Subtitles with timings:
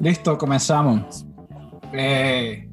[0.00, 1.24] Listo, comenzamos.
[1.92, 2.68] Eh,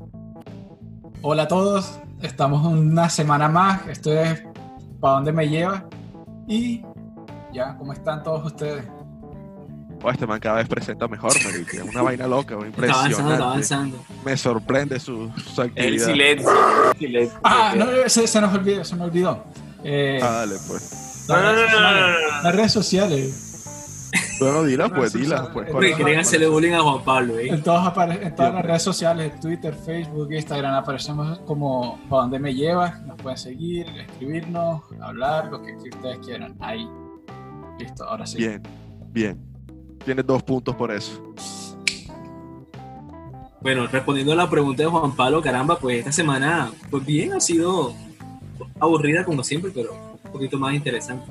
[1.21, 3.87] hola a todos, estamos una semana más.
[3.87, 4.43] Esto es
[4.99, 5.85] ¿Para dónde me lleva?
[6.47, 6.83] Y
[7.53, 8.85] ya, ¿cómo están todos ustedes?
[10.03, 11.31] Oh, este man cada vez presenta mejor.
[11.31, 13.13] Es una vaina loca, Está impresionante.
[13.15, 13.97] avanzando, está avanzando.
[14.25, 16.05] Me sorprende su, su El actividad.
[16.07, 16.49] silencio.
[16.93, 17.39] el silencio.
[17.43, 19.43] Ah, no, se, se nos olvidó, se me olvidó.
[19.83, 21.25] Eh, Ah, dale, pues.
[21.27, 23.50] Las redes sociales.
[24.41, 25.49] Bueno, dila, pues, dila.
[25.53, 27.49] Pues, querían hacerle bullying a Juan Pablo, ¿eh?
[27.49, 32.39] En todas, apare- en todas las redes sociales, Twitter, Facebook, Instagram, aparecemos como ¿Para dónde
[32.39, 33.01] me llevas?
[33.05, 36.55] Nos pueden seguir, escribirnos, hablar, lo que, que ustedes quieran.
[36.59, 36.87] Ahí.
[37.79, 38.37] Listo, ahora sí.
[38.37, 38.61] Bien,
[39.11, 39.39] bien.
[40.03, 41.21] Tienes dos puntos por eso.
[43.61, 47.39] Bueno, respondiendo a la pregunta de Juan Pablo, caramba, pues esta semana, pues bien, ha
[47.39, 47.93] sido
[48.79, 51.29] aburrida como siempre, pero un poquito más interesante.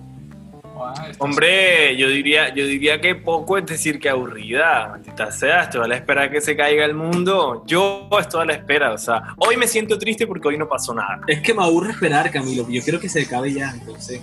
[0.85, 4.89] Ah, Hombre, yo diría, yo diría que poco es decir que aburrida.
[4.89, 7.65] Maldita sea, estoy a la espera de que se caiga el mundo.
[7.67, 8.93] Yo estoy a la espera.
[8.93, 11.21] O sea, hoy me siento triste porque hoy no pasó nada.
[11.27, 14.23] Es que me aburre esperar, Camilo, yo quiero que se acabe ya, entonces.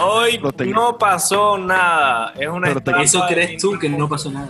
[0.00, 2.32] Hoy no pasó nada.
[2.38, 2.70] Es una
[3.02, 4.48] Eso crees tú que no pasó nada.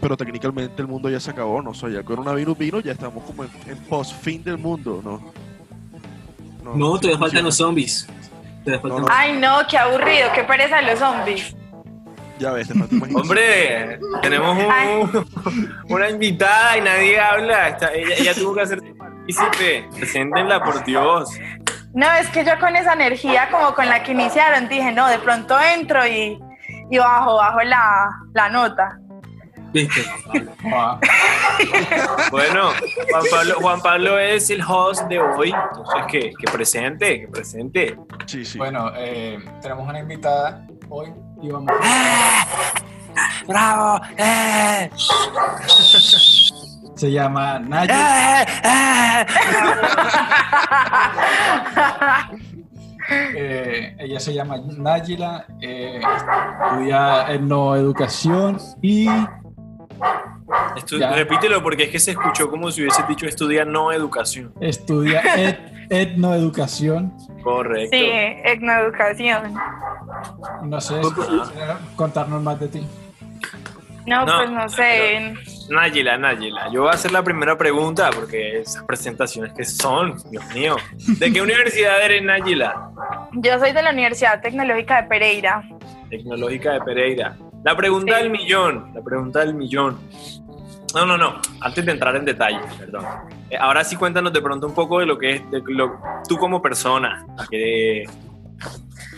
[0.00, 1.70] Pero técnicamente el mundo ya se acabó, ¿no?
[1.70, 5.32] O sea, ya el coronavirus vino, ya estamos como en, en post-fin del mundo, ¿no?
[6.74, 8.06] No, sí todavía faltan los zombies.
[8.64, 9.06] No, no.
[9.10, 11.54] Ay, no, qué aburrido, qué pereza los zombies.
[12.38, 13.14] Ya ves, te.
[13.14, 15.26] Hombre, tenemos un-
[15.88, 17.68] una invitada y nadie habla.
[17.68, 19.88] Está- ella, ella tuvo que hacer partícipe.
[19.96, 21.30] Preséntenla, por Dios.
[21.92, 25.18] No, es que yo con esa energía como con la que iniciaron dije, no, de
[25.20, 26.36] pronto entro y,
[26.90, 28.98] y bajo, bajo la, la nota.
[29.74, 31.00] ¿Viste, Juan Pablo?
[32.30, 32.70] Bueno,
[33.10, 35.52] Juan Pablo, Juan Pablo es el host de hoy.
[35.52, 37.98] Entonces, que, que presente, que presente.
[38.26, 38.56] Sí, sí.
[38.56, 41.72] Bueno, eh, tenemos una invitada hoy y vamos
[43.48, 44.00] ¡Bravo!
[44.16, 44.90] ¡Eh!
[46.94, 48.42] Se llama Naya.
[48.42, 48.46] ¡Eh!
[48.64, 49.26] ¡Eh!
[53.10, 59.06] Eh, ella se llama Nájila, eh, estudia etnoeducación y
[60.76, 61.10] Estu- Ya.
[61.12, 64.52] repítelo porque es que se escuchó como si hubiese dicho estudia no educación.
[64.60, 65.58] estudia et-
[65.90, 67.12] etnoeducación.
[67.42, 67.96] Correcto.
[67.96, 68.06] Sí,
[68.44, 69.54] etnoeducación.
[70.64, 72.86] No sé, quieres contarnos más de ti.
[74.06, 75.34] No, No, pues no sé.
[75.70, 80.44] Náyela, Náyela, yo voy a hacer la primera pregunta porque esas presentaciones que son, Dios
[80.54, 80.76] mío.
[81.18, 82.90] ¿De qué universidad eres, Náyela?
[83.32, 85.62] Yo soy de la Universidad Tecnológica de Pereira.
[86.10, 87.36] Tecnológica de Pereira.
[87.64, 89.98] La pregunta del millón, la pregunta del millón.
[90.94, 93.04] No, no, no, antes de entrar en detalle, perdón.
[93.50, 95.98] Eh, ahora sí cuéntanos de pronto un poco de lo que es de lo,
[96.28, 97.26] tú como persona.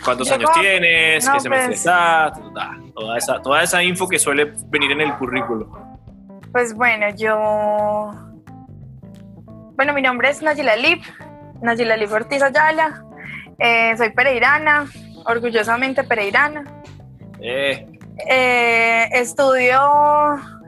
[0.03, 1.25] ¿Cuántos Yo años como- tienes?
[1.25, 2.39] no, ¿Qué semestre pues- estás?
[2.95, 5.69] Toda esa, toda esa info que suele venir en el currículo.
[6.51, 8.11] Pues bueno, yo.
[9.75, 11.03] Bueno, mi nombre es Nayila Lip,
[11.61, 13.03] Nayila Lip Ortiz Ayala.
[13.59, 14.87] Eh, soy pereirana,
[15.25, 16.63] orgullosamente pereirana.
[17.39, 17.96] Eh,
[18.29, 19.79] Eh, estudio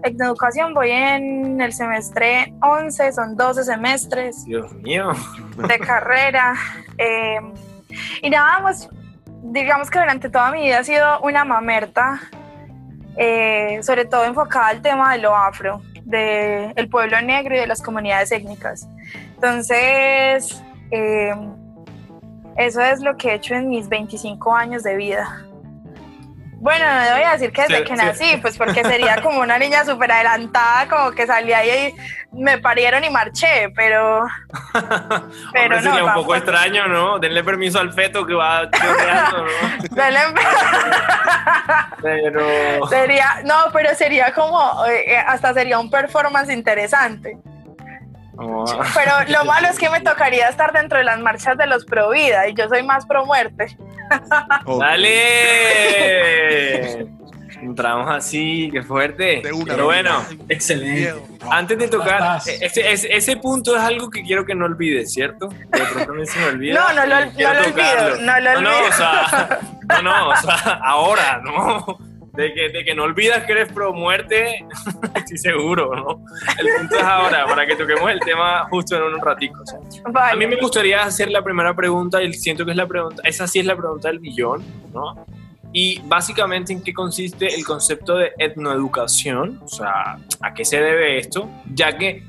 [0.04, 5.12] educación, voy en el semestre 11, son 12 semestres Dios mío.
[5.58, 6.56] de carrera.
[6.98, 7.40] Eh,
[8.22, 8.90] y nada, pues
[9.44, 12.22] digamos que durante toda mi vida ha sido una mamerta,
[13.18, 17.82] eh, sobre todo enfocada al tema de lo afro, del pueblo negro y de las
[17.82, 18.88] comunidades étnicas.
[19.36, 20.62] Entonces,
[20.92, 21.34] eh,
[22.58, 25.46] eso es lo que he hecho en mis 25 años de vida.
[26.62, 28.06] Bueno, no voy a decir que desde Sí, que sí.
[28.06, 31.96] nací, pues porque sería como una niña súper adelantada, como que salí ahí
[32.34, 34.26] y me parieron y marché, pero...
[35.54, 37.20] Pero Hombre, no, sería un poco extraño, ¿no?
[37.20, 39.50] Denle permiso al feto que va chorreando, ¿no?
[39.92, 40.20] Dale,
[42.02, 42.88] Pero...
[42.88, 47.38] sería, no, pero sería como, eh, hasta sería un performance interesante.
[48.38, 48.66] Oh.
[48.94, 52.10] Pero lo malo es que me tocaría estar dentro de las marchas de los pro
[52.10, 53.78] vida y yo soy más pro muerte.
[54.66, 54.82] Ok.
[56.10, 57.08] ¡Dale!
[57.62, 59.42] Entramos así, qué fuerte.
[59.44, 61.14] Pero bueno, Excelente.
[61.52, 62.48] Antes de tocar, Vas.
[62.48, 65.50] ese, ese, ese punto es algo que quiero que no olvides, ¿cierto?
[65.50, 66.74] De pronto se me olvida.
[66.76, 68.90] No, no lo- no lo olvido, no lo No, no, olvido.
[68.90, 69.60] o sea,
[69.90, 72.00] no, no, o sea, ahora, ¿no?
[72.40, 74.66] De que, de que no olvidas que eres pro muerte,
[75.16, 76.26] estoy seguro, ¿no?
[76.58, 79.62] El punto es ahora, para que toquemos el tema justo en un ratico.
[79.62, 79.80] o sea.
[80.10, 80.32] Vale.
[80.32, 83.46] A mí me gustaría hacer la primera pregunta y siento que es la pregunta, esa
[83.46, 84.64] sí es la pregunta del millón,
[84.94, 85.26] ¿no?
[85.74, 91.20] Y básicamente en qué consiste el concepto de etnoeducación, o sea, a qué se debe
[91.20, 92.24] esto, ya que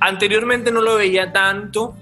[0.00, 1.94] anteriormente no lo veía tanto,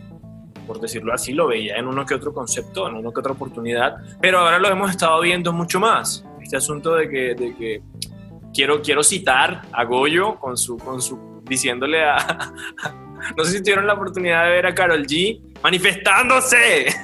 [0.67, 3.96] por decirlo así, lo veía en uno que otro concepto, en uno que otra oportunidad,
[4.20, 6.25] pero ahora lo hemos estado viendo mucho más.
[6.44, 7.82] Este asunto de que, de que
[8.52, 12.52] quiero, quiero citar a Goyo con su, con su, diciéndole a,
[13.37, 16.94] no sé si tuvieron la oportunidad de ver a Carol G manifestándose.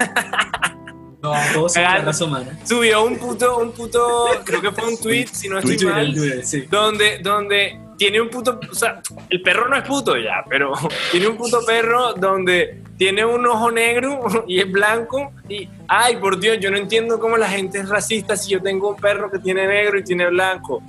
[1.23, 1.99] No, Todo se Real.
[2.01, 2.59] la raza humana.
[2.65, 6.45] Subió un puto, un puto, creo que fue un tweet, si no estoy Twitter, mal,
[6.45, 6.67] sí.
[6.71, 10.73] donde, donde tiene un puto, o sea, el perro no es puto ya, pero
[11.13, 16.41] tiene un puto perro donde tiene un ojo negro y es blanco y, ay, por
[16.41, 19.39] Dios, yo no entiendo cómo la gente es racista si yo tengo un perro que
[19.39, 20.83] tiene negro y tiene blanco.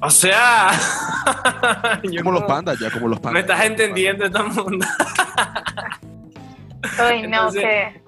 [0.00, 0.70] O sea,
[2.02, 3.42] yo Como los pandas, ya, como los No pandas.
[3.42, 4.86] estás entendiendo esta mundo.
[7.10, 8.00] Uy, no, Entonces- que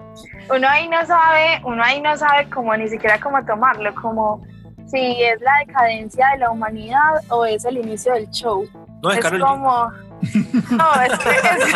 [0.49, 4.43] uno ahí no sabe, uno ahí no sabe cómo ni siquiera cómo tomarlo, como
[4.87, 6.99] si es la decadencia de la humanidad
[7.29, 8.67] o es el inicio del show.
[9.03, 9.91] No, es es como
[10.71, 11.73] no, es que es-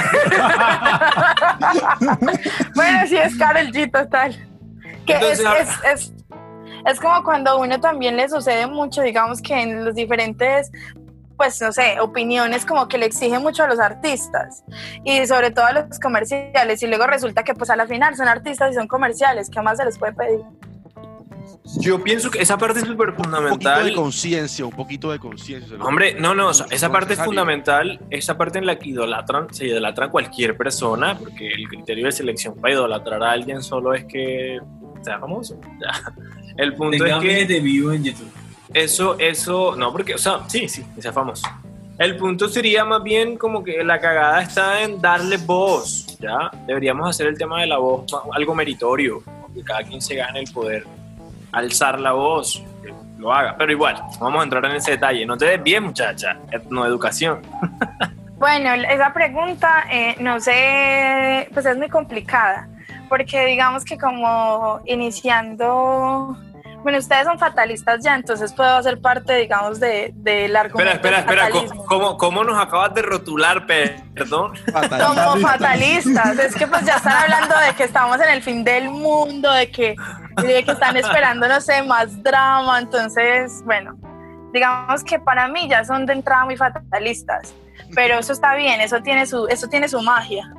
[2.75, 4.36] bueno, sí es Karol G total.
[5.06, 6.13] Que Entonces, es, ahora- es, es,
[6.86, 10.72] es como cuando a uno también le sucede mucho, digamos que en los diferentes
[11.38, 14.64] pues no sé, opiniones como que le exige mucho a los artistas
[15.04, 18.28] y sobre todo a los comerciales y luego resulta que pues a la final son
[18.28, 20.42] artistas y son comerciales, ¿qué más se les puede pedir?
[21.79, 23.85] Yo pienso que esa parte es súper Un poquito fundamental.
[23.85, 25.77] de conciencia, un poquito de conciencia.
[25.79, 27.29] Hombre, no, no, o sea, esa parte es Necesario.
[27.29, 32.12] fundamental, esa parte en la que idolatran, se idolatra cualquier persona, porque el criterio de
[32.12, 34.59] selección para idolatrar a alguien solo es que
[35.01, 35.59] sea famoso.
[35.81, 36.13] ya.
[36.57, 38.31] El punto Tenga es que de views en YouTube.
[38.73, 41.47] eso, eso, no, porque, o sea, sí, sí, que sea famoso.
[41.97, 46.50] El punto sería más bien como que la cagada está en darle voz, ¿ya?
[46.65, 49.21] Deberíamos hacer el tema de la voz algo meritorio,
[49.53, 50.85] que cada quien se gane el poder
[51.51, 53.56] alzar la voz, que lo haga.
[53.57, 55.25] Pero igual, vamos a entrar en ese detalle.
[55.25, 57.42] No te des bien, muchacha, etnoeducación.
[58.42, 62.68] Bueno, esa pregunta, eh, no sé, pues es muy complicada,
[63.07, 66.36] porque digamos que como iniciando,
[66.81, 71.45] bueno, ustedes son fatalistas ya, entonces puedo hacer parte, digamos, de, del argumento Espera, espera,
[71.45, 74.54] del espera, ¿cómo, cómo, cómo nos acabas de rotular, perdón?
[74.74, 78.89] Como fatalistas, es que pues ya están hablando de que estamos en el fin del
[78.89, 79.95] mundo, de que,
[80.42, 83.98] de que están esperando, no sé, más drama, entonces, bueno,
[84.54, 87.54] digamos que para mí ya son de entrada muy fatalistas,
[87.96, 90.52] pero eso está bien, eso tiene su, eso tiene su magia.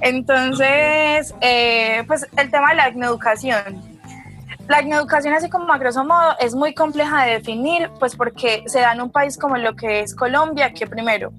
[0.00, 3.91] Entonces, eh, pues el tema de la etnoeducación.
[4.72, 8.80] La etnoeducación, así como a grosso modo, es muy compleja de definir, pues porque se
[8.80, 11.30] da en un país como lo que es Colombia, que primero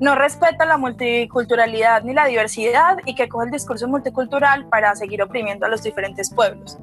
[0.00, 5.20] no respeta la multiculturalidad ni la diversidad y que coge el discurso multicultural para seguir
[5.20, 6.78] oprimiendo a los diferentes pueblos.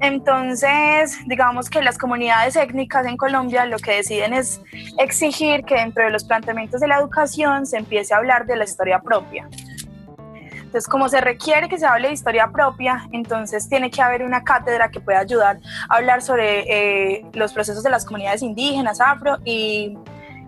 [0.00, 4.60] Entonces, digamos que las comunidades étnicas en Colombia lo que deciden es
[4.98, 8.64] exigir que dentro de los planteamientos de la educación se empiece a hablar de la
[8.64, 9.48] historia propia.
[10.70, 14.44] Entonces, como se requiere que se hable de historia propia, entonces tiene que haber una
[14.44, 15.58] cátedra que pueda ayudar
[15.88, 19.98] a hablar sobre eh, los procesos de las comunidades indígenas, afro y,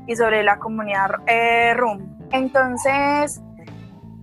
[0.06, 2.28] y sobre la comunidad eh, RUM.
[2.30, 3.42] Entonces,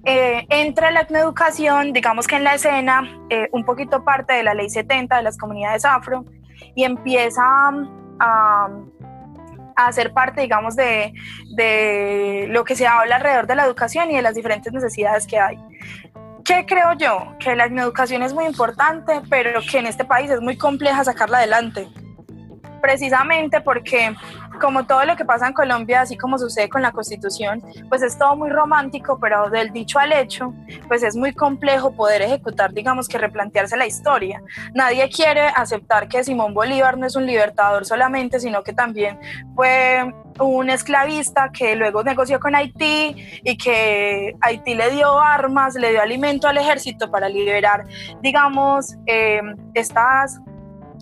[0.06, 4.54] eh, entra la etnoeducación, digamos que en la escena, eh, un poquito parte de la
[4.54, 6.24] ley 70 de las comunidades afro
[6.76, 7.74] y empieza a,
[8.22, 8.70] a
[9.88, 11.14] hacer parte, digamos, de,
[11.56, 15.40] de lo que se habla alrededor de la educación y de las diferentes necesidades que
[15.40, 15.58] hay.
[16.44, 17.38] ¿Qué creo yo?
[17.40, 21.38] Que la educación es muy importante, pero que en este país es muy compleja sacarla
[21.38, 21.88] adelante.
[22.82, 24.16] Precisamente porque,
[24.60, 28.18] como todo lo que pasa en Colombia, así como sucede con la Constitución, pues es
[28.18, 30.54] todo muy romántico, pero del dicho al hecho,
[30.88, 34.42] pues es muy complejo poder ejecutar, digamos que replantearse la historia.
[34.74, 39.20] Nadie quiere aceptar que Simón Bolívar no es un libertador solamente, sino que también
[39.56, 45.92] fue un esclavista que luego negoció con Haití y que Haití le dio armas, le
[45.92, 47.86] dio alimento al ejército para liberar,
[48.22, 49.42] digamos, eh,
[49.74, 50.40] estas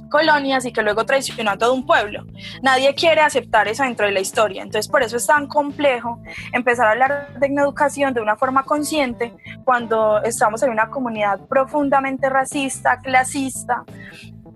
[0.07, 2.25] colonias y que luego traicionó a todo un pueblo.
[2.61, 4.61] Nadie quiere aceptar eso dentro de la historia.
[4.61, 6.19] Entonces, por eso es tan complejo
[6.53, 9.33] empezar a hablar de educación de una forma consciente
[9.63, 13.83] cuando estamos en una comunidad profundamente racista, clasista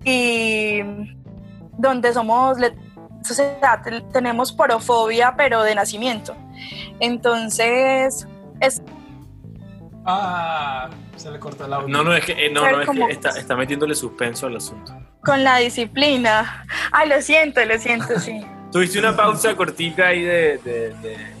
[0.04, 0.80] y
[1.78, 3.82] donde somos, o sea,
[4.12, 6.34] tenemos porofobia, pero de nacimiento.
[7.00, 8.26] Entonces,
[8.60, 8.82] es
[10.04, 11.88] Ah, se le cortó el audio.
[11.88, 14.92] No, no, es que, eh, no, no, es que está, está metiéndole suspenso al asunto.
[15.24, 16.64] Con la disciplina.
[16.92, 18.40] Ay, lo siento, lo siento, sí.
[18.72, 21.32] Tuviste una pausa cortita ahí de, de- de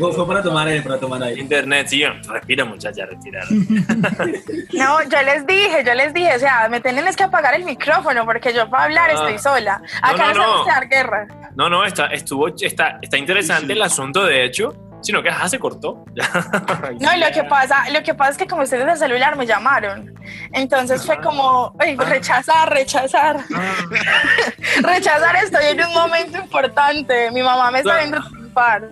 [0.00, 1.38] fue, para tomar aire, para tomar aire.
[1.40, 1.88] internet.
[1.88, 3.44] Sí, respira, muchacha, respira.
[4.72, 7.64] No, yo les dije, yo les dije, o sea, me tienen es que apagar el
[7.64, 9.14] micrófono porque yo para hablar Ah.
[9.14, 9.82] estoy sola.
[10.02, 10.40] Acá no, no, no.
[10.40, 11.26] estamos a dar guerra.
[11.54, 15.58] No, no, está, estuvo, está, está interesante el asunto, de hecho, Sino que ajá, se
[15.58, 16.04] cortó.
[17.00, 19.46] No, y lo que pasa, lo que pasa es que como ustedes del celular me
[19.46, 20.14] llamaron.
[20.52, 22.04] Entonces fue como, "Ay, Ah.
[22.04, 23.38] rechazar, rechazar.
[24.82, 27.30] rechazar, estoy en un momento importante.
[27.30, 28.88] Mi mamá me está viendo triunfar.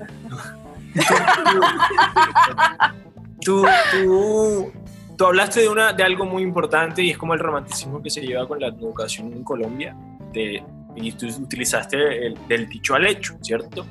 [3.42, 4.72] tú, tú,
[5.16, 8.20] tú hablaste de, una, de algo muy importante y es como el romanticismo que se
[8.20, 9.94] lleva con la educación en Colombia.
[10.32, 10.62] De,
[10.94, 13.86] y tú utilizaste el, del dicho al hecho, ¿cierto?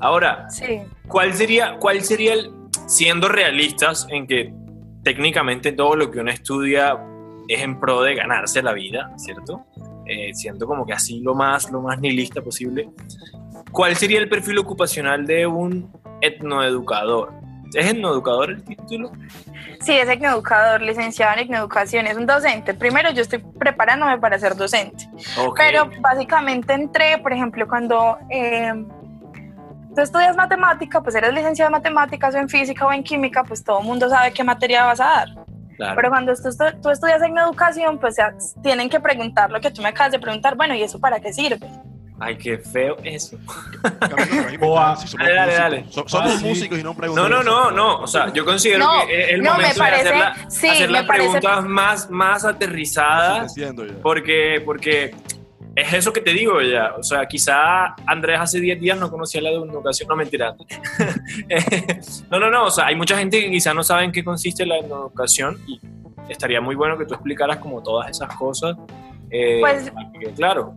[0.00, 0.80] Ahora, Sí.
[1.08, 2.52] ¿cuál sería, cuál sería el,
[2.86, 4.52] siendo realistas en que
[5.02, 6.98] técnicamente todo lo que uno estudia
[7.48, 9.64] es en pro de ganarse la vida, ¿cierto?
[10.06, 12.90] Eh, siendo como que así lo más, lo más nihilista posible.
[13.72, 15.90] ¿Cuál sería el perfil ocupacional de un
[16.20, 17.32] etnoeducador?
[17.74, 19.12] ¿Es etnoeducador el título?
[19.80, 22.72] Sí, es etnoeducador, licenciado en etnoeducación, es un docente.
[22.74, 25.06] Primero yo estoy preparándome para ser docente,
[25.38, 25.56] Ok.
[25.58, 28.72] pero básicamente entré, por ejemplo, cuando eh,
[29.98, 33.64] tú estudias matemática, pues eres licenciado en matemáticas o en física o en química, pues
[33.64, 35.28] todo el mundo sabe qué materia vas a dar.
[35.76, 35.96] Claro.
[35.96, 36.50] Pero cuando tú,
[36.80, 40.54] tú estudias etnoeducación, pues ya tienen que preguntar lo que tú me acabas de preguntar,
[40.56, 41.68] bueno, ¿y eso para qué sirve?
[42.20, 43.36] Ay, qué feo eso.
[44.60, 44.96] Boa.
[45.18, 45.84] Dale, dale, dale.
[45.90, 46.44] Somos Ah, sí.
[46.46, 47.30] músicos y no No, preguntamos.
[47.30, 48.00] no, no, no.
[48.00, 50.50] O sea, yo considero No, que es el no, me momento parece- de hacer, la-
[50.50, 53.54] sí, hacer las parece- preguntas más, más aterrizadas.
[54.02, 55.14] Porque, porque
[55.80, 56.94] es eso que te digo ya.
[56.98, 60.08] O sea, quizá Andrés hace 10 días no conocía la educación.
[60.08, 60.54] No, mentira.
[61.48, 62.64] Eh, no, no, no.
[62.64, 65.80] O sea, hay mucha gente que quizá no sabe en qué consiste la educación y
[66.28, 68.76] estaría muy bueno que tú explicaras como todas esas cosas.
[69.30, 70.74] eh, Pues- que, claro.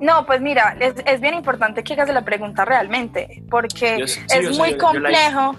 [0.00, 4.20] No, pues mira, es, es bien importante que hagas la pregunta realmente, porque Yo- sí,
[4.28, 5.56] es o sea, muy yo- yo complejo.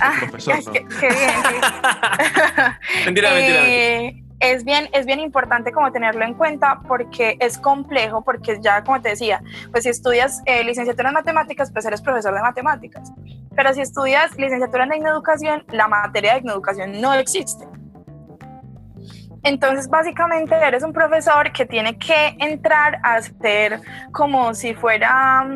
[0.00, 0.72] Ah, profesor, ¿no?
[0.72, 1.30] qué, qué bien.
[1.42, 4.21] qué- mentira, mentira, mentira.
[4.42, 9.00] Es bien, es bien importante como tenerlo en cuenta porque es complejo, porque ya como
[9.00, 13.12] te decía, pues si estudias eh, licenciatura en matemáticas, pues eres profesor de matemáticas.
[13.54, 17.68] Pero si estudias licenciatura en etnoeducación, la materia de etnoeducación no existe.
[19.44, 23.80] Entonces, básicamente eres un profesor que tiene que entrar a hacer
[24.10, 25.46] como si fuera,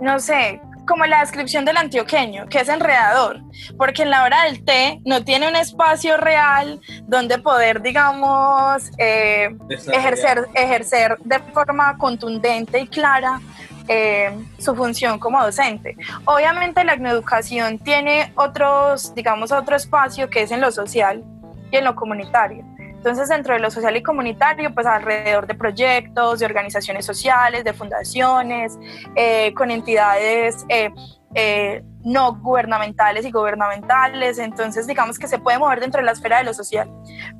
[0.00, 3.40] no sé, como la descripción del antioqueño, que es enredador,
[3.76, 9.56] porque en la hora del té no tiene un espacio real donde poder, digamos, eh,
[9.92, 13.40] ejercer, ejercer de forma contundente y clara
[13.86, 15.96] eh, su función como docente.
[16.24, 21.22] Obviamente la etnoeducación tiene otros, digamos, otro espacio que es en lo social
[21.70, 22.64] y en lo comunitario.
[23.04, 27.74] Entonces, dentro de lo social y comunitario, pues alrededor de proyectos, de organizaciones sociales, de
[27.74, 28.78] fundaciones,
[29.14, 30.88] eh, con entidades eh,
[31.34, 34.38] eh, no gubernamentales y gubernamentales.
[34.38, 36.90] Entonces, digamos que se puede mover dentro de la esfera de lo social.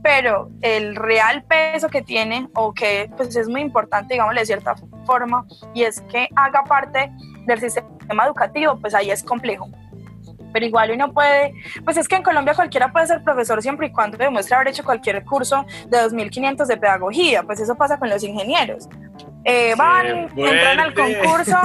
[0.02, 4.74] Pero el real peso que tiene, o que pues, es muy importante, digamos, de cierta
[5.06, 7.10] forma, y es que haga parte
[7.46, 9.70] del sistema educativo, pues ahí es complejo
[10.54, 11.52] pero igual uno puede,
[11.84, 14.84] pues es que en Colombia cualquiera puede ser profesor siempre y cuando demuestre haber hecho
[14.84, 18.88] cualquier curso de 2.500 de pedagogía, pues eso pasa con los ingenieros.
[19.44, 21.56] Eh, van, entran al concurso,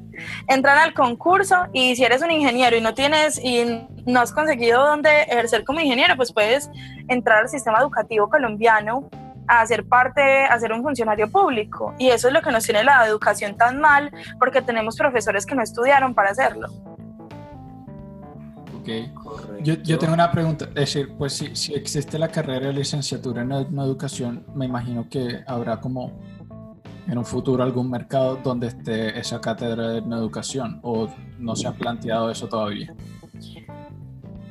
[0.48, 4.82] entran al concurso y si eres un ingeniero y no tienes y no has conseguido
[4.82, 6.70] dónde ejercer como ingeniero, pues puedes
[7.08, 9.10] entrar al sistema educativo colombiano
[9.46, 11.94] a ser parte, a ser un funcionario público.
[11.98, 15.54] Y eso es lo que nos tiene la educación tan mal, porque tenemos profesores que
[15.54, 16.68] no estudiaron para hacerlo.
[19.24, 19.60] Ok.
[19.62, 23.42] Yo, yo tengo una pregunta, es decir, pues si, si existe la carrera de licenciatura
[23.42, 26.18] en ed- educación, me imagino que habrá como
[27.06, 31.72] en un futuro algún mercado donde esté esa cátedra de educación o no se ha
[31.72, 32.94] planteado eso todavía.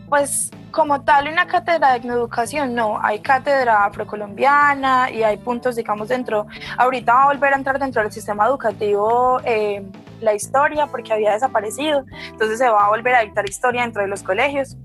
[0.10, 6.08] Pues como tal una cátedra de educación, no, hay cátedra afrocolombiana y hay puntos, digamos,
[6.08, 6.48] dentro,
[6.78, 9.84] ahorita va a volver a entrar dentro del sistema educativo eh,
[10.22, 14.08] la historia porque había desaparecido, entonces se va a volver a dictar historia dentro de
[14.08, 14.78] los colegios.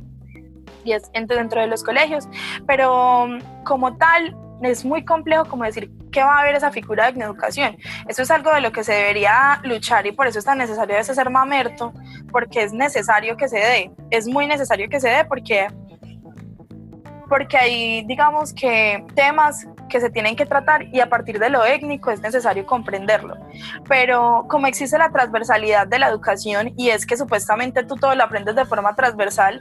[0.84, 2.28] Y es dentro de los colegios,
[2.66, 3.28] pero
[3.64, 7.76] como tal es muy complejo como decir que va a haber esa figura de educación.
[8.08, 10.96] Eso es algo de lo que se debería luchar y por eso es tan necesario
[10.96, 11.92] ese ser mamerto,
[12.30, 15.68] porque es necesario que se dé, es muy necesario que se dé porque
[17.28, 21.64] porque hay digamos que temas que se tienen que tratar y a partir de lo
[21.64, 23.36] étnico es necesario comprenderlo.
[23.88, 28.24] Pero como existe la transversalidad de la educación y es que supuestamente tú todo lo
[28.24, 29.60] aprendes de forma transversal,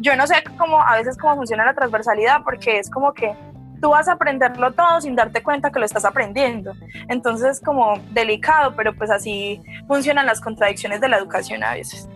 [0.00, 3.34] yo no sé cómo a veces cómo funciona la transversalidad porque es como que
[3.80, 6.72] tú vas a aprenderlo todo sin darte cuenta que lo estás aprendiendo.
[7.08, 12.08] Entonces es como delicado, pero pues así funcionan las contradicciones de la educación a veces.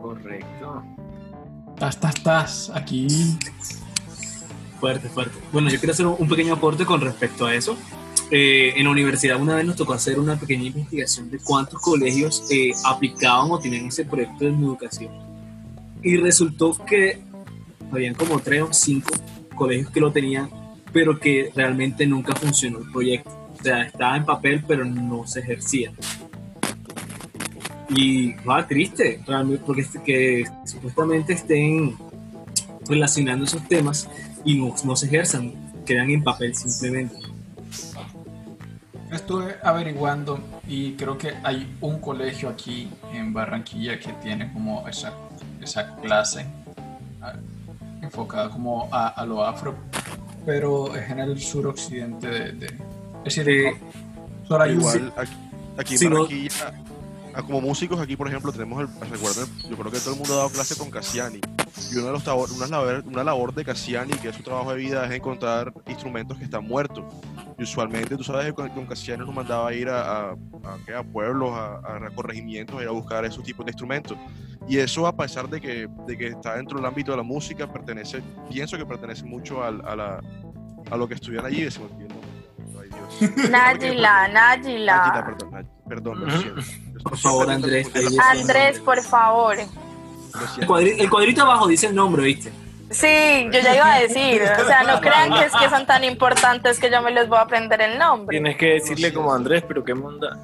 [0.00, 0.82] Correcto.
[1.78, 3.08] Tas, tas, tas, aquí.
[4.78, 5.38] Fuerte, fuerte.
[5.52, 7.76] Bueno, yo quiero hacer un un pequeño aporte con respecto a eso.
[8.32, 12.42] eh, en la universidad una vez nos tocó hacer una pequeña investigación de cuántos colegios
[12.50, 15.12] eh, aplicaban o tenían ese proyecto de educación.
[16.02, 17.22] Y resultó que
[17.92, 19.10] habían como tres o cinco
[19.54, 20.50] colegios que lo tenían,
[20.92, 23.30] pero que realmente nunca funcionó el proyecto.
[23.58, 25.92] O sea, estaba en papel, pero no se ejercía.
[27.90, 31.94] Y va triste, realmente, porque que supuestamente estén
[32.88, 34.08] relacionando esos temas
[34.44, 35.52] y no, no se ejerzan,
[35.84, 37.16] quedan en papel simplemente.
[39.10, 45.12] Estuve averiguando y creo que hay un colegio aquí en Barranquilla que tiene como esa,
[45.60, 46.46] esa clase
[47.20, 47.34] ah,
[48.02, 49.74] enfocada como a, a lo afro,
[50.44, 52.52] pero es en el suroccidente de...
[52.52, 52.66] de
[53.24, 53.78] es decir, Sí.
[54.50, 55.32] no, Igual aquí,
[55.78, 56.74] aquí en Sí, no- Barranquilla,
[57.34, 60.34] ah, como músicos aquí, por ejemplo, tenemos el, recuerden, yo creo que todo el mundo
[60.34, 61.40] ha dado clase con Cassiani.
[61.92, 64.70] Y una, de los tabor- una, labor, una labor de Cassiani, que es su trabajo
[64.72, 67.04] de vida, es encontrar instrumentos que están muertos.
[67.58, 70.98] Y usualmente, tú sabes que con, con Cassiani nos mandaba a ir a, a, a-
[70.98, 74.16] a pueblos, a, a corregimientos, a ir a buscar esos tipos de instrumentos.
[74.68, 77.70] Y eso, a pesar de que, de que está dentro del ámbito de la música,
[77.72, 80.20] pertenece, pienso que pertenece mucho al- a, la,
[80.90, 81.68] a lo que estudian allí.
[81.70, 81.86] Se me
[83.50, 85.24] Nájila, Nájila.
[85.26, 86.42] perdón, perdón, lo Ujú.
[86.42, 86.60] siento.
[87.02, 87.90] Por favor, Andrés,
[88.30, 89.56] Andrés, por favor.
[89.58, 92.52] El, cuadrito abajo dice el nombre, ¿viste?
[92.90, 94.42] Sí, yo ya iba a decir.
[94.42, 97.38] O sea, no crean que es que son tan importantes que yo me les voy
[97.38, 98.36] a aprender el nombre.
[98.36, 100.38] Tienes que decirle como Andrés, pero qué monda.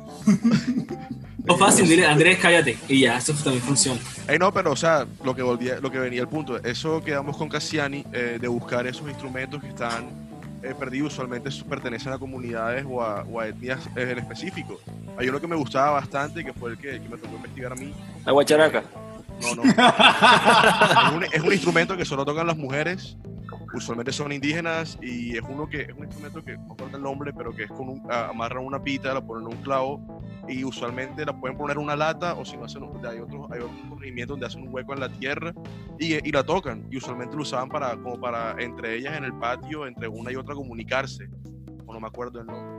[1.50, 2.76] O fácil, dile, Andrés, cállate.
[2.88, 3.98] Y ya, eso también funciona.
[4.28, 7.38] Eh, no, pero o sea, lo que volvía, lo que venía al punto, eso quedamos
[7.38, 10.27] con Cassiani eh, de buscar esos instrumentos que están
[10.62, 14.80] eh, perdidos, usualmente su- pertenecen a comunidades o a, o a etnias en específico.
[15.16, 17.76] Hay uno que me gustaba bastante, que fue el que, que me tocó investigar a
[17.76, 17.92] mí.
[18.24, 18.82] La guacharaca.
[19.40, 19.62] No, no.
[19.70, 23.16] es, un, es un instrumento que solo tocan las mujeres,
[23.74, 27.32] usualmente son indígenas y es uno que es un instrumento que no recuerdo el nombre,
[27.36, 30.64] pero que es con un, a- amarran una pita, la ponen en un clavo y
[30.64, 33.58] usualmente la pueden poner en una lata o si no hacen un- hay otros hay
[33.60, 35.52] otros corregimientos donde hacen un hueco en la tierra
[35.98, 39.34] y, y la tocan y usualmente lo usaban para como para entre ellas en el
[39.34, 41.28] patio entre una y otra comunicarse
[41.86, 42.76] o no me acuerdo el nombre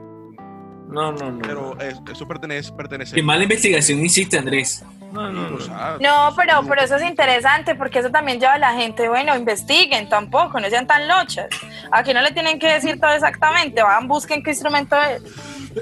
[0.89, 1.39] No, no, no.
[1.43, 4.83] pero es- eso pertenece pertenece Qué mala investigación hiciste, Andrés.
[5.11, 5.57] No, no, no.
[5.99, 10.07] No, pero, pero eso es interesante porque eso también lleva a la gente, bueno, investiguen
[10.09, 11.47] tampoco, no sean tan lochas.
[11.91, 15.21] Aquí no le tienen que decir todo exactamente, van, busquen qué instrumento es.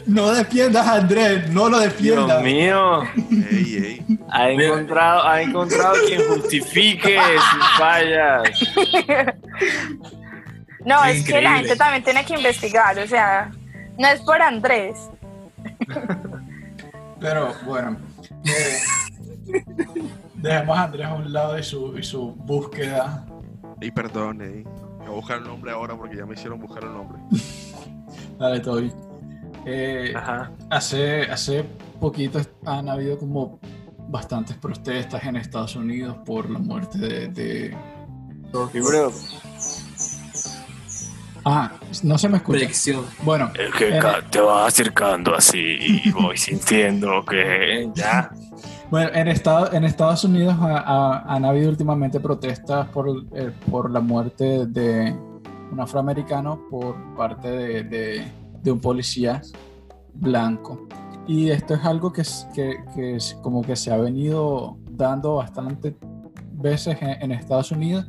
[0.05, 2.41] No defiendas a Andrés, no lo Dios defiendas.
[2.43, 3.03] mío.
[3.51, 4.17] ey, ey.
[4.29, 7.17] Ha encontrado, ha encontrado quien justifique
[7.51, 8.43] sus fallas.
[10.85, 13.51] No, Qué es que la gente también tiene que investigar, o sea,
[13.97, 14.97] no es por Andrés.
[17.19, 17.97] Pero bueno,
[18.45, 18.77] eh,
[20.35, 23.25] dejemos a Andrés a un lado y su, y su búsqueda.
[23.81, 24.63] y perdón ey.
[24.99, 27.19] voy a buscar el nombre ahora porque ya me hicieron buscar el nombre
[28.39, 28.93] Dale, todo bien.
[29.65, 30.51] Eh, Ajá.
[30.69, 31.63] hace, hace
[31.99, 33.59] poquito han habido como
[34.09, 37.27] bastantes protestas en Estados Unidos por la muerte de...
[37.27, 37.77] de...
[38.73, 39.11] Y bro,
[41.49, 41.71] Ah,
[42.03, 42.57] no se me escucha.
[42.59, 43.05] Proyección.
[43.23, 48.29] Bueno, es que te vas acercando así y voy sintiendo que ya.
[48.89, 53.91] Bueno, en, Estado- en Estados Unidos ha- ha- han habido últimamente protestas por, eh, por
[53.91, 55.13] la muerte de
[55.71, 58.31] un afroamericano por parte de, de-
[58.63, 59.41] de un policía
[60.13, 60.87] blanco.
[61.27, 62.23] Y esto es algo que,
[62.53, 65.93] que, que como que se ha venido dando bastantes
[66.53, 68.07] veces en, en Estados Unidos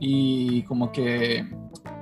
[0.00, 1.48] y como que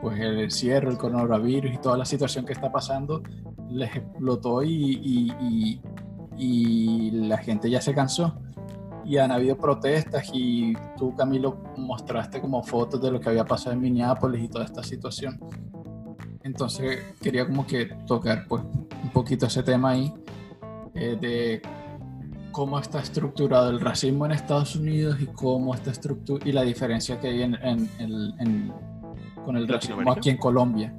[0.00, 3.22] pues el encierro, el coronavirus y toda la situación que está pasando
[3.70, 5.80] les explotó y, y- y-
[6.36, 8.34] y la gente ya se cansó.
[9.06, 13.72] Y han habido protestas y tú, Camilo, mostraste como fotos de lo que había pasado
[13.72, 15.38] en Minneapolis y toda esta situación.
[16.42, 18.62] Entonces quería como que tocar pues
[19.02, 20.12] un poquito ese tema ahí
[20.94, 21.62] eh, de
[22.52, 27.18] cómo está estructurado el racismo en Estados Unidos y cómo está estructurado y la diferencia
[27.20, 28.72] que hay en, en- en-
[29.44, 30.94] con el racismo aquí en Colombia.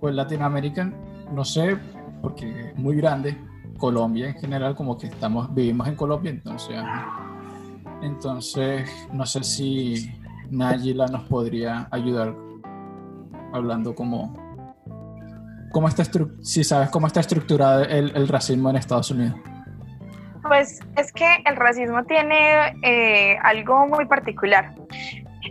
[0.00, 0.92] Pues Latinoamérica,
[1.32, 1.78] no sé,
[2.20, 3.38] porque es muy grande.
[3.84, 6.80] Colombia en general, como que estamos, vivimos en Colombia, entonces,
[8.00, 10.10] entonces no sé si
[10.50, 12.34] Nayila nos podría ayudar
[13.52, 14.32] hablando como,
[15.70, 16.02] cómo está
[16.40, 19.36] si sabes cómo está estructurado el, el racismo en Estados Unidos.
[20.48, 24.74] Pues es que el racismo tiene eh, algo muy particular.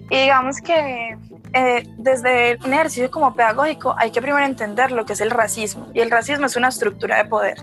[0.10, 1.20] Y digamos que
[1.54, 5.88] eh, desde un ejercicio como pedagógico hay que primero entender lo que es el racismo.
[5.94, 7.58] Y el racismo es una estructura de poder.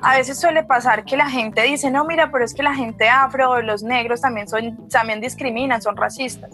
[0.00, 3.08] A veces suele pasar que la gente dice, no, mira, pero es que la gente
[3.08, 6.50] afro, los negros también, son, también discriminan, son racistas.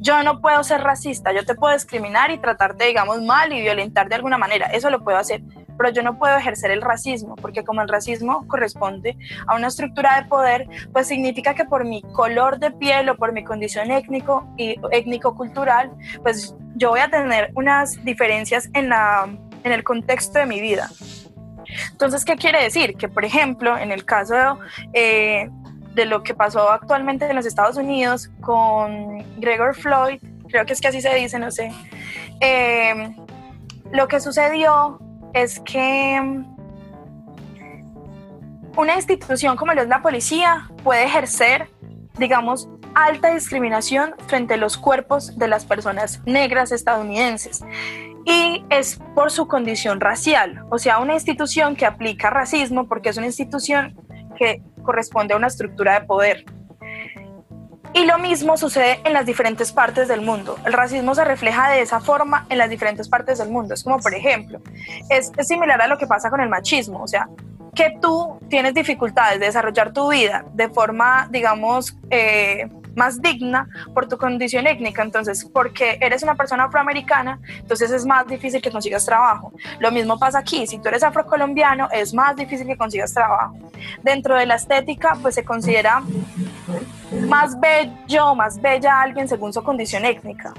[0.00, 4.08] Yo no puedo ser racista, yo te puedo discriminar y tratarte, digamos, mal y violentar
[4.08, 4.66] de alguna manera.
[4.66, 5.42] Eso lo puedo hacer
[5.76, 10.20] pero yo no puedo ejercer el racismo, porque como el racismo corresponde a una estructura
[10.20, 14.46] de poder, pues significa que por mi color de piel o por mi condición étnico
[14.56, 15.90] y étnico-cultural,
[16.22, 19.28] pues yo voy a tener unas diferencias en, la,
[19.62, 20.88] en el contexto de mi vida.
[21.90, 22.96] Entonces, ¿qué quiere decir?
[22.96, 24.58] Que, por ejemplo, en el caso
[24.92, 25.48] eh,
[25.94, 30.80] de lo que pasó actualmente en los Estados Unidos con Gregor Floyd, creo que es
[30.80, 31.72] que así se dice, no sé,
[32.40, 33.14] eh,
[33.92, 34.98] lo que sucedió
[35.34, 36.44] es que
[38.76, 41.68] una institución como lo es la policía puede ejercer,
[42.18, 47.64] digamos, alta discriminación frente a los cuerpos de las personas negras estadounidenses.
[48.24, 53.16] Y es por su condición racial, o sea, una institución que aplica racismo porque es
[53.18, 53.94] una institución
[54.38, 56.44] que corresponde a una estructura de poder.
[57.94, 60.58] Y lo mismo sucede en las diferentes partes del mundo.
[60.64, 63.72] El racismo se refleja de esa forma en las diferentes partes del mundo.
[63.74, 64.60] Es como, por ejemplo,
[65.08, 67.00] es, similar a lo que pasa con el machismo.
[67.00, 67.28] O sea,
[67.72, 74.08] que tú tienes dificultades de desarrollar tu vida de forma, digamos, eh, más digna por
[74.08, 75.02] tu condición étnica.
[75.02, 79.52] Entonces, porque eres una persona afroamericana, entonces es más difícil que consigas trabajo.
[79.78, 80.66] Lo mismo pasa aquí.
[80.66, 83.56] Si tú eres afrocolombiano, es más difícil que consigas trabajo.
[84.02, 86.02] Dentro de la estética, pues se considera
[87.28, 90.52] más bello más bella alguien según su condición étnica.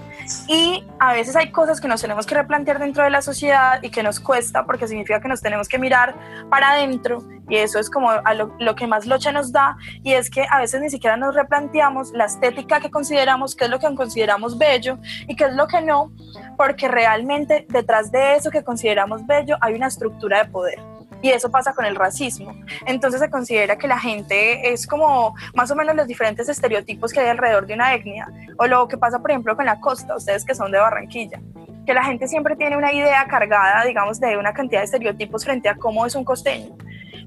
[0.48, 3.90] Y a veces hay cosas que nos tenemos que replantear dentro de la sociedad y
[3.90, 6.16] que nos cuesta porque significa que nos tenemos que mirar
[6.50, 10.30] para adentro y eso es como lo, lo, que más locha nos da y es
[10.30, 13.94] que a veces ni siquiera nos replanteamos la estética que consideramos, qué es lo que
[13.96, 16.12] consideramos bello y qué es lo que no,
[16.58, 20.80] porque realmente detrás de eso que consideramos bello hay una estructura de poder.
[21.22, 22.54] Y eso pasa con el racismo.
[22.86, 27.20] Entonces se considera que la gente es como más o menos los diferentes estereotipos que
[27.20, 28.28] hay alrededor de una etnia.
[28.60, 31.42] O lo que pasa, por ejemplo, con la costa, ustedes que son de Barranquilla.
[31.86, 35.68] Que la gente siempre tiene una idea cargada, digamos, de una cantidad de estereotipos frente
[35.68, 36.76] a cómo es un costeño.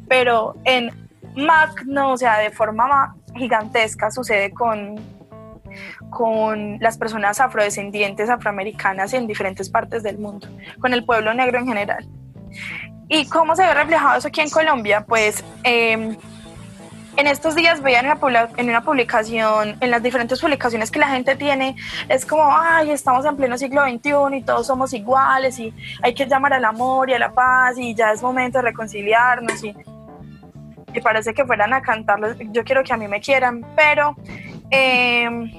[0.09, 0.91] Pero en
[1.37, 4.97] magno, o sea, de forma gigantesca, sucede con,
[6.11, 10.49] con las personas afrodescendientes afroamericanas en diferentes partes del mundo,
[10.81, 12.09] con el pueblo negro en general.
[13.09, 15.05] ¿Y cómo se ve reflejado eso aquí en Colombia?
[15.07, 16.17] Pues em,
[17.17, 18.07] en estos días veía en
[18.57, 21.75] en una publicación, en las diferentes publicaciones que la gente tiene,
[22.09, 26.27] es como, ay, estamos en pleno siglo XXI y todos somos iguales y hay que
[26.27, 29.75] llamar al amor y a la paz y ya es momento de reconciliarnos y,
[30.95, 34.17] y parece que fueran a cantarlo, yo quiero que a mí me quieran, pero
[34.71, 35.51] em,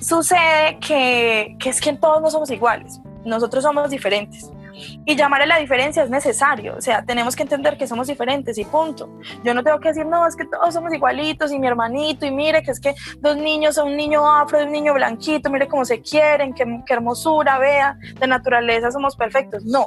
[0.00, 4.50] sucede que, que es que todos no somos iguales, nosotros somos diferentes.
[5.04, 8.56] Y llamar a la diferencia es necesario, o sea, tenemos que entender que somos diferentes
[8.56, 9.10] y punto.
[9.44, 12.30] Yo no tengo que decir, no, es que todos somos igualitos y mi hermanito, y
[12.30, 15.84] mire que es que dos niños, un niño afro y un niño blanquito, mire cómo
[15.84, 19.64] se quieren, qué, qué hermosura, vea, de naturaleza somos perfectos.
[19.64, 19.86] No,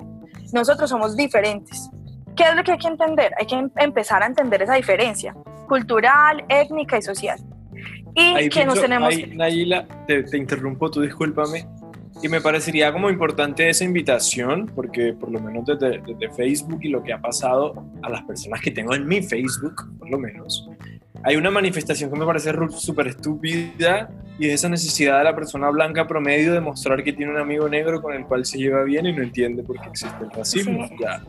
[0.51, 1.89] nosotros somos diferentes.
[2.35, 3.31] ¿Qué es lo que hay que entender?
[3.39, 5.33] Hay que em, empezar a entender esa diferencia
[5.67, 7.39] cultural, étnica y social.
[8.15, 9.09] Y que nos tenemos...
[9.09, 11.65] Ahí, Nayila, te, te interrumpo, tú discúlpame
[12.21, 16.89] y me parecería como importante esa invitación, porque por lo menos desde, desde, Facebook y
[16.89, 20.69] lo que ha pasado a las personas que tengo en mi Facebook, por lo menos,
[21.23, 25.69] hay una manifestación que me parece súper estúpida y es esa necesidad de la persona
[25.69, 29.05] blanca promedio de mostrar que tiene un amigo negro con el cual se lleva bien
[29.05, 30.87] y no entiende por qué existe el racismo.
[30.87, 30.95] Sí.
[30.99, 31.23] Ya.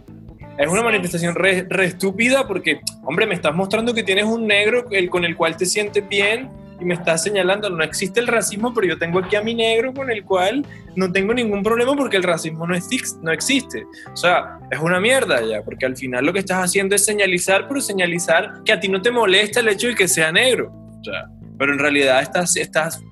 [0.56, 4.86] Es una manifestación re, re, estúpida porque, hombre, me estás mostrando que tienes un negro
[4.90, 6.48] el, con el cual te sientes bien
[6.80, 9.92] y me está señalando, no existe el racismo, pero yo tengo aquí a mi negro
[9.92, 10.64] con el cual
[10.96, 12.88] no tengo ningún problema porque el racismo no, es,
[13.22, 13.84] no existe.
[14.12, 17.66] O sea, es una mierda ya, porque al final lo que estás haciendo es señalizar,
[17.66, 20.72] pero señalizar que a ti no te molesta el hecho de que sea negro.
[21.00, 21.26] O sea,
[21.58, 23.02] pero en realidad estás, estás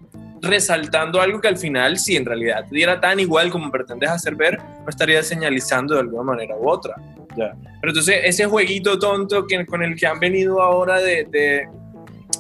[0.43, 4.35] resaltando algo que al final, si en realidad te diera tan igual como pretendes hacer
[4.35, 6.97] ver, no estarías señalizando de alguna manera u otra.
[7.37, 7.53] Ya.
[7.81, 11.69] Pero entonces ese jueguito tonto que, con el que han venido ahora de, de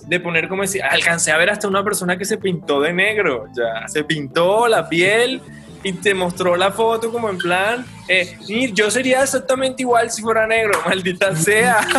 [0.06, 3.46] de poner como decir, alcancé a ver hasta una persona que se pintó de negro,
[3.56, 5.40] ya, se pintó la piel
[5.82, 8.36] y te mostró la foto como en plan, eh,
[8.72, 11.80] yo sería exactamente igual si fuera negro, maldita sea.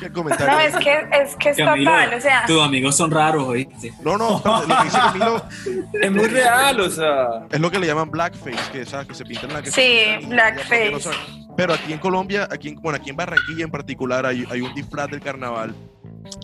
[0.00, 0.54] ¿Qué comentario?
[0.54, 2.44] No, es que es, que es total, o sea.
[2.46, 3.92] Tus amigos son raros, ¿oíste?
[4.02, 5.44] No, no, lo que dice Camilo
[6.02, 7.46] es muy real, o sea.
[7.50, 9.08] Es lo que le llaman blackface, que, ¿sabes?
[9.08, 10.90] que se pintan la que Sí, blackface.
[10.90, 14.60] No pero aquí en Colombia, aquí en, bueno, aquí en Barranquilla en particular, hay, hay
[14.60, 15.74] un disfraz del carnaval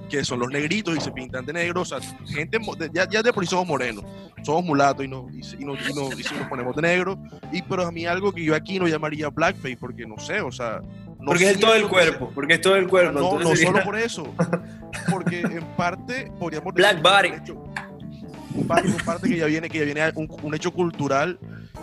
[0.09, 1.83] que son los negritos y se pintan de negro.
[1.83, 2.59] O sea, gente,
[2.93, 4.05] ya, ya de por sí somos morenos,
[4.43, 7.19] somos mulatos y, no, y, y, no, y, no, y nos ponemos de negro.
[7.53, 10.51] Y, pero a mí algo que yo aquí no llamaría blackface, porque no sé, o
[10.51, 10.81] sea.
[11.22, 13.12] No porque es todo el cuerpo, porque es todo el cuerpo.
[13.12, 13.66] No, no sería...
[13.66, 14.35] solo por eso.
[15.11, 17.28] Porque en parte podríamos Black body.
[17.28, 17.64] Un hecho,
[18.54, 21.38] un parte, un parte que ya viene, que ya viene un, un hecho cultural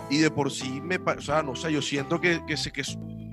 [0.08, 2.82] y de por sí me, o sea, no sé, yo siento que, que, que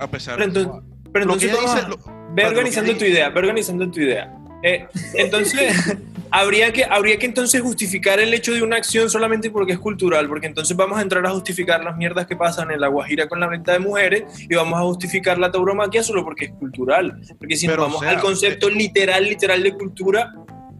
[0.00, 0.72] a pesar Pero entonces,
[1.12, 4.32] pero lo que entonces dice, lo- Ve organizando tu idea, ve organizando tu idea.
[4.62, 5.96] Eh, entonces,
[6.30, 10.28] habría que, habría que entonces justificar el hecho de una acción solamente porque es cultural,
[10.28, 13.40] porque entonces vamos a entrar a justificar las mierdas que pasan en la Guajira con
[13.40, 17.20] la venta de mujeres y vamos a justificar la tauromaquia solo porque es cultural.
[17.38, 20.32] Porque si Pero, nos vamos o sea, al concepto literal, literal de cultura,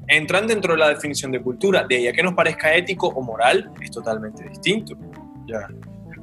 [0.06, 1.86] entran dentro de la definición de cultura.
[1.88, 4.96] De ella que nos parezca ético o moral, es totalmente distinto.
[5.46, 5.68] Ya.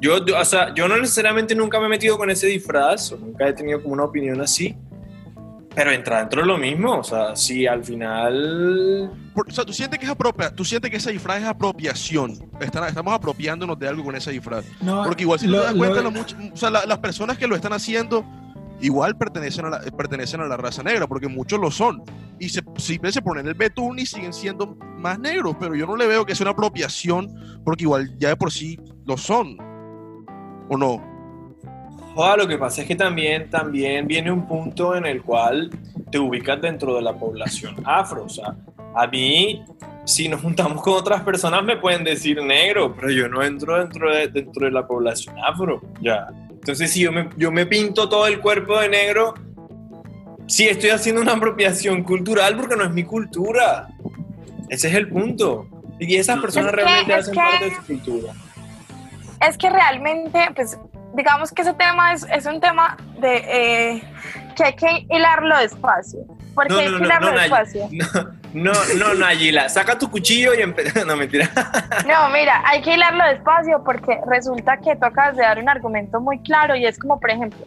[0.02, 3.18] Yo, yo, o sea, yo no necesariamente nunca me he metido con ese disfraz, o
[3.18, 4.76] nunca he tenido como una opinión así,
[5.76, 9.12] pero entra dentro de lo mismo, o sea, si al final...
[9.34, 12.32] por- o sea, tú sientes que es apropia, tú sientes que ese disfraz es apropiación.
[12.60, 14.66] Están- estamos apropiándonos de algo con ese disfraz.
[14.82, 17.00] No, Porque igual si lo- te das cuenta, lo- lo mucho- o sea, la- las
[17.00, 18.26] personas que lo están haciendo
[18.82, 22.04] igual pertenecen a la, pertenecen a la raza negra, porque muchos lo son.
[22.40, 25.96] Y se, siempre se ponen el betún y siguen siendo más negros, pero yo no
[25.96, 29.58] le veo que sea una apropiación, porque igual ya de por sí lo son.
[30.70, 31.15] ¿O no?
[32.16, 35.70] Joder, lo que pasa es que también, también viene un punto en el cual
[36.12, 38.56] te ubicas dentro de la población afro, o sea,
[38.96, 39.64] a mí,
[40.06, 44.16] si nos juntamos con otras personas me pueden decir negro, pero yo no entro dentro
[44.16, 46.28] de, dentro de la población afro, ya.
[46.52, 49.34] Entonces, si yo me, yo me pinto todo el cuerpo de negro,
[50.48, 53.90] sí estoy haciendo una apropiación cultural porque no es mi cultura.
[54.70, 55.68] Ese es el punto.
[56.00, 58.34] Y esas personas Es realmente es hacen que- parte de su cultura.
[59.48, 60.78] Es que realmente, pues,
[61.16, 64.04] digamos que ese tema es, es un tema de eh,
[64.56, 66.20] que hay que hilarlo despacio.
[66.54, 67.90] Porque No, hay no, que no, hilarlo no, despacio.
[68.56, 71.04] No, no, no, Nayila, saca tu cuchillo y empieza.
[71.06, 71.50] No, mentira.
[72.08, 76.22] No, mira, hay que hilarlo despacio porque resulta que tú acabas de dar un argumento
[76.22, 77.66] muy claro y es como, por ejemplo,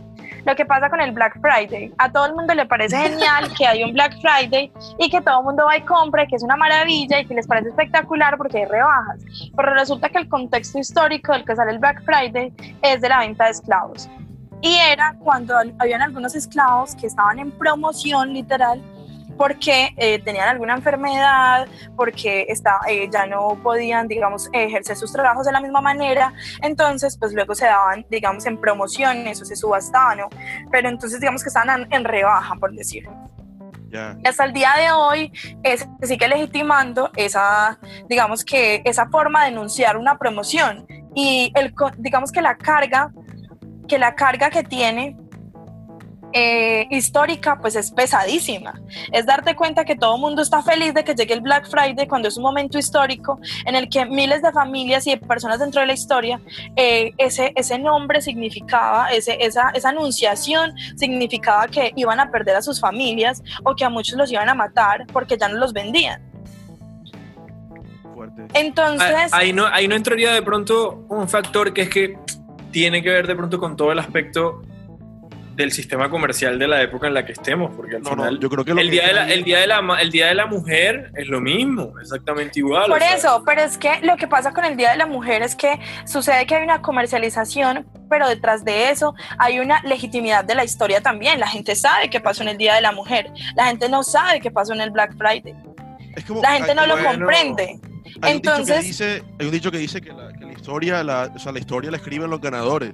[0.49, 1.93] lo que pasa con el Black Friday.
[1.99, 5.41] A todo el mundo le parece genial que hay un Black Friday y que todo
[5.41, 8.59] el mundo va y compre, que es una maravilla y que les parece espectacular porque
[8.59, 9.21] hay rebajas.
[9.55, 13.19] Pero resulta que el contexto histórico del que sale el Black Friday es de la
[13.19, 14.09] venta de esclavos.
[14.63, 18.81] Y era cuando habían algunos esclavos que estaban en promoción literal
[19.39, 25.47] porque eh, tenían alguna enfermedad, porque está, eh, ya no podían, digamos, ejercer sus trabajos
[25.47, 30.19] de la misma manera, entonces, pues luego se daban, digamos, en promociones o se subastaban,
[30.19, 30.29] ¿no?
[30.71, 33.13] Pero entonces, digamos que estaban en, rebaja, por decirlo.
[33.91, 34.17] Ya.
[34.23, 39.45] Y hasta el día de hoy eh, se sigue legitimando esa, digamos que esa forma
[39.45, 43.13] de denunciar una promoción y el, digamos que la carga,
[43.87, 45.17] que la carga que tiene
[46.33, 48.81] eh, histórica pues es pesadísima.
[49.13, 52.07] Es darte cuenta que todo el mundo está feliz de que llegue el Black Friday
[52.07, 55.81] cuando es un momento histórico en el que miles de familias y de personas dentro
[55.81, 56.41] de la historia,
[56.77, 62.63] eh, ese, ese nombre significaba, ese, esa, esa anunciación significaba que iban a perder a
[62.63, 66.23] sus familias o que a muchos los iban a matar porque ya no los vendían.
[68.15, 68.47] Fuerte.
[68.55, 72.19] Entonces, Ah, Ahí no, ahí no entraría de pronto un factor que es que
[72.71, 74.63] tiene que ver de pronto con todo el aspecto
[75.59, 78.39] del sistema comercial de la época en la que estemos, porque al No, no, final
[78.39, 80.35] yo creo que el que día, de la, el, día de la, el día de
[80.37, 82.87] la mujer es lo mismo, exactamente igual.
[82.87, 85.07] Por o sea, eso, pero es que lo que pasa con el Día de la
[85.07, 90.45] Mujer es que sucede que hay una comercialización, pero detrás de eso hay una legitimidad
[90.45, 91.41] de la historia también.
[91.41, 94.41] La gente sabe qué pasó en el Día de la Mujer, la gente no sabe
[94.41, 95.55] qué pasó en el Black Friday,
[96.15, 97.11] es como- la gente hay- no lo bueno.
[97.19, 97.81] comprende.
[98.23, 100.53] Hay un, dicho que Entonces- dice, hay un dicho que dice que la, que la
[100.53, 102.93] historia, la, o sea, la historia la escriben los ganadores.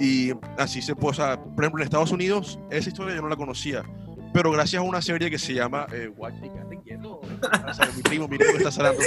[0.00, 3.28] Y así se puede, o sea, por ejemplo, en Estados Unidos, esa historia yo no
[3.28, 3.82] la conocía.
[4.32, 6.50] Pero gracias a una serie que se llama eh, Watchmen.
[7.52, 9.00] Ah, Mi primo, mi primo está salando.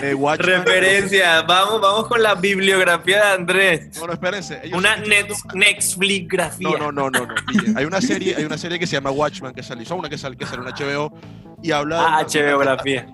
[0.00, 0.14] Eh.
[0.38, 3.98] Referencia, vamos, vamos con la bibliografía de Andrés.
[3.98, 4.60] No, no, espérense.
[4.72, 6.68] Una están net, escribiendo- Netflix-grafía.
[6.68, 7.34] No, no, no, no, no.
[7.76, 10.36] Hay una serie, hay una serie que se llama Watchmen que salió, una que sale,
[10.36, 11.12] que salió en HBO
[11.62, 13.08] y habla Ah, HBografía.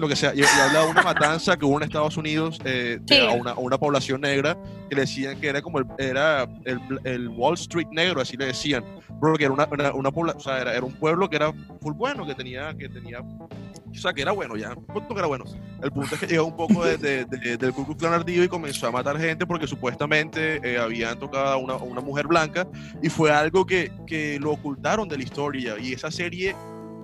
[0.00, 2.98] Lo que sea, y, y habla de una matanza que hubo en Estados Unidos eh,
[3.02, 3.20] de- Sí.
[3.26, 4.56] a, una, a una población negra
[4.88, 8.46] que le decían que era como el, era el, el Wall Street negro, así le
[8.46, 8.84] decían,
[9.20, 12.26] porque era una, una, una o sea, era, era un pueblo que era full bueno,
[12.26, 13.48] que tenía, que tenía, o
[13.94, 15.44] sea, que era bueno ya, un punto que era bueno.
[15.82, 18.42] El punto es que llegó un poco de, de- de- del Ku Klux Klan ardido
[18.44, 22.66] y comenzó a matar gente porque supuestamente eh, habían tocado a una, una mujer blanca
[23.02, 26.54] y fue algo que, que lo ocultaron de la historia y esa serie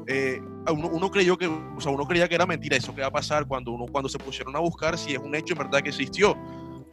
[0.07, 0.41] eh,
[0.73, 3.13] uno, uno creyó que, o sea, uno creía que era mentira eso que va a
[3.13, 5.89] pasar cuando uno cuando se pusieron a buscar si es un hecho en verdad que
[5.91, 6.37] existió.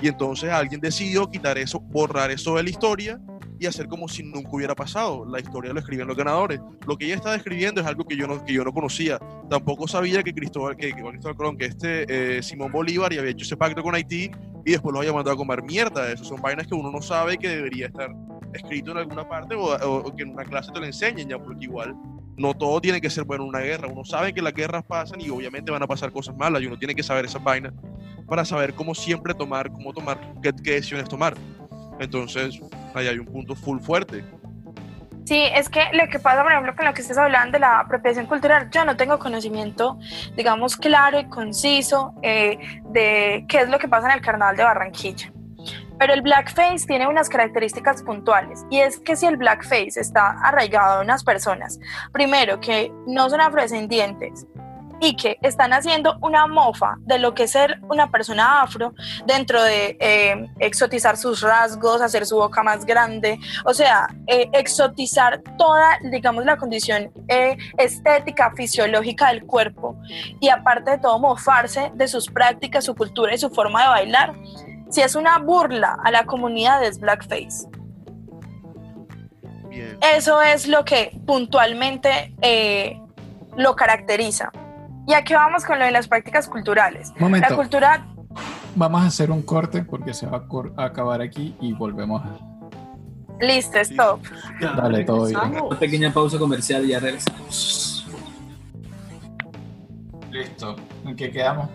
[0.02, 3.20] Y entonces alguien decidió quitar eso, borrar eso de la historia
[3.58, 5.26] y hacer como si nunca hubiera pasado.
[5.26, 6.60] La historia lo escriben los ganadores.
[6.86, 9.18] Lo que ella está describiendo es algo que yo no, que yo no conocía.
[9.50, 13.32] Tampoco sabía que Cristóbal, que, que Cristóbal Colón, que este eh, Simón Bolívar y había
[13.32, 14.30] hecho ese pacto con Haití
[14.66, 16.12] y después los había mandado a comer mierda.
[16.12, 18.10] Eso son vainas que uno no sabe que debería estar
[18.54, 21.38] escrito en alguna parte o, o- o que en una clase te lo enseñen ya,
[21.42, 21.96] porque igual
[22.38, 23.88] no todo tiene que ser bueno en una guerra.
[23.88, 26.78] Uno sabe que las guerras pasan y obviamente van a pasar cosas malas y uno
[26.78, 27.74] tiene que saber esas vainas.
[28.28, 31.36] para saber cómo siempre tomar, cómo tomar, qué, decisiones tomar.
[32.00, 32.60] Entonces,
[32.96, 34.24] ahí hay un punto full fuerte.
[35.26, 37.82] Sí, es que lo que pasa, por ejemplo, con lo que estás hablando de la
[37.82, 40.00] apropiación cultural, yo no tengo conocimiento,
[40.36, 42.58] digamos, claro y conciso eh,
[42.90, 45.32] de qué es lo que pasa en el carnaval de Barranquilla.
[45.98, 51.00] Pero el blackface tiene unas características puntuales y es que si el blackface está arraigado
[51.00, 51.80] a unas personas,
[52.12, 54.46] primero que no son afrodescendientes,
[55.00, 58.94] y que están haciendo una mofa de lo que es ser una persona afro
[59.26, 65.42] dentro de eh, exotizar sus rasgos, hacer su boca más grande, o sea, eh, exotizar
[65.58, 69.96] toda, digamos, la condición eh, estética, fisiológica del cuerpo
[70.40, 74.36] y aparte de todo mofarse de sus prácticas, su cultura y su forma de bailar.
[74.90, 77.68] Si es una burla a la comunidad es blackface.
[79.70, 79.98] Bien.
[80.16, 82.34] Eso es lo que puntualmente
[83.58, 84.52] lo caracteriza.
[85.08, 87.14] ¿Y aquí vamos con lo de las prácticas culturales?
[87.20, 87.50] Momento.
[87.50, 88.08] La cultura...
[88.76, 90.46] Vamos a hacer un corte porque se va
[90.78, 92.22] a, acabar aquí y volvemos.
[92.24, 92.40] a-
[93.40, 94.22] Listo, stop.
[94.60, 95.40] Dale, todo bien.
[95.64, 98.08] Una pequeña pausa comercial y ya regresamos.
[100.32, 100.76] Listo.
[101.06, 101.70] ¿En qué quedamos?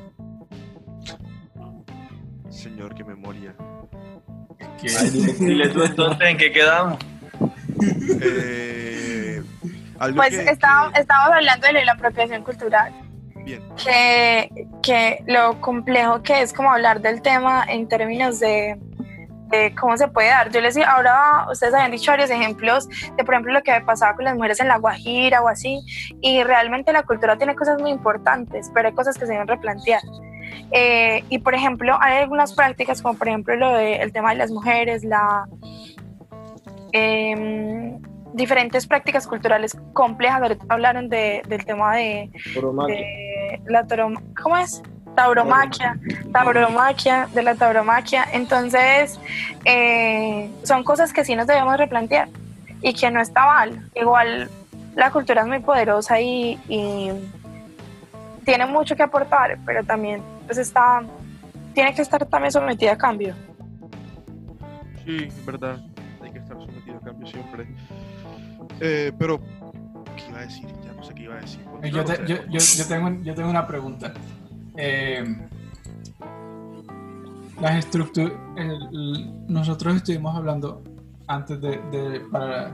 [2.60, 3.54] Señor, qué memoria.
[4.80, 4.88] Que-
[5.38, 6.98] Dile tú entonces en qué quedamos.
[8.22, 9.42] Eh,
[9.98, 12.92] algo Pues que- estábamos, estábamos hablando de la apropiación cultural,
[13.34, 13.62] que- bien.
[13.82, 14.50] que,
[14.82, 18.78] que lo complejo que es como hablar del tema en términos de,
[19.48, 20.50] de cómo se puede dar.
[20.50, 24.14] Yo les digo, ahora ustedes habían dicho varios ejemplos de, por ejemplo, lo que pasaba
[24.14, 25.80] con las mujeres en La Guajira o así,
[26.20, 30.02] y realmente la cultura tiene cosas muy importantes, pero hay cosas que se deben replantear.
[30.72, 34.50] Eh, y por ejemplo, hay algunas prácticas, como por ejemplo lo del tema de las
[34.50, 35.46] mujeres, la
[36.92, 37.98] em,
[38.32, 40.42] diferentes prácticas culturales complejas.
[40.42, 42.30] Ahorita hablaron de, del tema de,
[42.86, 44.82] de la taurom- ¿cómo es?
[45.16, 45.98] Tauromaquia,
[46.32, 48.26] tauromaquia, de la tauromaquia.
[48.32, 49.18] Entonces,
[49.64, 52.28] eh, son cosas que sí nos debemos replantear
[52.80, 53.90] y que no está mal.
[53.94, 54.48] Igual
[54.94, 57.10] la cultura es muy poderosa y, y
[58.44, 61.00] tiene mucho que aportar, pero también pues está,
[61.74, 63.36] tiene que estar también sometida a cambio.
[65.04, 65.78] Sí, es verdad.
[66.20, 67.68] Hay que estar sometido a cambio siempre.
[68.80, 69.40] Eh, pero,
[70.16, 70.66] ¿qué iba a decir?
[70.84, 71.60] Ya no sé qué iba a decir.
[71.84, 74.12] Eh, Yo, te- yo, yo, yo tengo, yo tengo una pregunta.
[74.76, 75.24] Eh,
[77.60, 78.32] las estructuras.
[79.46, 80.82] Nosotros estuvimos hablando
[81.30, 82.72] antes de, de- para,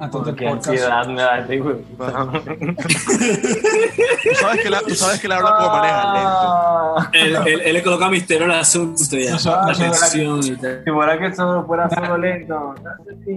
[0.00, 0.68] antes del Qué podcast.
[0.68, 2.30] ansiedad me da este puta.
[2.32, 6.28] Tú sabes que, la, tú sabes que él habla como maneja, lento.
[6.30, 7.10] Ah.
[7.12, 9.32] Él, él- él le coloca misterio al asunto ya.
[9.32, 10.82] No, so- Atención y tal.
[10.84, 12.74] Si fuera que solo fuera solo lento.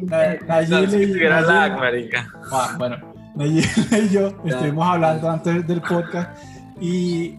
[0.04, 2.28] Na- Nayeli- lag, marica.
[2.52, 2.98] Ah, bueno,
[3.36, 6.38] Nayeli y yo estuvimos hablando antes del podcast
[6.80, 7.38] y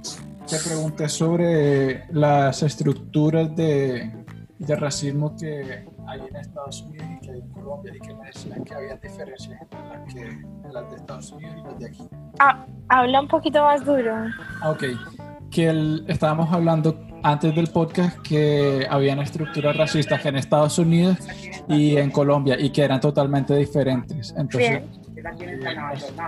[0.49, 4.11] te pregunté sobre las estructuras de,
[4.59, 8.27] de racismo que hay en Estados Unidos y que hay en Colombia y que me
[8.27, 12.09] decían que había diferencias entre las, que, las de Estados Unidos y las de aquí.
[12.39, 14.15] Ah, habla un poquito más duro.
[14.67, 14.85] Ok,
[15.51, 21.19] que el- estábamos hablando antes del podcast que habían estructuras racistas en Estados Unidos
[21.69, 24.35] y en Colombia y que eran totalmente diferentes.
[24.37, 24.91] Entonces, Bien.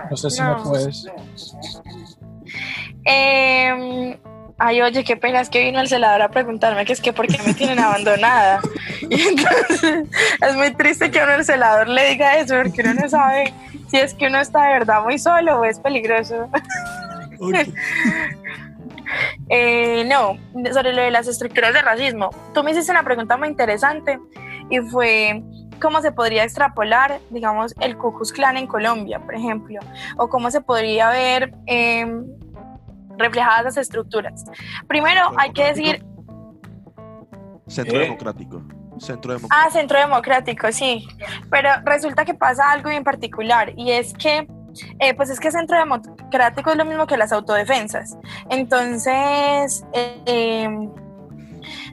[0.09, 0.57] no sé si No.
[0.57, 1.05] me puedes...
[3.05, 4.19] Eh,
[4.57, 7.27] ay, oye, qué pena, es que vino el celador a preguntarme que es que por
[7.27, 8.61] qué me tienen abandonada.
[9.07, 10.07] Y entonces
[10.41, 13.53] es muy triste que a uno el celador le diga eso porque uno no sabe
[13.87, 16.49] si es que uno está de verdad muy solo o es peligroso.
[19.49, 20.37] Eh, no,
[20.73, 22.31] sobre lo de las estructuras de racismo.
[22.53, 24.19] Tú me hiciste una pregunta muy interesante
[24.69, 25.43] y fue
[25.79, 29.79] cómo se podría extrapolar, digamos, el Ku Klux Klan en Colombia, por ejemplo,
[30.17, 32.07] o cómo se podría ver eh,
[33.17, 34.45] reflejadas las estructuras.
[34.87, 36.05] Primero, hay que decir,
[37.67, 38.03] Centro ¿Eh?
[38.03, 38.61] Democrático.
[38.99, 39.49] Centro Democrático.
[39.51, 41.05] ah, Centro Democrático, sí,
[41.49, 44.47] pero resulta que pasa algo bien particular y es que
[44.99, 48.17] eh, pues es que Centro Democrático es lo mismo que las autodefensas.
[48.49, 50.89] Entonces, eh, eh,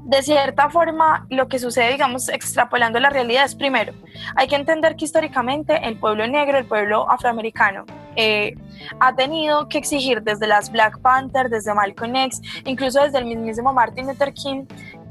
[0.05, 3.93] de cierta forma, lo que sucede, digamos, extrapolando la realidad es primero,
[4.35, 7.85] hay que entender que históricamente el pueblo negro, el pueblo afroamericano,
[8.17, 8.55] eh,
[8.99, 13.73] ha tenido que exigir desde las Black Panther, desde Malcolm X, incluso desde el mismísimo
[13.73, 14.65] Martin Luther King,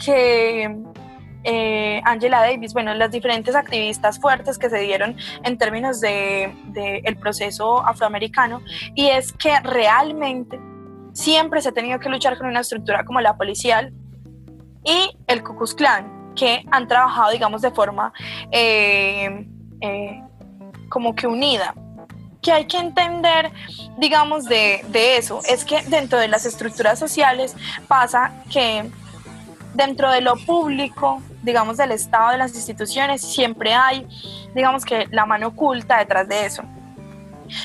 [0.03, 0.75] que
[1.43, 7.01] eh, Angela Davis, bueno, las diferentes activistas fuertes que se dieron en términos de, de
[7.05, 8.61] el proceso afroamericano,
[8.93, 10.59] y es que realmente
[11.13, 13.93] siempre se ha tenido que luchar con una estructura como la policial
[14.83, 15.75] y el Ku Klux
[16.35, 18.13] que han trabajado, digamos, de forma
[18.51, 19.47] eh,
[19.81, 20.23] eh,
[20.89, 21.75] como que unida.
[22.41, 23.51] Que hay que entender,
[23.97, 27.55] digamos, de, de eso, es que dentro de las estructuras sociales
[27.87, 28.89] pasa que
[29.75, 34.07] dentro de lo público, digamos, del Estado, de las instituciones, siempre hay,
[34.55, 36.63] digamos que la mano oculta detrás de eso.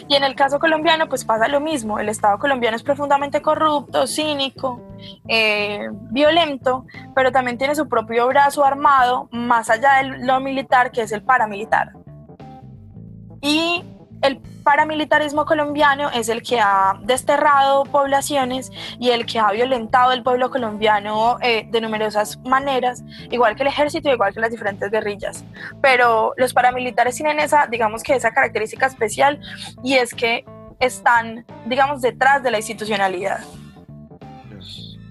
[0.08, 1.98] Y en el caso colombiano, pues pasa lo mismo.
[1.98, 4.80] El Estado colombiano es profundamente corrupto, cínico,
[5.28, 11.02] eh, violento, pero también tiene su propio brazo armado, más allá de lo militar, que
[11.02, 11.92] es el paramilitar.
[13.40, 13.84] Y
[14.22, 20.24] el paramilitarismo colombiano es el que ha desterrado poblaciones y el que ha violentado el
[20.24, 25.44] pueblo colombiano eh, de numerosas maneras, igual que el ejército, igual que las diferentes guerrillas.
[25.80, 29.38] Pero los paramilitares tienen esa, digamos que esa característica especial
[29.84, 30.44] y es que
[30.80, 33.38] están, digamos, detrás de la institucionalidad.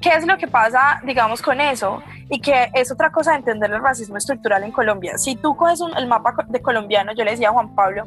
[0.06, 2.04] ¿Qué es lo que pasa, digamos, con eso?
[2.30, 5.18] Y que es otra cosa de entender el racismo estructural en Colombia.
[5.18, 8.06] Si tú coges el mapa de colombiano, yo le decía a Juan Pablo,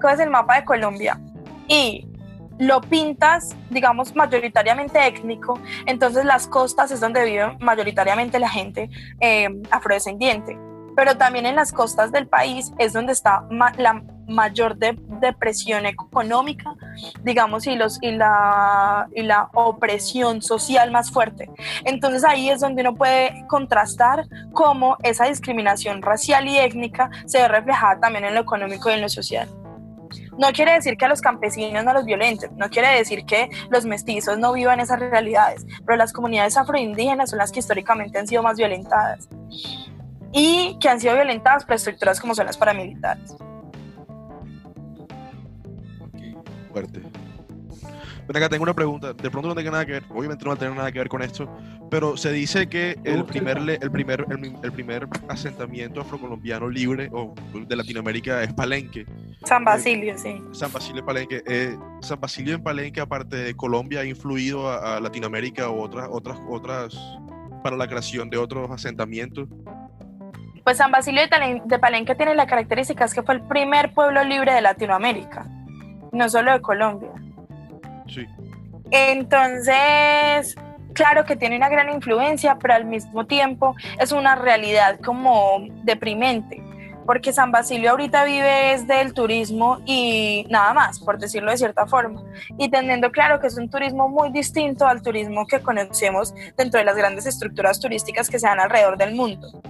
[0.00, 1.18] coges el mapa de Colombia
[1.66, 2.06] y
[2.60, 8.88] lo pintas, digamos, mayoritariamente étnico, entonces las costas es donde vive mayoritariamente la gente
[9.18, 10.56] eh, afrodescendiente
[10.96, 13.44] pero también en las costas del país es donde está
[13.78, 16.74] la mayor depresión económica,
[17.22, 21.50] digamos, y, los, y, la, y la opresión social más fuerte.
[21.84, 27.48] Entonces ahí es donde uno puede contrastar cómo esa discriminación racial y étnica se ve
[27.48, 29.48] reflejada también en lo económico y en lo social.
[30.38, 33.84] No quiere decir que a los campesinos no los violenten, no quiere decir que los
[33.84, 38.42] mestizos no vivan esas realidades, pero las comunidades afroindígenas son las que históricamente han sido
[38.42, 39.28] más violentadas
[40.32, 43.36] y que han sido violentadas por estructuras como son las paramilitares.
[46.70, 47.02] Fuerte.
[48.28, 49.12] Acá tengo una pregunta.
[49.12, 51.08] De pronto no tiene nada que ver, obviamente no va a tener nada que ver
[51.08, 51.48] con esto,
[51.90, 54.24] pero se dice que el primer, el primer,
[54.62, 59.04] el, primer asentamiento afrocolombiano libre o de Latinoamérica es Palenque.
[59.44, 60.40] San Basilio, sí.
[60.52, 61.42] San Basilio Palenque.
[61.46, 66.08] Eh, San Basilio en Palenque, aparte de Colombia, ha influido a, a Latinoamérica o otras,
[66.10, 66.96] otras, otras
[67.62, 69.48] para la creación de otros asentamientos.
[70.64, 71.22] Pues San Basilio
[71.64, 75.46] de Palenque tiene la característica es que fue el primer pueblo libre de Latinoamérica,
[76.12, 77.10] no solo de Colombia.
[78.08, 78.26] Sí.
[78.90, 80.56] Entonces,
[80.94, 86.62] claro que tiene una gran influencia, pero al mismo tiempo es una realidad como deprimente,
[87.06, 91.86] porque San Basilio ahorita vive es del turismo y nada más, por decirlo de cierta
[91.86, 92.22] forma,
[92.58, 96.84] y teniendo claro que es un turismo muy distinto al turismo que conocemos dentro de
[96.84, 99.62] las grandes estructuras turísticas que se dan alrededor del mundo.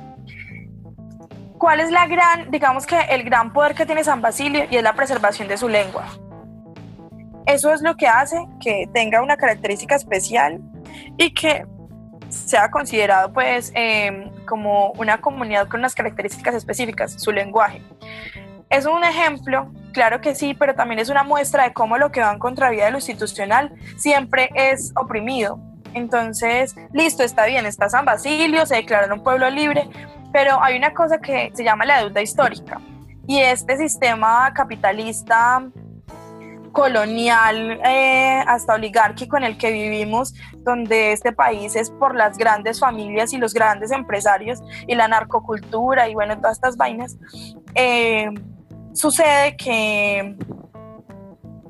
[1.58, 4.82] ¿Cuál es la gran, digamos que el gran poder que tiene San Basilio y es
[4.82, 6.06] la preservación de su lengua?
[7.46, 10.60] Eso es lo que hace que tenga una característica especial
[11.16, 11.66] y que
[12.28, 17.82] sea considerado pues em, como una comunidad con unas características específicas, su lenguaje.
[18.68, 22.20] Es un ejemplo, claro que sí, pero también es una muestra de cómo lo que
[22.20, 25.58] va en contravía de lo institucional siempre es oprimido.
[25.92, 29.88] Entonces, listo, está bien, está San Basilio, se declaró un pueblo libre,
[30.32, 32.80] pero hay una cosa que se llama la deuda histórica
[33.26, 35.62] y este sistema capitalista
[36.72, 42.80] colonial eh, hasta oligárquico en el que vivimos, donde este país es por las grandes
[42.80, 47.16] familias y los grandes empresarios y la narcocultura y bueno, todas estas vainas,
[47.74, 48.30] eh,
[48.92, 50.36] sucede que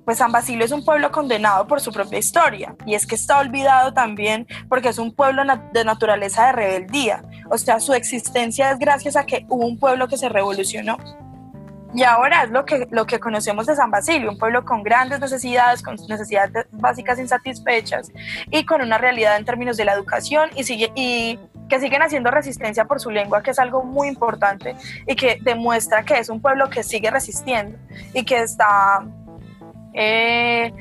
[0.05, 3.39] pues San Basilio es un pueblo condenado por su propia historia y es que está
[3.39, 5.43] olvidado también porque es un pueblo
[5.73, 10.09] de naturaleza de rebeldía, o sea, su existencia es gracias a que hubo un pueblo
[10.09, 10.97] que se revolucionó.
[11.93, 15.19] Y ahora es lo que, lo que conocemos de San Basilio, un pueblo con grandes
[15.21, 18.13] necesidades, con necesidades básicas insatisfechas
[18.51, 21.39] y con una realidad en términos de la educación y, sigue, y
[21.69, 24.77] que siguen haciendo resistencia por su lengua, que es algo muy importante
[25.07, 27.77] y que demuestra que es un pueblo que sigue resistiendo
[28.15, 29.05] y que está
[29.93, 30.73] eh,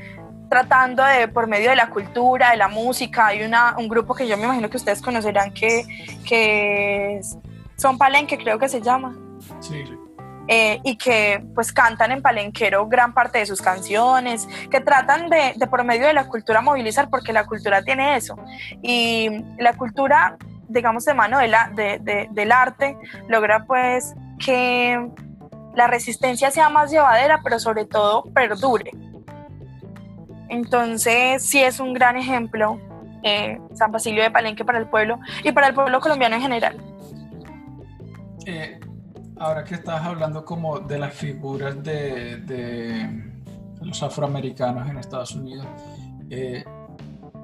[0.48, 4.28] tratando de, por medio de la cultura, de la música, hay una, un grupo que
[4.28, 5.84] yo me imagino que ustedes conocerán que,
[6.24, 7.20] que
[7.76, 9.16] son Palenque, creo que se llama.
[9.60, 9.84] Sí.
[10.52, 15.54] Eh, y que pues cantan en palenquero gran parte de sus canciones, que tratan de,
[15.68, 18.36] por medio de la cultura movilizar, porque la cultura tiene eso.
[18.82, 19.28] Y
[19.60, 20.36] la cultura,
[20.66, 22.96] digamos, de mano de la, de, del arte,
[23.28, 25.08] logra pues que
[25.76, 28.90] la resistencia sea más llevadera, pero sobre todo perdure.
[30.48, 32.80] Entonces, sí es un gran ejemplo
[33.22, 36.76] eh, San Basilio de Palenque para el pueblo y para el pueblo colombiano en general.
[38.46, 38.80] Eh,
[39.40, 43.32] ahora que estás hablando como de las figuras de, de
[43.80, 45.66] los afroamericanos en Estados Unidos,
[46.28, 46.62] eh,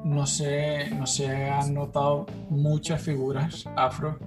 [0.04, 4.18] no, sé, no se han notado muchas figuras afro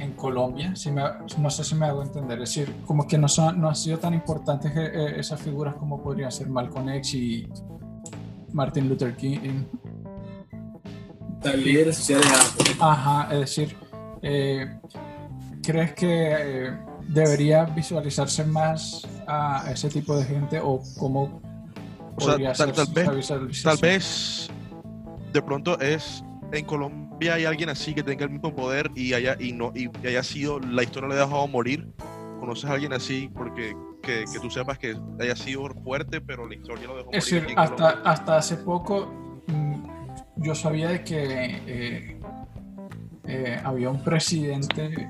[0.00, 3.60] en Colombia, si no sé si me hago entender, es decir, como que no, son,
[3.60, 7.48] no han sido tan importantes eh, esas figuras como podría ser Malcolm X y
[8.52, 9.64] Martin Luther King.
[11.54, 12.84] Líderes sociales afro.
[12.84, 13.76] Ajá, es decir,
[14.22, 14.80] eh,
[15.70, 16.72] ¿crees que
[17.08, 21.40] debería visualizarse más a ese tipo de gente o cómo
[22.16, 23.62] O sea, podría tal- ser tal vez-?
[23.62, 24.50] Tal vez
[25.32, 29.36] de pronto es en Colombia hay alguien así que tenga el mismo poder y haya
[29.38, 31.86] y no y haya sido la historia le ha dejado morir.
[32.40, 36.54] ¿Conoces a alguien así porque que, que tú sepas que haya sido fuerte, pero la
[36.54, 37.42] historia lo dejó Es morir?
[37.42, 38.10] decir, hasta, Colombia?
[38.10, 39.12] hasta hace poco
[39.46, 39.74] mm,
[40.36, 41.22] yo sabía de que
[41.66, 42.20] eh,
[43.28, 45.08] eh, había un presidente,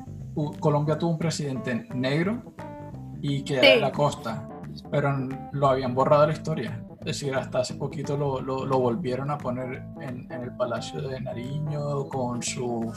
[0.60, 2.54] Colombia tuvo un presidente negro
[3.20, 3.80] y que era de Sí.
[3.80, 4.48] la costa,
[4.90, 5.12] pero
[5.52, 6.84] lo habían borrado de la historia.
[7.00, 11.00] Es decir, hasta hace poquito lo, lo- lo volvieron a poner en, en el Palacio
[11.00, 12.92] de Nariño con su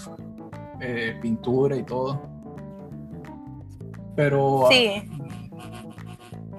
[0.82, 2.22] eh, pintura y todo.
[4.16, 5.10] Pero Sí.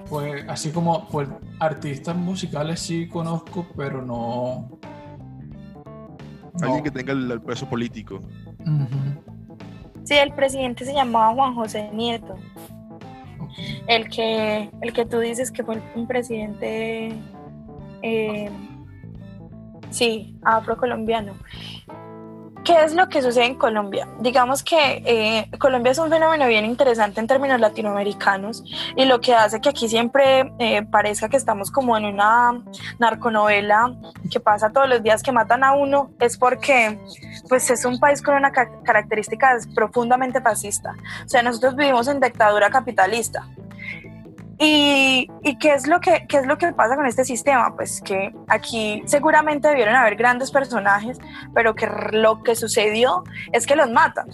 [0.09, 1.29] pues así como pues
[1.61, 4.68] artistas musicales sí conozco, pero no.
[6.61, 6.83] alguien no.
[6.83, 8.20] que tenga el, el peso político.
[10.05, 12.36] Sí, el presidente se llamaba Juan José Nieto.
[13.86, 17.12] El que, el que tú dices que fue un presidente,
[18.02, 18.50] eh,
[19.90, 21.34] sí, afrocolombiano.
[22.65, 24.09] ¿Qué es lo que sucede en Colombia?
[24.21, 28.65] Digamos que eh, Colombia es un fenómeno bien interesante en términos latinoamericanos
[28.97, 32.62] y lo que hace que aquí siempre eh, parezca que estamos como en una
[32.99, 33.95] narconovela
[34.31, 36.99] que pasa todos los días que matan a uno es porque
[37.51, 40.95] pues es un país con una ca- característica profundamente fascista.
[41.25, 43.47] O sea, nosotros vivimos en dictadura capitalista.
[44.59, 45.28] ¿Y,
[45.59, 47.74] qué, es lo que, qué es lo que pasa con este sistema?
[47.74, 51.18] Pues que aquí seguramente debieron haber grandes personajes,
[51.55, 54.28] pero que lo que sucedió es que los matan.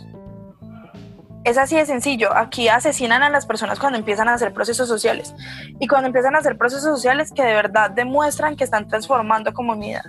[1.44, 2.36] Es así de sencillo.
[2.36, 5.34] Aquí asesinan a las personas cuando empiezan a hacer procesos sociales.
[5.78, 10.04] Y cuando empiezan a hacer procesos sociales que de verdad demuestran que están transformando comunidad.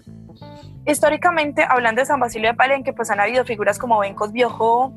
[0.86, 4.91] Históricamente, hablando de San Basilio de Palenque, pues han habido figuras como Bencos Biojó,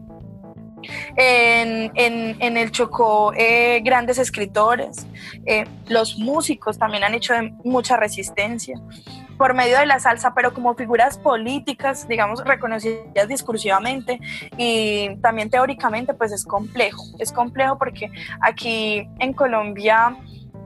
[1.17, 5.07] en, en, en el Chocó eh, grandes escritores,
[5.47, 8.81] eh, los músicos también han hecho mucha resistencia
[9.37, 14.21] por medio de la salsa, pero como figuras políticas, digamos, reconocidas discursivamente
[14.57, 17.03] y también teóricamente, pues es complejo.
[17.19, 18.11] Es complejo porque
[18.41, 20.17] aquí en Colombia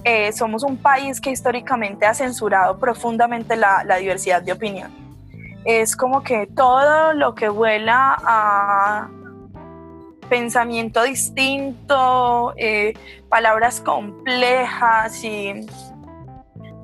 [0.05, 4.93] eh, somos un país que históricamente ha censurado profundamente la, la diversidad de opinión.
[5.65, 9.09] Es como que todo lo que vuela a
[10.29, 12.95] pensamiento distinto, eh,
[13.29, 15.67] palabras complejas y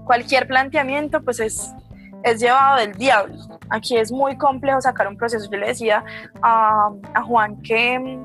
[0.04, 1.72] cualquier planteamiento pues es,
[2.22, 3.36] es llevado del diablo.
[3.70, 5.48] Aquí es muy complejo sacar un proceso.
[5.50, 6.04] Yo le decía
[6.42, 8.18] a, a Juan que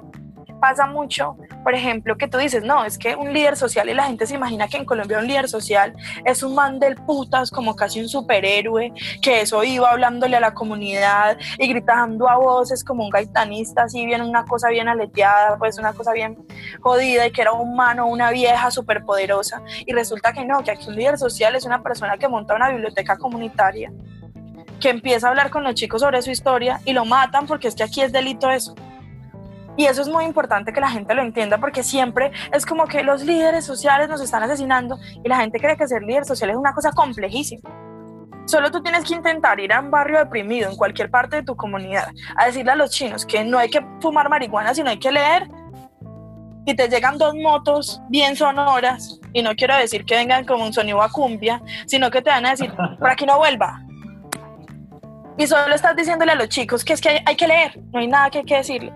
[0.59, 4.05] pasa mucho, por ejemplo, que tú dices, no, es que un líder social y la
[4.05, 5.95] gente se imagina que en Colombia un líder social
[6.25, 10.53] es un man del putas, como casi un superhéroe, que eso iba hablándole a la
[10.53, 15.77] comunidad y gritando a voces como un gaitanista, así bien una cosa bien aleteada, pues
[15.77, 16.37] una cosa bien
[16.81, 19.61] jodida y que era un humano, una vieja súper poderosa.
[19.85, 22.69] Y resulta que no, que aquí un líder social es una persona que monta una
[22.69, 23.91] biblioteca comunitaria,
[24.79, 27.75] que empieza a hablar con los chicos sobre su historia y lo matan porque es
[27.75, 28.75] que aquí es delito eso.
[29.79, 33.01] Y eso es muy importante que la gente lo entienda porque siempre es como que
[33.01, 36.57] los líderes sociales nos están asesinando y la gente cree que ser líder social es
[36.57, 37.61] una cosa complejísima.
[38.45, 41.55] Solo tú tienes que intentar ir a un barrio deprimido en cualquier parte de tu
[41.55, 45.13] comunidad a decirle a los chinos que no hay que fumar marihuana, sino hay que
[45.13, 45.47] leer.
[46.65, 50.73] Y te llegan dos motos bien sonoras, y no quiero decir que vengan como un
[50.73, 53.81] sonido a cumbia, sino que te van a decir, por aquí no vuelva.
[55.37, 58.01] Y solo estás diciéndole a los chicos que es que hay, hay que leer, no
[58.01, 58.93] hay nada que hay que decirle.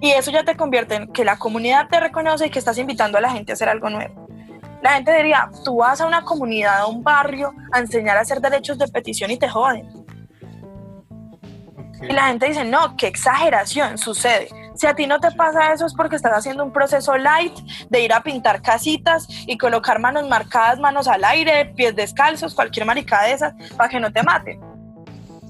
[0.00, 3.18] Y eso ya te convierte en que la comunidad te reconoce y que estás invitando
[3.18, 4.28] a la gente a hacer algo nuevo.
[4.82, 8.40] La gente diría, tú vas a una comunidad, a un barrio, a enseñar a hacer
[8.40, 9.88] derechos de petición y te joden.
[12.00, 14.48] Y la gente dice, no, qué exageración sucede.
[14.76, 17.58] Si a ti no te pasa eso es porque estás haciendo un proceso light
[17.90, 22.86] de ir a pintar casitas y colocar manos marcadas, manos al aire, pies descalzos, cualquier
[22.86, 24.60] maricada de esas, para que no te maten.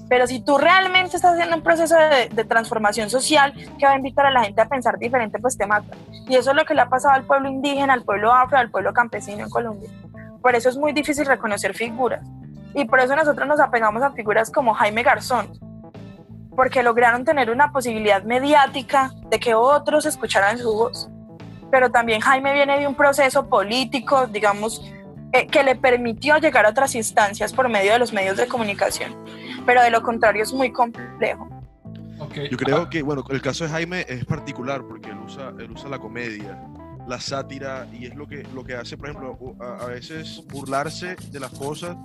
[0.09, 3.95] Pero si tú realmente estás haciendo un proceso de, de transformación social que va a
[3.95, 5.97] invitar a la gente a pensar diferente, pues te matan.
[6.27, 8.71] Y eso es lo que le ha pasado al pueblo indígena, al pueblo afro, al
[8.71, 9.89] pueblo campesino en Colombia.
[10.41, 12.25] Por eso es muy difícil reconocer figuras.
[12.73, 15.49] Y por eso nosotros nos apegamos a figuras como Jaime Garzón,
[16.55, 21.09] porque lograron tener una posibilidad mediática de que otros escucharan su voz.
[21.71, 24.81] Pero también Jaime viene de un proceso político, digamos,
[25.31, 29.15] eh, que le permitió llegar a otras instancias por medio de los medios de comunicación.
[29.69, 31.47] Pero de lo contrario es muy complejo.
[32.17, 32.33] Ok.
[32.49, 35.87] Yo creo que, bueno, el caso de Jaime es particular porque él usa, él usa
[35.89, 36.59] la comedia.
[37.09, 41.15] La sátira y es lo que, lo que hace, por ejemplo, a, a veces burlarse
[41.31, 41.97] de las cosas,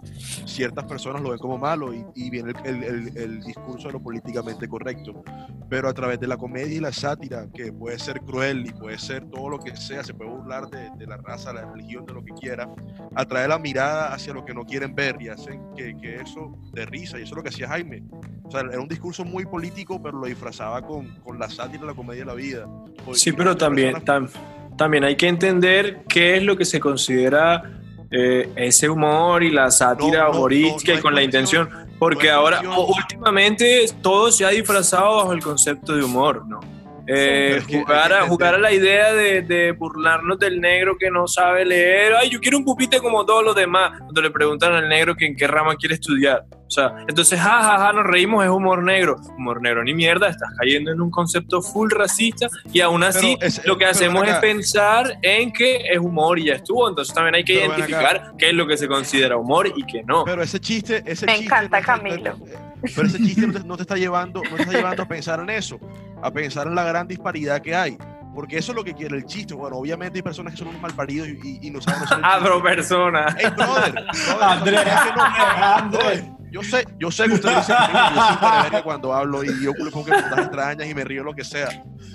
[0.47, 3.93] ciertas personas lo ven como malo y, y viene el, el- el- el discurso de
[3.95, 5.23] lo políticamente correcto.
[5.69, 8.99] Pero a través de la comedia y la sátira, que puede ser cruel y puede
[8.99, 12.13] ser todo lo que sea, se puede burlar de, de la raza, la religión, de
[12.13, 12.69] lo que quiera,
[13.15, 16.85] atrae la mirada hacia lo que no quieren ver y hacen que, que eso de
[16.87, 18.03] risa, y eso es lo que hacía Jaime.
[18.45, 21.95] O sea, era un discurso muy político, pero lo disfrazaba con, con la sátira, la
[21.95, 22.69] comedia de la vida.
[23.15, 26.81] Sí, y pero también, personas- tam- también hay que entender qué es lo que se
[26.81, 27.63] considera
[28.11, 31.69] eh, ese humor y la sátira No, humorística no, con la intención.
[31.99, 36.61] Porque ahora, últimamente, todo se ha disfrazado bajo el concepto de humor, ¿no?
[37.07, 41.65] Eh, jugar, a, jugar a la idea de, de burlarnos del negro que no sabe
[41.65, 42.15] leer.
[42.15, 43.99] Ay, yo quiero un pupite como todos los demás.
[43.99, 46.45] Cuando le preguntan al negro que en qué rama quiere estudiar.
[46.75, 49.15] O sea, entonces, ja, ja, ja, nos reímos, es humor negro.
[49.39, 53.65] Humor negro ni mierda, estás cayendo en un concepto full racista y aún así es-
[53.65, 56.89] lo que hacemos es pensar en que es humor y ya estuvo.
[56.89, 60.25] Entonces también hay que identificar qué es lo que se considera humor y qué no.
[60.25, 62.39] Pero ese chiste, ese Me chiste encanta, no te- Camilo.
[62.83, 65.39] Pero ese chiste no te, no te está llevando, no te está llevando a pensar
[65.41, 65.79] en eso,
[66.21, 67.97] a pensar en la gran disparidad que hay.
[68.35, 69.55] Porque eso es lo que quiere el chiste.
[69.55, 72.03] Bueno, obviamente hay personas que son unos malparidos y, y- y no saben.
[72.25, 73.35] Abro persona.
[73.39, 76.25] Hey, brother, brother, Andrés, es que no- Andrés.
[76.51, 79.73] Yo sé, yo sé que usted dice que yo soy verga cuando hablo y yo
[79.73, 81.69] le pongo putas extrañas y me río lo que sea.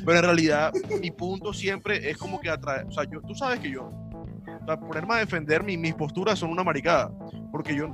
[0.05, 2.85] Pero en realidad, mi punto siempre es como que atrae.
[2.85, 6.39] O sea, yo, tú sabes que yo, o sea, ponerme a defender mi- mis posturas
[6.39, 7.11] son una maricada.
[7.51, 7.89] Porque yo,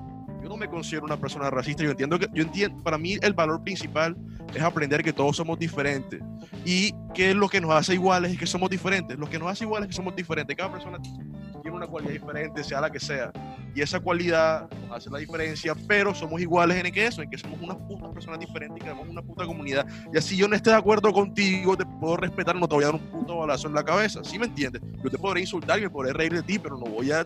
[0.46, 1.84] yo no me considero una persona racista.
[1.84, 4.16] Yo entiendo que, yo entiendo, para mí el valor principal
[4.54, 6.22] es aprender que todos somos diferentes.
[6.64, 9.18] Y que lo que nos hace iguales es que somos diferentes.
[9.18, 10.56] Lo que nos hace iguales es que somos diferentes.
[10.56, 13.32] Cada persona tiene una cualidad diferente, sea la que sea.
[13.74, 17.40] Y esa cualidad nos hace la diferencia, pero somos iguales en que eso, en que
[17.40, 19.88] somos unas putas personas diferentes y tenemos una puta comunidad.
[20.14, 22.88] Y así yo no esté de acuerdo contigo, te puedo respetar, no te voy a
[22.88, 24.24] dar un puto balazo en la cabeza.
[24.24, 24.84] ¿Sí me entiendes?
[25.04, 27.26] Yo te podré insultar y me podré reír de ti, pero no voy a,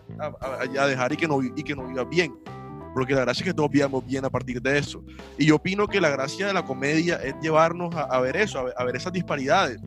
[0.86, 2.32] dejar y que, no, y que no vivas bien.
[2.94, 5.02] Porque la gracia es que todos vivamos bien a partir de eso.
[5.38, 8.58] Y yo opino que la gracia de la comedia es llevarnos a, a ver eso,
[8.58, 9.78] a ver, a ver esas disparidades.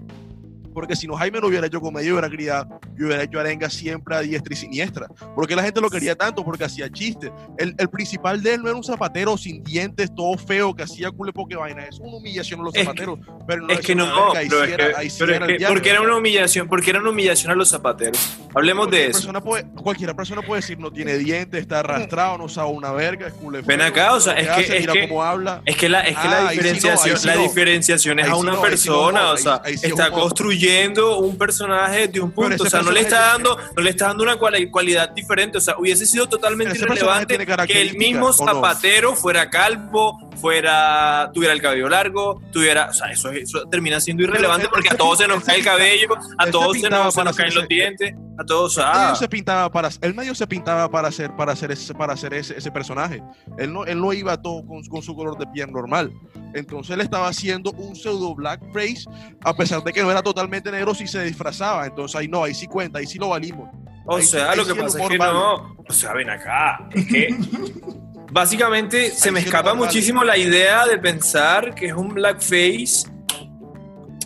[0.73, 4.21] Porque si no Jaime no hubiera hecho comedia, hubiera criado, hubiera hecho arenga siempre a
[4.21, 5.07] diestra y siniestra.
[5.35, 7.29] Porque la gente lo quería tanto, porque hacía chistes.
[7.59, 11.11] El, el principal de él no era un zapatero sin dientes, todo feo, que hacía
[11.11, 11.83] cule poque vaina.
[11.85, 13.19] Es una humillación a los Es que- zapateros.
[13.45, 15.75] pero no Es es que no, pero sí es que, pero es diablo.
[15.75, 18.39] porque era una humillación, porque era una humillación a los zapateros.
[18.55, 19.13] Hablemos de eso.
[19.13, 23.27] persona puede, cualquiera persona puede decir no tiene dientes, está arrastrado, no sabe una verga,
[23.27, 25.61] es cule Ven acá, o sea, es que- es que- habla.
[25.65, 28.19] Es que la, es que la Ah, ahí sí no, ahí diferenciación, sí la diferenciación
[28.19, 31.17] es Ahí a una ahí sí no, persona, o ahí- sea, ahí es está construyendo
[31.19, 34.23] un personaje de un punto, o sea, no le está dando, no le está dando
[34.23, 37.37] una cuali- cualidad diferente, o sea, hubiese sido totalmente irrelevante
[37.67, 43.31] que el mismo zapatero fuera calvo, fuera, tuviera el cabello largo, tuviera, o sea, eso,
[43.31, 46.79] eso termina siendo irrelevante él- porque a todos se nos cae el cabello, a todos
[46.79, 49.89] se nos, se nos caen los dientes, a todos, El ah, medio se pintaba para
[50.01, 53.21] el medio se pintaba para hacer para hacer ese para hacer ese, ese personaje.
[53.59, 56.11] Él no él no iba todo con, con su color de piel normal.
[56.55, 59.05] Entonces él estaba haciendo un pseudo blackface
[59.43, 61.85] a pesar de que no era totalmente negro si se disfrazaba.
[61.85, 63.69] Entonces ahí no, ahí sí cuenta, ahí sí lo valimos.
[64.05, 65.33] O Ahí sea, lo que el pasa es que vale.
[65.33, 65.77] no.
[65.87, 66.87] O sea, ven acá.
[66.91, 67.27] Es que
[68.33, 73.07] básicamente se me escapa muchísimo la idea de pensar que es un blackface.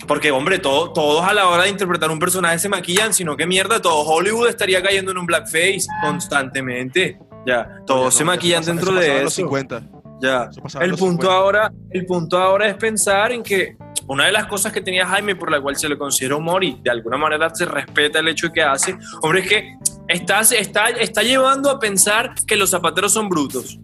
[0.08, 3.46] Porque, hombre, todo- todos a la hora de interpretar un personaje se maquillan, sino que
[3.46, 7.20] mierda, todo Hollywood estaría cayendo en un blackface constantemente.
[7.46, 9.42] Ya, todos se no, maquillan eso pasa- dentro eso de en los eso.
[9.42, 9.82] 50.
[10.22, 10.50] Ya.
[10.66, 11.34] Eso El punto 50.
[11.34, 13.76] ahora, el punto ahora es pensar en que
[14.08, 16.80] una de las cosas que tenía Jaime por la cual se le considera humor y
[16.82, 19.76] de alguna manera se respeta el hecho que hace, hombre, es que
[20.08, 23.78] está, está, está llevando a pensar que los zapateros son brutos.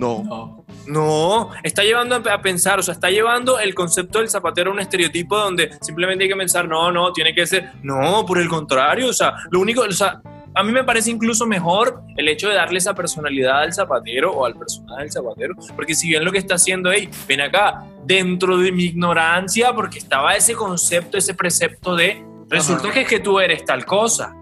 [0.00, 0.24] No.
[0.24, 0.64] No.
[0.86, 4.80] No, está llevando a pensar, o sea, está llevando el concepto del zapatero a un
[4.80, 9.08] estereotipo donde simplemente hay que pensar, no, no, tiene que ser, no, por el contrario,
[9.08, 10.20] o sea, lo único, o sea,
[10.54, 14.44] a mí me parece incluso mejor el hecho de darle esa personalidad al zapatero o
[14.44, 18.56] al personaje del zapatero, porque si bien lo que está haciendo, hey, ven acá, dentro
[18.56, 22.94] de mi ignorancia, porque estaba ese concepto, ese precepto de, resulta Ajá.
[22.94, 24.34] que es que tú eres tal cosa.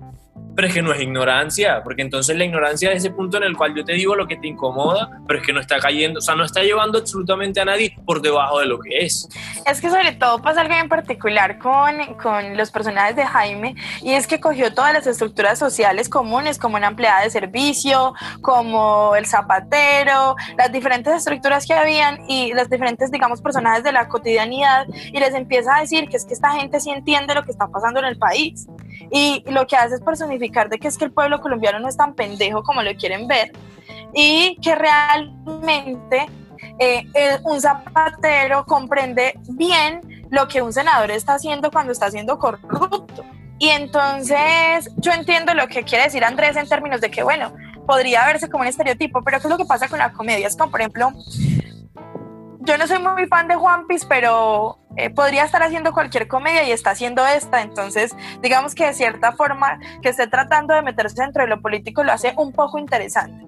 [0.59, 3.57] Pero es que no es ignorancia, porque entonces la ignorancia es ese punto en el
[3.57, 6.21] cual yo te digo lo que te incomoda, pero es que no está cayendo, o
[6.21, 9.29] sea, no está llevando absolutamente a nadie por debajo de lo que es.
[9.65, 14.15] Es que sobre todo pasa algo en particular con, con los personajes de Jaime y
[14.15, 19.27] es que cogió todas las estructuras sociales comunes como una empleada de servicio, como el
[19.27, 25.21] zapatero, las diferentes estructuras que habían y las diferentes, digamos, personajes de la cotidianidad y
[25.21, 28.01] les empieza a decir que es que esta gente sí entiende lo que está pasando
[28.01, 28.67] en el país
[29.11, 31.97] y lo que hace es personificar de que es que el pueblo colombiano no es
[31.97, 33.53] tan pendejo como lo quieren ver
[34.13, 36.27] y que realmente
[36.79, 42.39] eh, eh, un zapatero comprende bien lo que un senador está haciendo cuando está siendo
[42.39, 43.25] corrupto.
[43.59, 47.53] Y entonces yo entiendo lo que quiere decir Andrés en términos de que, bueno,
[47.87, 50.47] podría verse como un estereotipo, pero ¿qué es lo que pasa con la comedia?
[50.47, 51.11] Es como, por ejemplo,
[52.61, 56.65] yo no soy muy fan de One Piece, pero eh, podría estar haciendo cualquier comedia
[56.65, 57.63] y está haciendo esta.
[57.63, 62.03] Entonces, digamos que de cierta forma que esté tratando de meterse dentro de lo político
[62.03, 63.47] lo hace un poco interesante.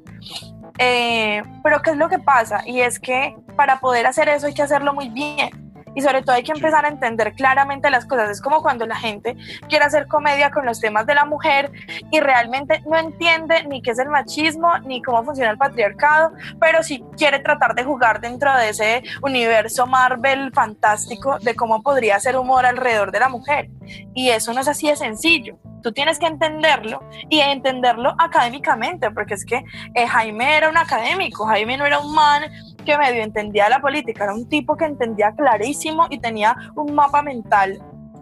[0.79, 2.63] Eh, pero ¿qué es lo que pasa?
[2.67, 6.37] Y es que para poder hacer eso hay que hacerlo muy bien y sobre todo
[6.37, 8.31] hay que empezar a entender claramente las cosas.
[8.31, 9.37] Es como cuando la gente
[9.69, 11.71] quiere hacer comedia con los temas de la mujer
[12.11, 16.83] y realmente no entiende ni qué es el machismo ni cómo funciona el patriarcado, pero
[16.83, 22.37] sí quiere tratar de jugar dentro de ese universo Marvel fantástico de cómo podría ser
[22.37, 23.71] humor alrededor de la mujer.
[24.15, 25.59] Y eso no es así de sencillo.
[25.83, 29.65] Tú tienes que entenderlo y entenderlo académicamente, porque es que
[29.95, 32.43] eh, Jaime era un académico, Jaime no era un man
[32.85, 37.23] que medio entendía la política, era un tipo que entendía clarísimo y tenía un mapa
[37.23, 37.79] mental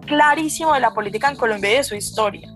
[0.06, 2.48] clarísimo de la política en Colombia y de su historia.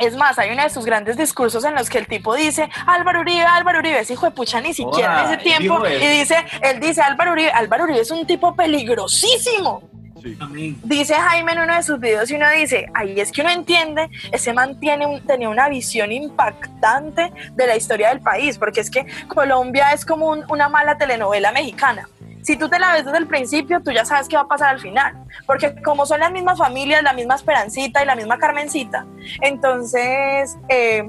[0.00, 3.20] Es más, hay uno de sus grandes discursos en los que el tipo dice, Álvaro
[3.20, 5.86] Uribe, Álvaro Uribe es hijo de pucha ni siquiera en ese tiempo.
[5.86, 9.89] Y dice, él dice, Álvaro Uribe, Álvaro Uribe es un tipo peligrosísimo.
[10.84, 14.08] Dice Jaime en uno de sus videos y uno dice, ahí es que uno entiende,
[14.32, 19.06] ese man tiene tenía una visión impactante de la historia del país, porque es que
[19.28, 22.08] Colombia es como una mala telenovela mexicana.
[22.42, 24.70] Si tú te la ves desde el principio, tú ya sabes qué va a pasar
[24.70, 25.14] al final,
[25.46, 29.06] porque como son las mismas familias, la misma Esperancita y la misma Carmencita,
[29.42, 31.08] entonces eh,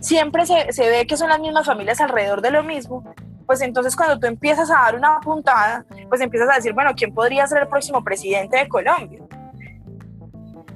[0.00, 3.02] siempre se, se ve que son las mismas familias alrededor de lo mismo,
[3.46, 7.14] pues entonces cuando tú empiezas a dar una puntada, pues empiezas a decir, bueno, ¿quién
[7.14, 9.20] podría ser el próximo presidente de Colombia?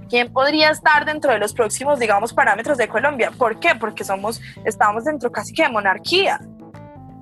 [0.09, 3.31] ¿Quién podría estar dentro de los próximos, digamos, parámetros de Colombia?
[3.37, 3.75] ¿Por qué?
[3.79, 6.41] Porque somos, estamos dentro casi que de monarquía.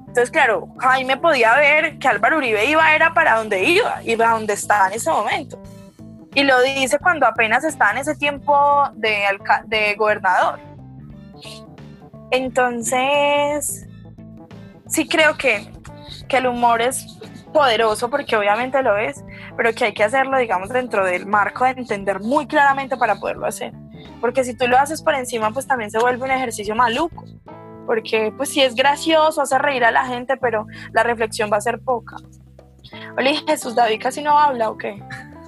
[0.07, 4.32] Entonces, claro, Jaime podía ver que Álvaro Uribe iba era para donde iba, iba a
[4.32, 5.61] donde está en ese momento.
[6.34, 8.57] Y lo dice cuando apenas está en ese tiempo
[8.94, 9.18] de,
[9.66, 10.59] de gobernador.
[12.30, 13.88] Entonces,
[14.89, 15.70] sí creo que,
[16.30, 17.18] el humor es
[17.53, 19.24] poderoso porque obviamente lo es,
[19.57, 23.47] pero que hay que hacerlo, digamos, dentro del marco de entender muy claramente para poderlo
[23.47, 23.72] hacer.
[24.20, 27.24] Porque si tú lo haces por encima, pues también se vuelve un ejercicio maluco.
[27.86, 31.62] Porque pues sí es gracioso, hace reír a la gente, pero la reflexión va a
[31.62, 32.16] ser poca.
[33.16, 35.03] Oye, Jesús David casi no habla, ¿o qué?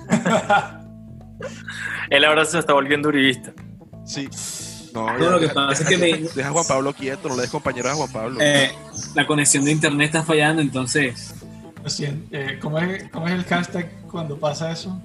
[2.10, 3.52] Él ahora se está volviendo uribista.
[4.04, 4.28] Sí.
[4.94, 6.18] No, lo que pasa es que me...
[6.18, 8.40] Deja a Juan Pablo quieto, no le des compañero a Juan Pablo.
[8.40, 8.70] Eh,
[9.14, 11.34] la conexión de internet está fallando, entonces...
[12.30, 15.00] Eh, ¿cómo, es, ¿Cómo es el hashtag cuando pasa eso?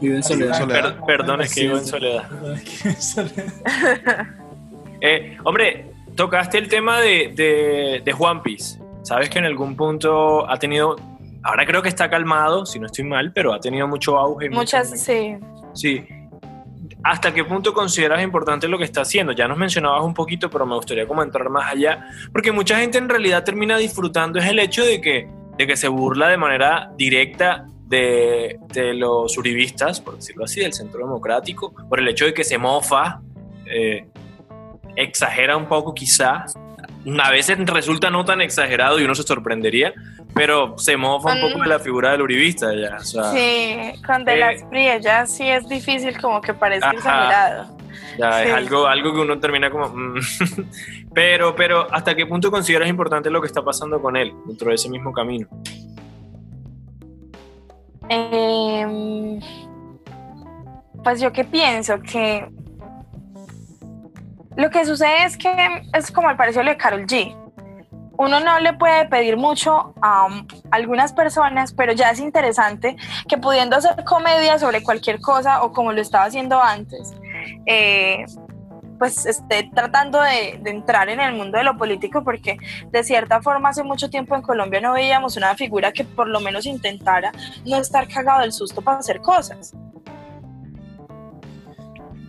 [0.00, 0.96] Vivo en soledad.
[1.06, 2.28] perdón, es que vivo en soledad.
[5.00, 5.86] eh, hombre,
[6.16, 8.80] tocaste el tema de, de, de Juan Piece.
[9.04, 10.96] Sabes que en algún punto ha tenido
[11.42, 14.48] ahora creo que está calmado, si no estoy mal, pero ha tenido mucho auge.
[14.50, 15.36] Muchas, sí.
[15.74, 16.04] Sí,
[17.04, 19.32] ¿Hasta qué punto consideras importante lo que está haciendo?
[19.32, 22.98] Ya nos mencionabas un poquito, pero me gustaría como entrar más allá, porque mucha gente
[22.98, 25.28] en realidad termina disfrutando es el hecho de que,
[25.58, 30.72] de que se burla de manera directa de, de los uribistas, por decirlo así, del
[30.72, 33.20] centro democrático, por el hecho de que se mofa,
[33.66, 34.06] eh,
[34.96, 36.54] exagera un poco quizás,
[37.22, 39.92] a veces resulta no tan exagerado y uno se sorprendería,
[40.34, 42.98] pero se mofa un poco de la figura del uribista ya.
[43.00, 47.76] sí, con de las eh, ya sí es difícil como que parezca exagerado.
[48.18, 49.88] Ya es algo, algo que uno termina como...
[49.88, 50.20] Mm.
[51.14, 54.74] pero, pero, ¿hasta qué punto consideras importante lo que está pasando con él dentro de
[54.74, 55.48] ese mismo camino?
[58.08, 59.40] Em,
[61.02, 62.46] pues yo qué pienso que
[64.56, 67.36] lo que sucede es que es como al parecer de Carol G
[68.18, 72.96] uno no le puede pedir mucho a um, algunas personas, pero ya es interesante
[73.28, 77.12] que pudiendo hacer comedia sobre cualquier cosa o como lo estaba haciendo antes,
[77.66, 78.24] eh,
[78.98, 82.58] pues esté tratando de, entrar en el mundo de lo político porque
[82.90, 86.38] de cierta forma hace mucho tiempo en Colombia no veíamos una figura que por lo
[86.40, 87.32] menos intentara
[87.66, 89.74] no estar cagado del susto para hacer cosas.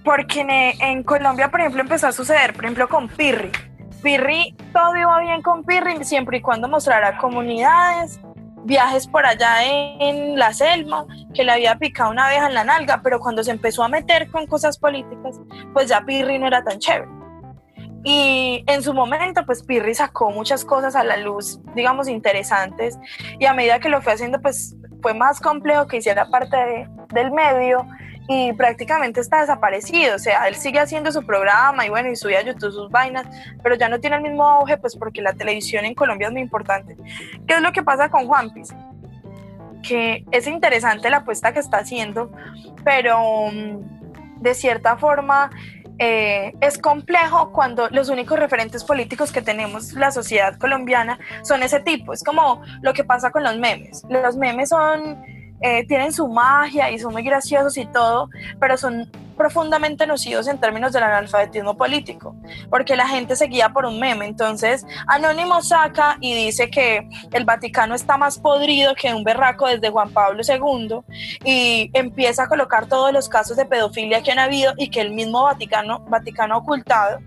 [0.03, 3.51] Porque en, en Colombia, por ejemplo, empezó a suceder, por ejemplo, con Pirri
[4.03, 8.19] Pirri, todo iba bien con Pirri siempre y cuando mostrara comunidades,
[8.65, 12.99] viajes por allá en la selva, que le había picado una abeja en la nalga,
[13.01, 15.39] pero cuando se empezó a meter con cosas políticas,
[15.71, 17.07] pues ya Pirri no era tan chévere.
[18.03, 22.99] Y en su momento, pues Pirri sacó muchas cosas a la luz, digamos, interesantes,
[23.39, 27.31] y a medida que lo fue haciendo, pues fue más complejo que hiciera parte del
[27.31, 27.87] medio
[28.27, 30.15] y prácticamente está desaparecido.
[30.15, 33.27] O sea, él sigue haciendo su programa y bueno, y sube a YouTube sus vainas,
[33.61, 36.41] pero ya no tiene el mismo auge, pues porque la televisión en Colombia es muy
[36.41, 36.95] importante.
[37.47, 38.75] ¿Qué es lo que pasa con Juan Piece?
[39.81, 42.31] Que es interesante la apuesta que está haciendo,
[42.83, 45.51] pero mm, de cierta forma
[45.99, 51.81] eh, es complejo cuando los únicos referentes políticos que tenemos la sociedad colombiana son ese
[51.81, 52.13] tipo.
[52.13, 54.03] Es como lo que pasa con los memes.
[54.09, 55.23] Los memes son
[55.65, 60.59] eh, tienen su magia y son muy graciosos y todo, pero son profundamente nocivos en
[60.59, 62.35] términos del analfabetismo político,
[62.69, 64.25] porque la gente se guía por un meme.
[64.25, 69.89] Entonces, Anónimo saca y dice que el Vaticano está más podrido que un berraco desde
[69.89, 70.99] Juan Pablo II
[71.45, 75.11] y empieza a colocar todos los casos de pedofilia que han habido y que el
[75.11, 77.19] mismo Vaticano, Vaticano ocultado,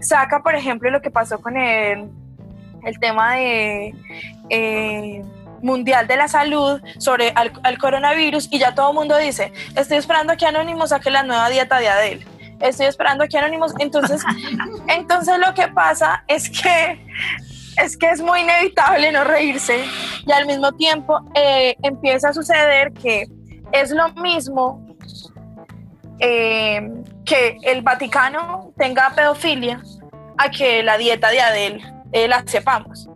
[0.00, 2.10] saca, por ejemplo, lo que pasó con el,
[2.84, 3.94] el tema de...
[4.50, 5.24] Eh,
[5.62, 7.34] Mundial de la Salud sobre
[7.64, 11.48] el, coronavirus y ya todo el mundo dice, estoy esperando que Anónimos saque la nueva
[11.48, 12.26] dieta de Adele.
[12.60, 13.74] Estoy esperando a que Anónimos...
[13.78, 14.22] Entonces,
[14.88, 17.04] entonces lo que pasa es que
[17.76, 19.84] es que es muy inevitable no reírse
[20.24, 23.26] y al mismo tiempo eh, empieza a suceder que
[23.70, 24.86] es lo mismo
[26.18, 26.90] eh,
[27.24, 29.82] que el Vaticano tenga pedofilia
[30.38, 33.08] a que la dieta de Adele eh, la sepamos.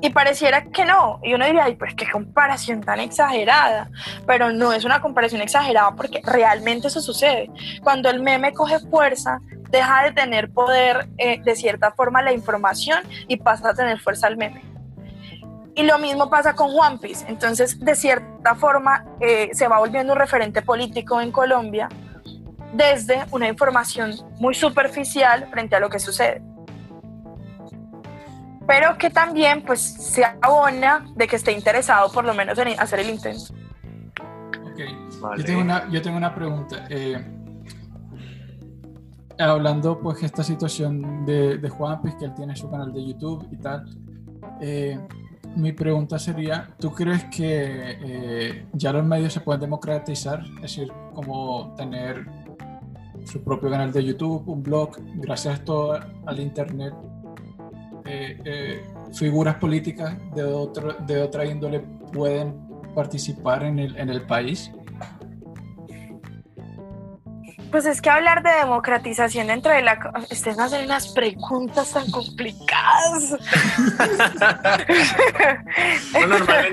[0.00, 1.20] Y pareciera que no.
[1.22, 3.90] Y uno diría, ay, pues qué comparación tan exagerada.
[4.26, 7.50] Pero no es una comparación exagerada porque realmente eso sucede.
[7.82, 9.40] Cuando el meme coge fuerza,
[9.70, 14.28] deja de tener poder eh, de cierta forma la información y pasa a tener fuerza
[14.28, 14.62] el meme.
[15.74, 17.24] Y lo mismo pasa con One Piece.
[17.28, 21.88] Entonces, de cierta forma, eh, se va volviendo un referente político en Colombia
[22.72, 26.42] desde una información muy superficial frente a lo que sucede
[28.68, 33.00] pero que también pues se abona de que esté interesado por lo menos en hacer
[33.00, 33.54] el intento.
[34.62, 36.84] Ok, yo, tengo una, yo tengo una pregunta.
[36.90, 37.16] Eh,
[39.38, 43.48] hablando pues esta situación de, de Juan, pues que él tiene su canal de YouTube
[43.50, 43.86] y tal,
[44.60, 45.00] eh,
[45.56, 50.44] mi pregunta sería, ¿tú crees que eh, ya los medios se pueden democratizar?
[50.56, 52.26] Es decir, como tener
[53.24, 56.92] su propio canal de YouTube, un blog, gracias a todo al Internet,
[58.08, 58.82] eh, eh,
[59.12, 61.80] figuras políticas de, otro, de otra índole
[62.12, 62.54] pueden
[62.94, 64.72] participar en el, en el país?
[67.70, 69.98] Pues es que hablar de democratización dentro de la...
[70.30, 73.36] Ustedes hacen unas preguntas tan complicadas.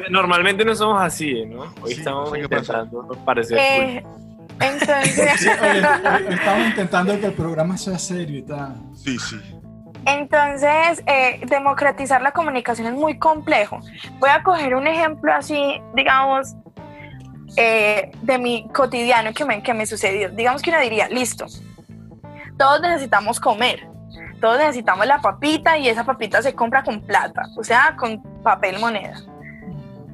[0.09, 1.73] normalmente, no somos así, ¿no?
[1.81, 3.57] Hoy estamos intentando parecer...
[3.59, 4.03] Eh,
[4.61, 5.45] entonces...
[6.29, 8.75] estamos intentando que el programa sea serio y tal.
[8.93, 9.35] Sí, sí.
[10.05, 13.79] Entonces, eh, democratizar la comunicación es muy complejo.
[14.19, 16.55] Voy a coger un ejemplo así, digamos,
[17.57, 20.29] eh, de mi cotidiano que me, que me sucedió.
[20.29, 21.47] Digamos que uno diría, listo,
[22.57, 23.87] todos necesitamos comer,
[24.39, 28.79] todos necesitamos la papita y esa papita se compra con plata, o sea, con papel
[28.79, 29.19] moneda.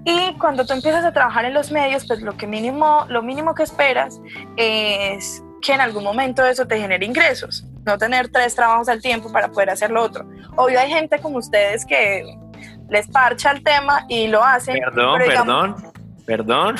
[0.06, 3.54] Y cuando tú empiezas a trabajar en los medios, pues lo, que mínimo, lo mínimo
[3.54, 4.22] que esperas
[4.56, 9.32] es que en algún momento eso te genere ingresos no tener tres trabajos al tiempo
[9.32, 10.26] para poder hacer lo otro.
[10.56, 12.24] Obvio hay gente como ustedes que
[12.90, 14.78] les parcha el tema y lo hacen.
[14.80, 15.94] Perdón, perdón,
[16.26, 16.76] perdón.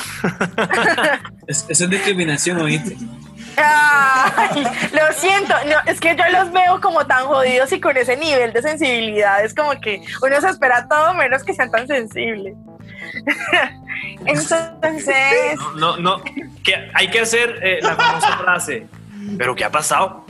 [1.48, 2.98] eso es discriminación, oíste.
[4.94, 5.54] lo siento,
[5.86, 9.44] es que yo los veo como tan jodidos y con ese nivel de sensibilidad.
[9.44, 12.56] Es como que uno se espera todo menos que sean tan sensibles.
[14.26, 15.60] Entonces.
[15.76, 16.22] No, no,
[16.64, 18.88] que hay que hacer eh, la famosa frase.
[19.38, 20.26] ¿Pero qué ha pasado?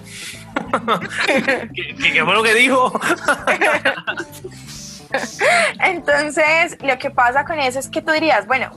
[1.73, 2.99] ¿Qué, fue lo que dijo?
[5.83, 8.71] Entonces, lo que pasa con eso es que tú dirías, bueno,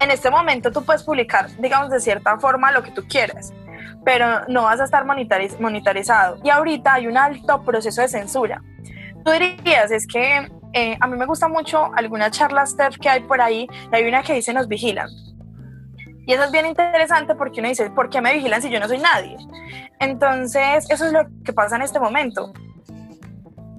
[0.00, 3.52] en este momento tú puedes publicar, digamos, de cierta forma lo que tú quieras,
[4.04, 6.38] pero no vas a estar monitorizado.
[6.42, 8.60] Y ahorita hay un alto proceso de censura.
[9.24, 13.20] Tú dirías, es que eh, a mí me gusta mucho algunas charlas TED que hay
[13.20, 15.08] por ahí, y hay una que dice nos vigilan.
[16.26, 18.88] Y eso es bien interesante porque uno dice, ¿por qué me vigilan si yo no
[18.88, 19.36] soy nadie?
[19.98, 22.52] Entonces, eso es lo que pasa en este momento.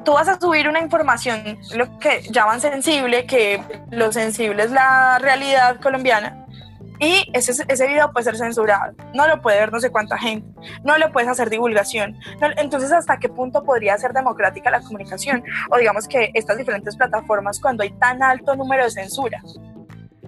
[0.04, 5.18] Tú vas a subir una información, lo que llaman sensible, que lo sensible es la
[5.20, 6.44] realidad colombiana,
[7.00, 10.48] y ese, ese video puede ser censurado, no lo puede ver no sé cuánta gente,
[10.84, 12.18] no le puedes hacer divulgación.
[12.58, 15.44] entonces, ¿hasta qué punto podría ser democrática la comunicación?
[15.70, 19.42] O digamos que estas diferentes plataformas, cuando hay tan alto número de censura,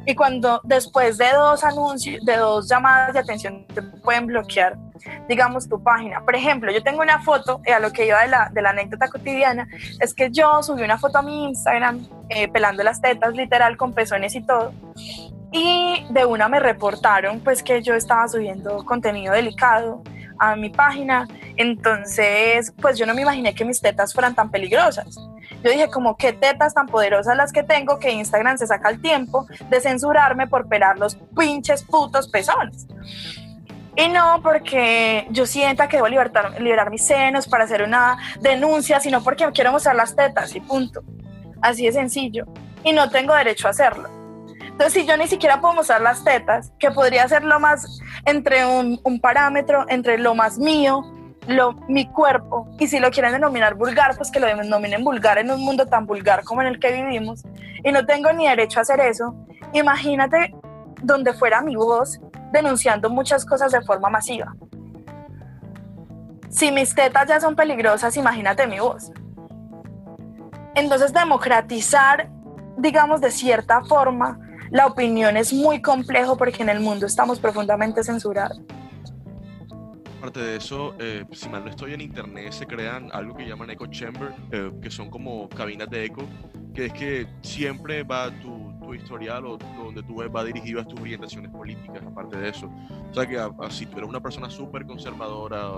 [0.06, 4.78] y cuando después de dos anuncios, de dos llamadas de atención, te pueden bloquear,
[5.28, 6.22] digamos, tu página.
[6.22, 8.70] Por ejemplo, yo tengo una foto, eh, a lo que iba de la, de la
[8.70, 9.68] anécdota cotidiana,
[9.99, 13.93] es que yo subí una foto a mi Instagram eh, pelando las tetas, literal, con
[13.93, 14.74] pezones y todo.
[15.51, 20.03] Y de una me reportaron pues que yo estaba subiendo contenido delicado
[20.39, 21.27] a mi página.
[21.57, 25.15] Entonces, pues yo no me imaginé que mis tetas fueran tan peligrosas.
[25.63, 29.01] Yo dije, como qué tetas tan poderosas las que tengo que Instagram se saca el
[29.01, 32.88] tiempo de censurarme por pelar los pinches putos pezones.
[33.97, 38.99] Y no porque yo sienta que debo libertar, liberar mis senos para hacer una denuncia,
[38.99, 41.01] sino porque quiero mostrar las tetas y punto.
[41.61, 42.45] Así de sencillo.
[42.83, 44.09] Y no tengo derecho a hacerlo.
[44.75, 48.65] Entonces, si yo ni siquiera puedo mostrar las tetas, que podría ser lo más entre
[48.65, 51.03] un, parámetro, entre lo más mío,
[51.47, 55.51] lo, mi cuerpo, y si lo quieren denominar vulgar, pues que lo denominen vulgar en
[55.51, 57.43] un mundo tan vulgar como en el que vivimos,
[57.84, 59.36] y no tengo ni derecho a hacer eso,
[59.73, 60.55] imagínate
[61.01, 62.19] donde fuera mi voz
[62.51, 64.55] denunciando muchas cosas de forma masiva.
[66.49, 69.11] Si mis tetas ya son peligrosas, imagínate mi voz.
[70.73, 72.30] Entonces, democratizar,
[72.78, 74.39] digamos, de cierta forma,
[74.76, 78.59] la opinión es muy complejo porque en el mundo estamos profundamente censurados.
[80.17, 83.69] Aparte de eso, eh, si mal no estoy en internet, se crean algo que llaman
[83.69, 86.23] echo chamber, eh, que son como cabinas de eco,
[86.73, 90.84] que es que siempre va tu, tu historial o donde tú ves va dirigido a
[90.84, 92.69] tus orientaciones políticas, aparte de eso.
[93.11, 95.69] O sea que a- a- si tú eres una persona súper conservadora,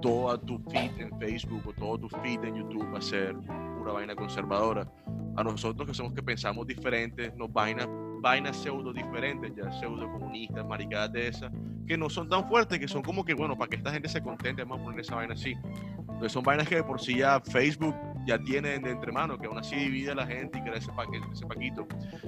[0.00, 3.36] toda tu feed en Facebook o todo tu feed en YouTube va a ser
[3.76, 4.90] pura vaina conservadora.
[5.36, 7.86] A nosotros que somos que pensamos diferentes, nos vainas,
[8.20, 11.50] vainas pseudo diferentes, ya pseudo comunistas, maricadas de esas,
[11.86, 14.22] que no son tan fuertes, que son como que, bueno, para que esta gente se
[14.22, 15.54] contente, vamos a poner esa vaina así.
[16.00, 17.94] Entonces son vainas que de por sí ya Facebook
[18.26, 20.92] ya tiene de entre manos, que aún así divide a la gente y crea ese,
[20.92, 21.86] paque- ese paquito.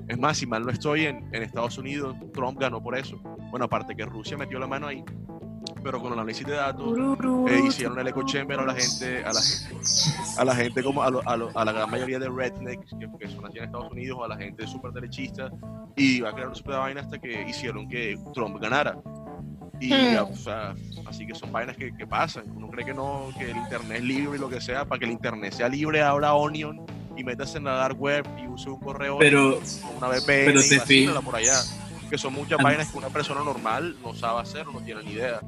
[0.08, 3.18] Es más, si mal no estoy en, en Estados Unidos, Trump ganó por eso.
[3.50, 5.04] Bueno, aparte que Rusia metió la mano ahí,
[5.82, 6.96] pero con el análisis de datos
[7.48, 9.76] eh, hicieron el eco chamber a la gente, a la gente,
[10.38, 13.08] a la gente como a, lo- a, lo- a la gran mayoría de rednecks que,
[13.18, 15.50] que son aquí en Estados Unidos o a la gente súper derechista
[15.96, 18.96] y va a crear una super vaina hasta que hicieron que Trump ganara.
[19.80, 20.12] Y Hmm.
[20.14, 20.74] ya, o sea,
[21.06, 22.44] así que son vainas que, que pasan.
[22.54, 25.06] Uno cree que no, que el internet es libre y lo que sea, para que
[25.06, 26.80] el internet sea libre ahora Onion
[27.16, 30.60] y metas en la dark web y use un correo Pero, con una VPN pero
[30.60, 31.60] y te fijas- por allá.
[32.12, 35.12] Que son muchas vainas que una persona normal no sabe hacer o no tiene ni
[35.12, 35.40] idea.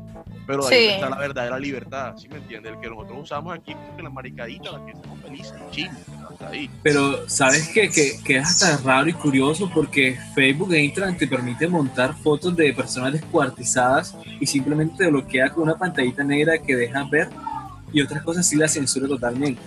[0.47, 0.75] Pero de Sí.
[0.75, 2.73] ahí está la verdadera libertad, ¿sí me entiendes?
[2.73, 5.91] El que nosotros usamos aquí es como que la maricadita, la que estamos felices, chill,
[6.31, 6.71] hasta ahí.
[6.83, 7.91] pero ¿sabes qué?
[7.91, 12.57] Que, que es hasta raro y curioso porque Facebook e Instagram te permite montar fotos
[12.57, 17.29] de personas descuartizadas y simplemente te bloquea con una pantallita negra que deja ver
[17.93, 19.61] y otras cosas sí la censura totalmente.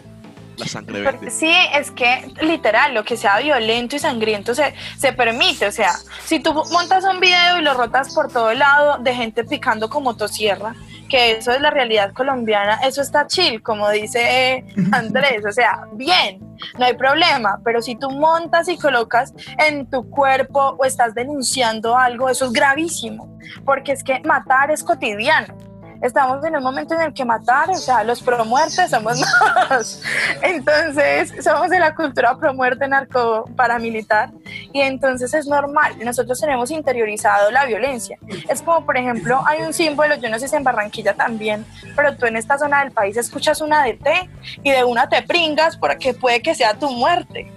[0.58, 1.30] La sangre verde.
[1.30, 5.68] Sí, es que literal, lo que sea violento y sangriento se, se permite.
[5.68, 5.94] O sea,
[6.26, 10.04] si tú montas un video y lo rotas por todo lado de gente picando con
[10.04, 10.74] motosierra,
[11.08, 15.46] que eso es la realidad colombiana, eso está chill, como dice Andrés.
[15.48, 16.40] O sea, bien,
[16.78, 17.60] no hay problema.
[17.64, 22.52] Pero si tú montas y colocas en tu cuerpo o estás denunciando algo, eso es
[22.52, 23.38] gravísimo.
[23.66, 25.56] Porque es que matar es cotidiano.
[26.02, 29.20] Estamos en un momento en el que matar, o sea, los promuertes somos
[29.70, 30.02] más.
[30.42, 34.30] Entonces, somos de la cultura promuerte narco paramilitar
[34.74, 35.96] y entonces es normal.
[36.04, 38.18] Nosotros tenemos interiorizado la violencia.
[38.48, 42.16] Es como, por ejemplo, hay un símbolo, yo no sé si en Barranquilla también, pero
[42.16, 44.30] tú en esta zona del país escuchas una de té
[44.64, 47.52] y de una te pringas porque puede que sea tu muerte.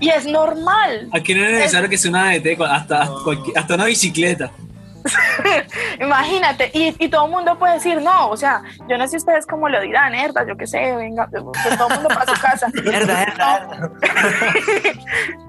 [0.00, 1.10] Y es normal.
[1.12, 4.50] Aquí no es necesario que sea una ADT, hasta, cualquier- hasta una bicicleta.
[6.00, 9.46] Imagínate, y, y todo el mundo puede decir no, o sea, yo no sé ustedes
[9.46, 12.66] cómo lo dirán, herda, yo qué sé, venga, pues todo el mundo para su casa.
[12.84, 13.68] Herda, herda,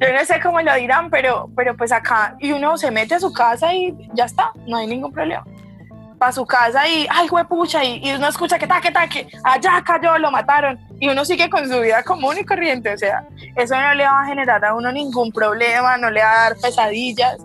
[0.02, 3.20] yo no sé cómo lo dirán, pero, pero pues acá, y uno se mete a
[3.20, 5.44] su casa y ya está, no hay ningún problema.
[6.20, 10.18] Para su casa y, ay, huepucha, y, y uno escucha que taque, taque, allá cayó,
[10.20, 13.24] lo mataron, y uno sigue con su vida común y corriente, o sea,
[13.56, 16.58] eso no le va a generar a uno ningún problema, no le va a dar
[16.62, 17.38] pesadillas.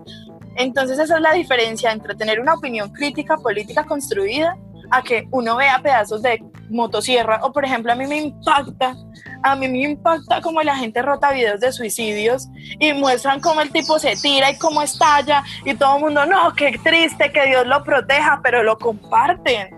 [0.57, 4.57] Entonces esa es la diferencia entre tener una opinión crítica política construida
[4.91, 8.95] a que uno vea pedazos de motosierra o por ejemplo a mí me impacta,
[9.43, 12.49] a mí me impacta como la gente rota videos de suicidios
[12.79, 16.53] y muestran cómo el tipo se tira y cómo estalla y todo el mundo, no,
[16.55, 19.77] qué triste, que Dios lo proteja, pero lo comparten.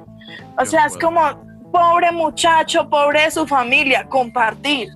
[0.59, 1.21] O sea, es como,
[1.73, 4.89] pobre muchacho, pobre de su familia, compartir.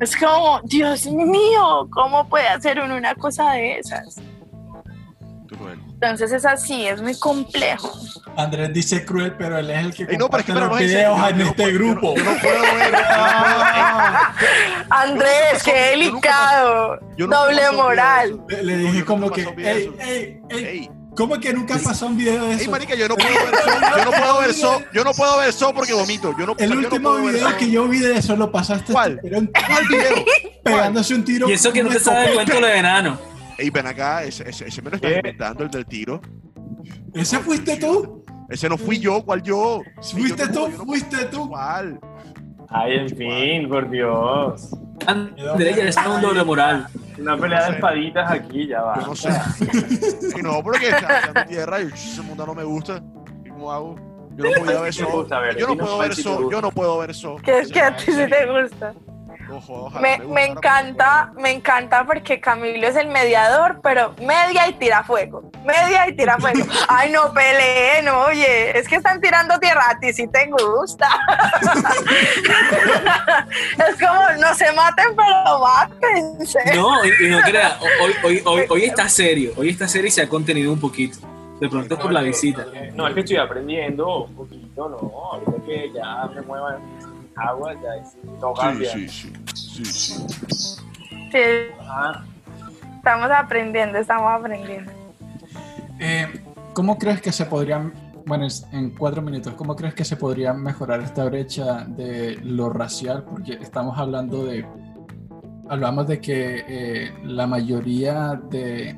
[0.00, 4.20] Es como, Dios mío, ¿cómo puede hacer uno una cosa de esas?
[6.02, 7.96] Entonces es así, es muy complejo.
[8.36, 11.30] Andrés dice cruel, pero él es el que Ey, no, pero es que en videos
[11.30, 12.14] en no este puedo- grupo.
[12.16, 12.94] Yo, no- yo no puedo ver.
[14.90, 16.98] Andrés, qué delicado.
[17.16, 18.40] Doble un moral.
[18.48, 18.62] eso.
[18.64, 19.94] le, dije como que, un ey, eso.
[20.02, 22.70] ey, ey, Ey, ¿cómo que nunca pasó un video de ey, eso?
[22.72, 23.60] marica, yo no puedo ver so,
[23.96, 26.34] yo no puedo ver so, yo no puedo ver so porque vomito.
[26.36, 29.20] Yo no, El yo no último video que yo vi de eso lo pasaste ¿Cuál?
[29.22, 30.24] pero en- ¿Cuál video?
[30.64, 31.48] pegándose un tiro.
[31.48, 33.31] Y eso que no te sabe el cuento de enano.
[33.62, 35.16] Ey, ven acá, ese, ese, ese me lo estás ¿Qué?
[35.18, 36.20] inventando, el del tiro.
[37.14, 38.24] ¿Ese fuiste tú?
[38.50, 39.82] Ese no fui yo, ¿cuál yo?
[40.02, 40.58] ¿Fuiste yo tú?
[40.62, 41.48] juro, yo no- ¿Fuiste tú?
[41.48, 42.00] ¿Cuál?
[42.70, 44.68] Ay, en fin, por Dios.
[45.06, 46.88] Andrés ya está en un doble moral.
[47.16, 48.98] Una pelea de espaditas aquí, ya va.
[49.00, 49.30] Yo no sé.
[50.36, 53.00] Y no, porque está echando tierra y ese mundo no me gusta.
[53.44, 53.94] Y ¿Cómo hago?
[54.34, 55.28] Yo no podía ver ¿Qué eso.
[55.56, 56.50] Yo no puedo ver eso.
[56.50, 57.36] Yo no puedo ver eso.
[57.36, 58.92] Que es que a ti sí te gusta.
[59.50, 64.74] Ojo, ojalá Me, me encanta, me encanta porque Camilo es el mediador, pero media y
[64.74, 65.50] tira fuego.
[65.64, 66.64] Media y tira fuego.
[66.88, 71.08] Ay, no peleen, oye, es que están tirando tierra a ti, sí te gusta.
[73.88, 76.74] es como, no se maten, pero mátense.
[76.74, 80.10] No, y, y no crea, hoy, hoy, hoy, hoy está serio, hoy está serio y
[80.10, 81.18] se ha contenido un poquito.
[81.60, 82.66] De pronto por la visita.
[82.94, 84.98] No, es que estoy aprendiendo un poquito, no.
[85.32, 86.80] Ahorita que ya me muevan
[87.36, 88.90] agua, ya sí, todo cambia.
[88.92, 89.84] Sí, sí, sí.
[89.84, 90.80] sí, sí.
[91.30, 91.38] Sí,
[91.88, 92.24] Ah,
[92.96, 94.90] estamos aprendiendo, estamos aprendiendo.
[95.98, 96.26] Eh,
[96.74, 97.92] ¿Cómo crees que se podrían,
[98.26, 102.68] bueno, es- en cuatro minutos, cómo crees que se podría mejorar esta brecha de lo
[102.70, 103.24] racial?
[103.24, 104.66] Porque estamos hablando de,
[105.68, 108.96] hablamos de que eh, la mayoría de,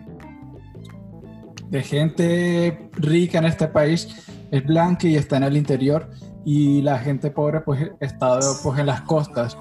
[1.68, 6.08] de gente rica en este país es blanca y está en el interior
[6.44, 9.56] y la gente pobre pues está pues en las costas,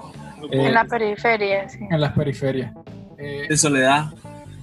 [0.50, 1.78] Eh, En la periferia, sí.
[1.90, 2.72] en las periferias.
[3.16, 4.06] Eh, De soledad.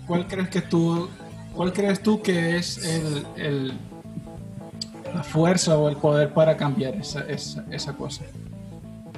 [0.05, 1.09] ¿Cuál crees que tú,
[1.55, 3.74] cuál crees tú que es el, el-
[5.15, 8.24] la fuerza o el poder para cambiar esa, esa, esa cosa?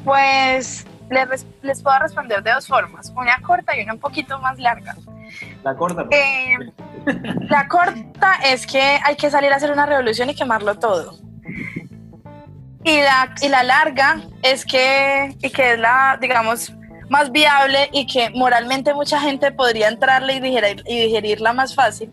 [0.06, 4.58] Pues les, les puedo responder de dos formas, una corta y una un poquito más
[4.60, 4.95] larga.
[5.64, 6.06] la corta.
[6.08, 6.20] pues.
[6.20, 6.72] Eh,
[7.49, 11.18] la corta es que hay que salir a hacer una revolución y quemarlo todo.
[12.84, 16.74] Y la, y la larga es que, y que es la, digamos,
[17.10, 22.12] más viable y que moralmente mucha gente podría entrarle y, digerir, y digerirla más fácil,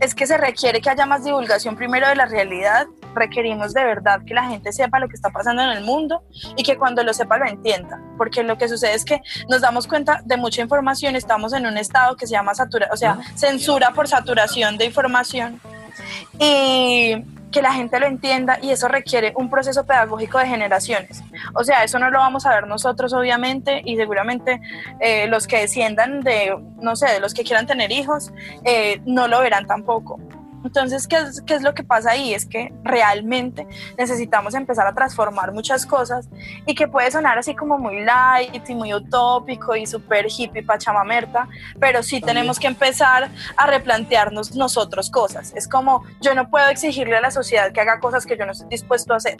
[0.00, 2.86] es que se requiere que haya más divulgación primero de la realidad.
[3.14, 6.22] Requerimos de verdad que la gente sepa lo que está pasando en el mundo
[6.56, 8.00] y que cuando lo sepa lo entienda.
[8.16, 11.76] Porque lo que sucede es que nos damos cuenta de mucha información, estamos en un
[11.76, 15.60] estado que se llama satura, o sea, censura por saturación de información
[16.38, 21.22] y que la gente lo entienda y eso requiere un proceso pedagógico de generaciones.
[21.54, 24.60] O sea, eso no lo vamos a ver nosotros obviamente y seguramente
[25.00, 28.32] eh, los que desciendan de, no sé, de los que quieran tener hijos,
[28.64, 30.18] eh, no lo verán tampoco.
[30.64, 32.34] Entonces, ¿qué es, ¿qué es lo que pasa ahí?
[32.34, 36.28] Es que realmente necesitamos empezar a transformar muchas cosas
[36.66, 41.48] y que puede sonar así como muy light y muy utópico y súper hippie pachamamerta,
[41.80, 45.52] pero sí tenemos que empezar a replantearnos nosotros cosas.
[45.54, 48.52] Es como yo no puedo exigirle a la sociedad que haga cosas que yo no
[48.52, 49.38] estoy dispuesto a hacer.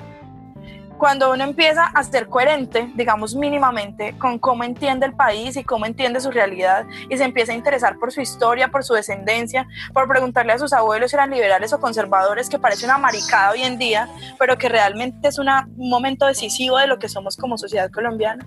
[0.98, 5.86] Cuando uno empieza a ser coherente, digamos mínimamente, con cómo entiende el país y cómo
[5.86, 10.08] entiende su realidad y se empieza a interesar por su historia, por su descendencia, por
[10.08, 13.78] preguntarle a sus abuelos si eran liberales o conservadores, que parece una maricada hoy en
[13.78, 14.08] día,
[14.40, 18.44] pero que realmente es una- un momento decisivo de lo que somos como sociedad colombiana,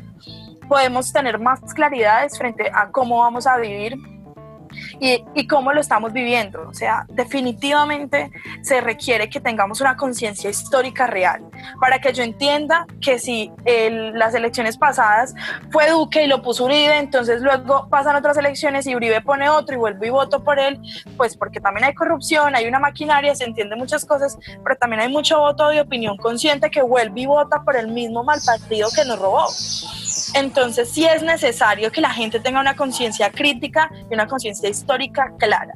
[0.68, 3.96] podemos tener más claridades frente a cómo vamos a vivir
[5.00, 6.68] y, cómo lo estamos viviendo.
[6.70, 11.44] O sea, definitivamente se requiere que tengamos una conciencia histórica real
[11.80, 15.34] para que yo entienda que si el- las elecciones pasadas
[15.72, 19.76] fue Duque y lo puso Uribe, entonces luego pasan otras elecciones y Uribe pone otro
[19.76, 20.80] y vuelvo y voto por él,
[21.18, 25.10] pues porque también hay corrupción, hay una maquinaria, se entiende muchas cosas, pero también hay
[25.10, 29.06] mucho voto de opinión consciente que vuelve y vota por el mismo mal partido que
[29.06, 29.46] nos robó.
[30.34, 35.32] Entonces sí es necesario que la gente tenga una conciencia crítica y una conciencia histórica
[35.38, 35.74] clara.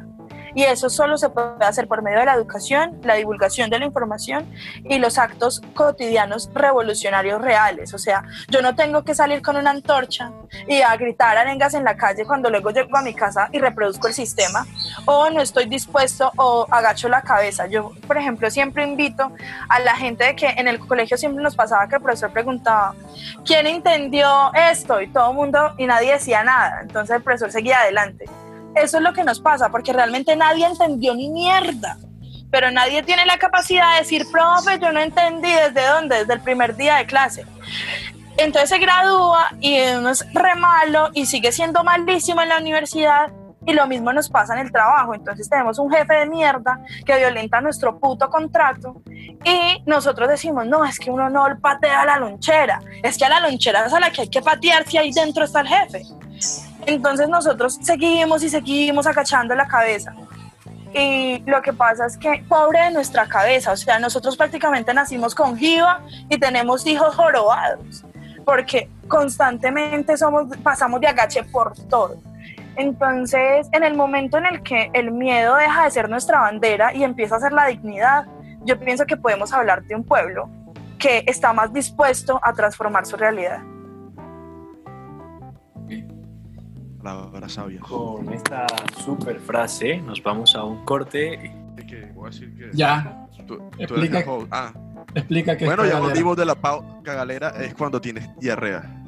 [0.55, 3.85] Y eso solo se puede hacer por medio de la educación, la divulgación de la
[3.85, 4.49] información
[4.85, 7.93] y los actos cotidianos revolucionarios reales.
[7.93, 10.31] O sea, yo no tengo que salir con una antorcha
[10.67, 14.07] y a gritar arengas en la calle cuando luego llego a mi casa y reproduzco
[14.07, 14.65] el sistema.
[15.05, 17.67] O no estoy dispuesto o agacho la cabeza.
[17.67, 19.31] Yo, por ejemplo, siempre invito
[19.67, 22.95] a la gente de que en el colegio siempre nos pasaba que el profesor preguntaba,
[23.45, 25.01] ¿quién entendió esto?
[25.01, 26.79] Y todo el mundo, y nadie decía nada.
[26.81, 28.25] Entonces el profesor seguía adelante.
[28.75, 31.97] Eso es lo que nos pasa, porque realmente nadie entendió ni mierda.
[32.51, 36.41] Pero nadie tiene la capacidad de decir, profe, yo no entendí desde dónde, desde el
[36.41, 37.45] primer día de clase.
[38.37, 43.31] Entonces se gradúa y uno es re malo y sigue siendo malísimo en la universidad.
[43.67, 45.15] Y lo mismo nos pasa en el trabajo.
[45.15, 49.01] Entonces tenemos un jefe de mierda que violenta nuestro puto contrato.
[49.43, 52.79] Y nosotros decimos, no, es que uno no patea a la lonchera.
[53.01, 55.45] Es que a la lonchera es a la que hay que patear si ahí dentro
[55.45, 56.03] está el jefe.
[56.85, 60.13] Entonces nosotros seguimos y seguimos agachando la cabeza.
[60.93, 65.35] Y lo que pasa es que, pobre de nuestra cabeza, o sea, nosotros prácticamente nacimos
[65.35, 68.05] con jiba y tenemos hijos jorobados,
[68.45, 72.17] porque constantemente somos, pasamos de agache por todo.
[72.77, 77.03] Entonces, en el momento en el que el miedo deja de ser nuestra bandera y
[77.03, 78.25] empieza a ser la dignidad,
[78.63, 80.49] yo pienso que podemos hablar de un pueblo
[80.97, 83.59] que está más dispuesto a transformar su realidad.
[87.05, 87.79] Palabra sabia.
[87.81, 88.65] Con esta
[89.05, 91.53] super frase nos vamos a un corte.
[91.87, 92.71] Que voy a decir que.
[92.75, 94.25] Ya, Tú, tú eres Explica-.
[94.49, 94.73] Ah,
[95.13, 97.49] Explica que bueno, ya volvimos de la pau- cagalera.
[97.49, 99.03] Es cuando tienes diarrea.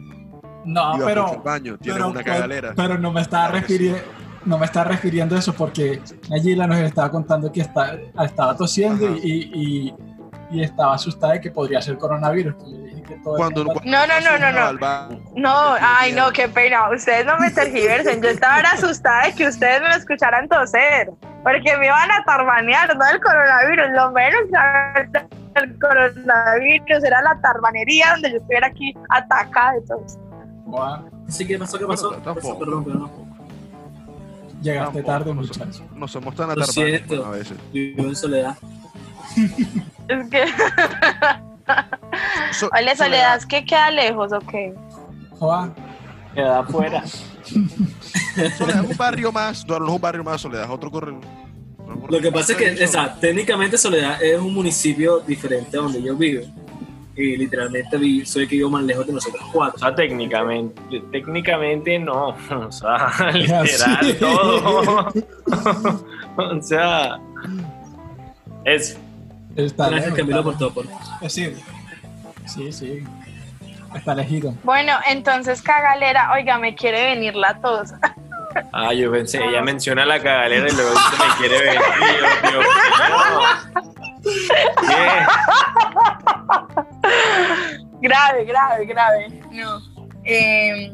[0.64, 2.74] No, Ibas pero, baño, tienes pero, una cagalera.
[2.76, 3.54] pero no me estaba sí.
[3.62, 4.00] refiriendo.
[4.46, 6.00] No me estaba refiriendo a eso porque
[6.30, 9.92] Nayila nos estaba contando que está, estaba tosiendo y,
[10.50, 12.56] y estaba asustada de que podría ser coronavirus.
[12.56, 15.22] que yo le dije que todo el Cuando, cuando No, no, no, no, no.
[15.36, 16.90] No, ay, no, qué pena.
[16.90, 18.22] Ustedes no me tergiversen.
[18.22, 21.10] Yo estaba asustada de que ustedes me lo escucharan toser.
[21.44, 23.88] Porque me iban a tarbanear, no el coronavirus.
[23.94, 24.42] Lo menos
[25.56, 30.18] el coronavirus era la tarbanería donde yo estuviera aquí atacada de todos.
[30.66, 32.10] Buah, Así que pasó, ¿qué pasó?
[32.10, 32.34] Bueno, ¿Qué pasó?
[32.34, 32.60] tampoco.
[32.60, 33.12] Perdón, perdón.
[34.62, 35.84] llegaste Tampoco, tarde, no muchacho.
[35.96, 37.26] No somos tan siento.
[37.26, 37.58] a veces.
[37.72, 38.56] Vivo en soledad.
[40.10, 40.46] Es que,
[42.54, 44.74] So- oye, Soledad, ¿es que queda lejos o qué?
[45.40, 45.70] Joa,
[46.34, 47.04] Queda afuera.
[48.58, 51.20] Soledad es un barrio más, no, no es un barrio más, Soledad es otro correo.
[52.10, 56.16] Lo que pasa es que, esa, técnicamente Soledad es un municipio diferente a donde yo
[56.16, 56.44] vivo.
[57.16, 59.80] Y literalmente vi- soy que vivo más lejos de nosotros O cuatro.
[59.80, 60.80] sea, técnicamente,
[61.12, 62.28] técnicamente no.
[62.52, 65.08] O sea, literal, todo.
[66.38, 67.18] o sea,
[68.66, 68.98] es
[69.66, 70.74] está Gracias lejos, Camilo está por todo.
[70.74, 70.86] Por...
[70.86, 71.08] lejos.
[71.22, 71.58] Es decir,
[72.46, 73.04] sí, sí.
[73.96, 74.54] Está elegido.
[74.64, 77.92] Bueno, entonces cagalera, oiga, me quiere venir la tos.
[78.74, 81.74] Ah, yo pensé, ella menciona la cagalera y luego dice me quiere.
[81.74, 82.60] Y yo.
[84.82, 85.26] ¿Qué?
[88.08, 89.42] grave, grave, grave.
[89.52, 89.80] No.
[90.24, 90.92] Eh,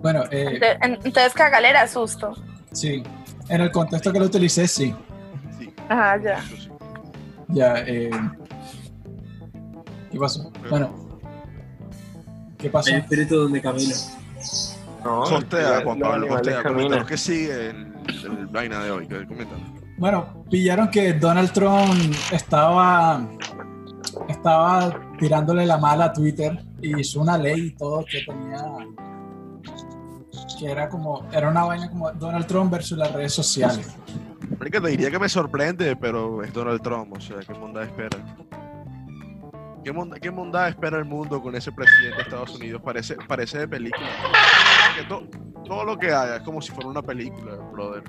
[0.00, 2.34] Bueno, eh, entonces cagalera, susto.
[2.72, 3.02] sí.
[3.48, 4.92] En el contexto que lo utilicé, sí.
[5.56, 6.42] Sí, Ajá, ya.
[7.48, 8.10] Ya, eh,
[10.10, 10.50] ¿Qué pasó?
[10.70, 10.94] Bueno,
[12.58, 12.90] ¿qué pasó?
[12.90, 13.94] Hay espíritu donde camino.
[15.04, 16.62] No, Costea, Juan los Pablo, costea.
[16.62, 17.94] Coméntanos qué sigue el,
[18.24, 19.06] el vaina de hoy.
[19.06, 19.68] que- Coméntanos.
[19.98, 21.94] Bueno, pillaron que Donald Trump
[22.32, 23.26] estaba,
[24.28, 28.62] estaba tirándole la mala a Twitter y hizo una ley y todo que tenía
[30.58, 33.94] que era como era una vaina como Donald Trump versus las redes sociales.
[34.58, 38.18] Marica, te diría que me sorprende, pero es Donald Trump, o sea, ¿qué bondad espera?
[39.84, 42.82] ¿Qué, monda- qué bondad espera el mundo con ese presidente de Estados Unidos?
[42.84, 44.06] Parece, parece de película.
[44.96, 45.28] Que to-
[45.64, 48.02] todo lo que haga es como si fuera una película, brother.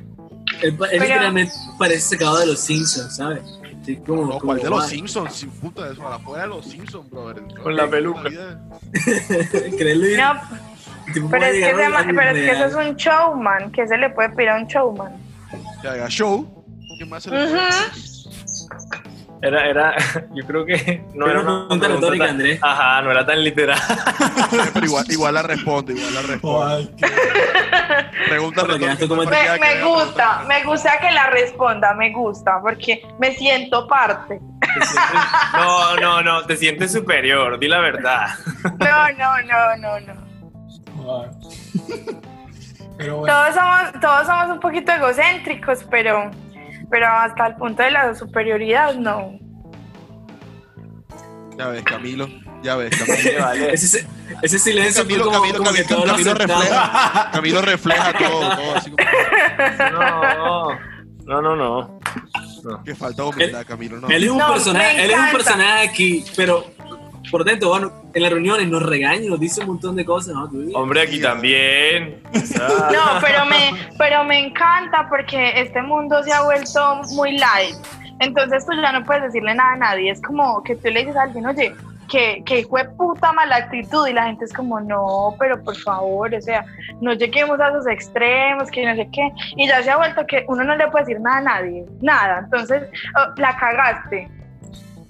[0.62, 3.42] Pero- literalmente parece sacado de los Simpsons, ¿sabes?
[3.84, 5.34] Sí, como, No, como ¿cuál de los va- Simpsons?
[5.34, 7.44] Sin puta, eso, afuera de los Simpsons, brother.
[7.62, 8.22] Con la peluca.
[8.94, 10.34] Creerle- No,
[11.30, 11.74] pero es que, se
[12.14, 13.72] pero es que eso es un showman.
[13.72, 15.14] ¿Qué se le puede pedir a un showman?
[15.88, 16.66] Que haga show.
[17.00, 17.62] ¿Qué más se le puede.
[19.42, 19.96] Era, era,
[20.36, 22.60] yo creo que no Pero era una pregunta retórica, tan- Andrés.
[22.62, 23.80] Ajá, no era tan literal.
[24.74, 26.74] Pero igual, igual la responde, igual la responde.
[26.76, 29.38] Ay, qué- Pregunta retórica, Me, me
[29.68, 34.42] haga gusta, me gusta que la responda, me gusta, porque me siento parte.
[35.54, 38.28] No, no, no, te sientes superior, di la verdad.
[38.80, 41.22] No, no, no, no, no.
[41.24, 41.30] ay.
[42.98, 46.32] Pero bueno, Todos somos, todos somos un poquito egocéntricos, pero,
[46.90, 49.34] pero hasta el punto de la superioridad, no.
[51.58, 52.28] Ya ves, Camilo.
[52.64, 53.40] Ya ves, Camilo.
[53.46, 53.74] Vale.
[53.74, 54.08] Ese,
[54.42, 59.04] ese silencio Camilo, como, Camilo, como Camilo, Camilo refleja, Camilo refleja todo, todo así como
[61.26, 62.00] No, no, no,
[62.64, 62.84] no.
[62.84, 64.08] que falta humildad, Camilo, no.
[64.10, 66.66] Él es un No, personaje, él es un personaje aquí, pero
[67.32, 70.50] por dentro, bueno, en las reuniones nos regaña, nos dice un montón de cosas, ¿no?
[70.50, 72.22] Tú- Hombre, aquí también.
[72.92, 77.76] No, pero me, pero me encanta porque este mundo se ha vuelto muy light.
[78.20, 80.12] Entonces tú ya no puedes decirle nada a nadie.
[80.12, 81.74] Es como que tú le dices a alguien, oye,
[82.10, 86.34] que, que fue puta mala actitud y la gente es como, no, pero por favor,
[86.34, 86.66] o sea,
[87.02, 89.30] no lleguemos a esos extremos, que no sé qué.
[89.58, 92.40] Y ya se ha vuelto que uno no le puede decir nada a nadie, nada.
[92.46, 92.84] Entonces,
[93.18, 94.30] oh, la cagaste.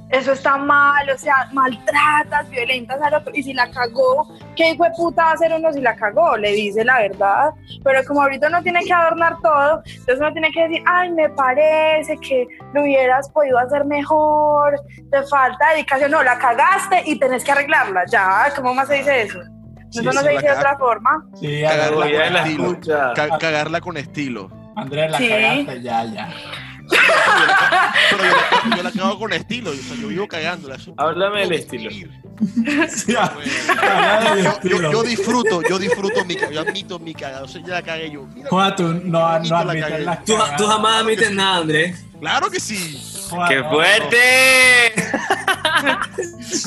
[0.09, 3.31] Eso está mal, o sea, maltratas, violentas al otro.
[3.35, 4.25] Y si la cagó,
[4.55, 6.37] ¿qué hijo de puta va a hacer uno si la cagó?
[6.37, 7.49] Le dice la verdad.
[7.83, 11.29] Pero como ahorita uno tiene que adornar todo, entonces uno tiene que decir, ay, me
[11.31, 14.79] parece que lo hubieras podido hacer mejor,
[15.11, 16.11] te falta dedicación.
[16.11, 18.03] No, la cagaste y tenés que arreglarla.
[18.09, 19.39] Ya, ¿cómo más se dice eso?
[19.89, 21.25] Sí, eso no se dice de otra forma.
[21.35, 22.79] sí, Cagarla con la estilo.
[23.39, 24.49] cagarla con estilo.
[24.75, 25.27] Andrés, la Sí.
[25.29, 26.29] cagaste, ya, ya.
[26.89, 30.77] Pero yo, la- yo la cago con estilo, o sea, yo vivo cagándola.
[30.97, 31.89] Háblame del estilo.
[32.87, 34.35] Sí, ah, Bueno.
[34.35, 34.91] Yo, yo- estilo.
[34.91, 38.11] yo disfruto, yo disfruto mi cagada, yo admito mi cagada, o sea, ya la cagué
[38.11, 38.23] yo.
[38.33, 42.05] Mira, Joder, tú no, Admito no la admites las Tú, tú jamás admites nada, Andrés.
[42.19, 43.01] claro que sí.
[43.29, 44.93] Joder, ¡Qué fuerte!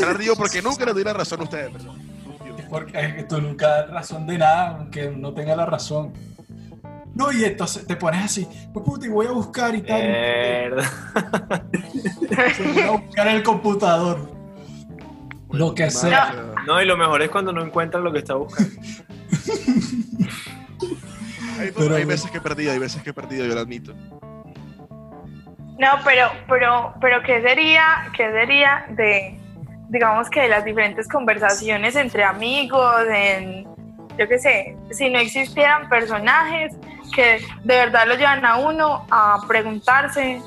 [0.04, 1.98] Ahora digo porque nunca le doy la razón a ustedes, perdón.
[2.68, 6.12] Porque tú nunca das razón de nada, aunque no tenga la razón.
[7.14, 10.00] No, y entonces te pones así, pues puta, y voy a buscar y tal.
[10.00, 10.90] Mierda.
[12.74, 14.30] voy a buscar el computador.
[15.50, 16.32] Lo que sea.
[16.66, 18.70] No, y lo mejor es cuando no encuentras lo que está buscando.
[21.58, 23.94] Hay, Pero- hay veces que he perdido, hay veces que he perdido, yo lo admito.
[25.78, 29.38] No, pero, pero, pero ¿qué sería, qué sería de,
[29.88, 33.64] digamos que de las diferentes conversaciones entre amigos, en,
[34.18, 36.74] yo qué sé, si no existieran personajes
[37.14, 40.40] que de verdad lo llevan a uno a preguntarse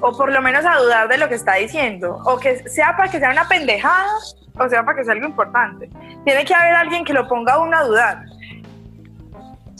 [0.00, 3.10] o por lo menos a dudar de lo que está diciendo, o que sea para
[3.10, 4.10] que sea una pendejada
[4.58, 5.90] o sea para que sea algo importante.
[6.24, 8.24] Tiene que haber alguien que lo ponga a uno a dudar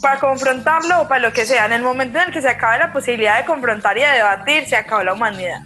[0.01, 1.65] para confrontarlo o para lo que sea.
[1.65, 4.65] En el momento en el que se acabe la posibilidad de confrontar y de debatir,
[4.65, 5.61] se acabó la humanidad.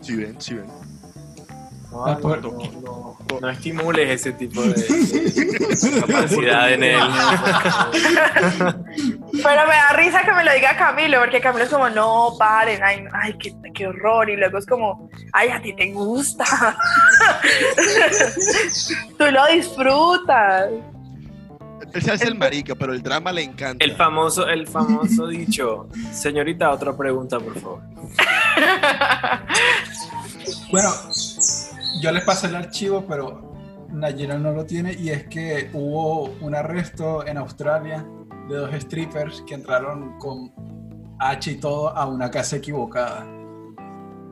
[0.00, 0.66] Si ven, si ven.
[1.90, 7.00] No, Ah, no, no, no estimules ese tipo de, de capacidad en él.
[9.32, 12.82] Pero me da risa que me lo diga Camilo, porque Camilo es como, no, paren,
[12.82, 14.30] ay, ay qué, qué horror.
[14.30, 16.44] Y luego es como, ay, a ti te gusta.
[19.18, 20.70] Tú lo disfrutas.
[21.92, 23.84] Él se hace el marica, pero el drama le encanta.
[23.84, 25.88] El famoso, el famoso dicho.
[26.12, 27.80] Señorita, otra pregunta, por favor.
[30.70, 30.90] Bueno,
[32.04, 33.52] yo les pasé el archivo, pero
[33.90, 38.04] Nayera no lo tiene y es que hubo un arresto en Australia
[38.48, 40.52] de dos strippers que entraron con
[41.18, 43.26] H y todo a una casa equivocada.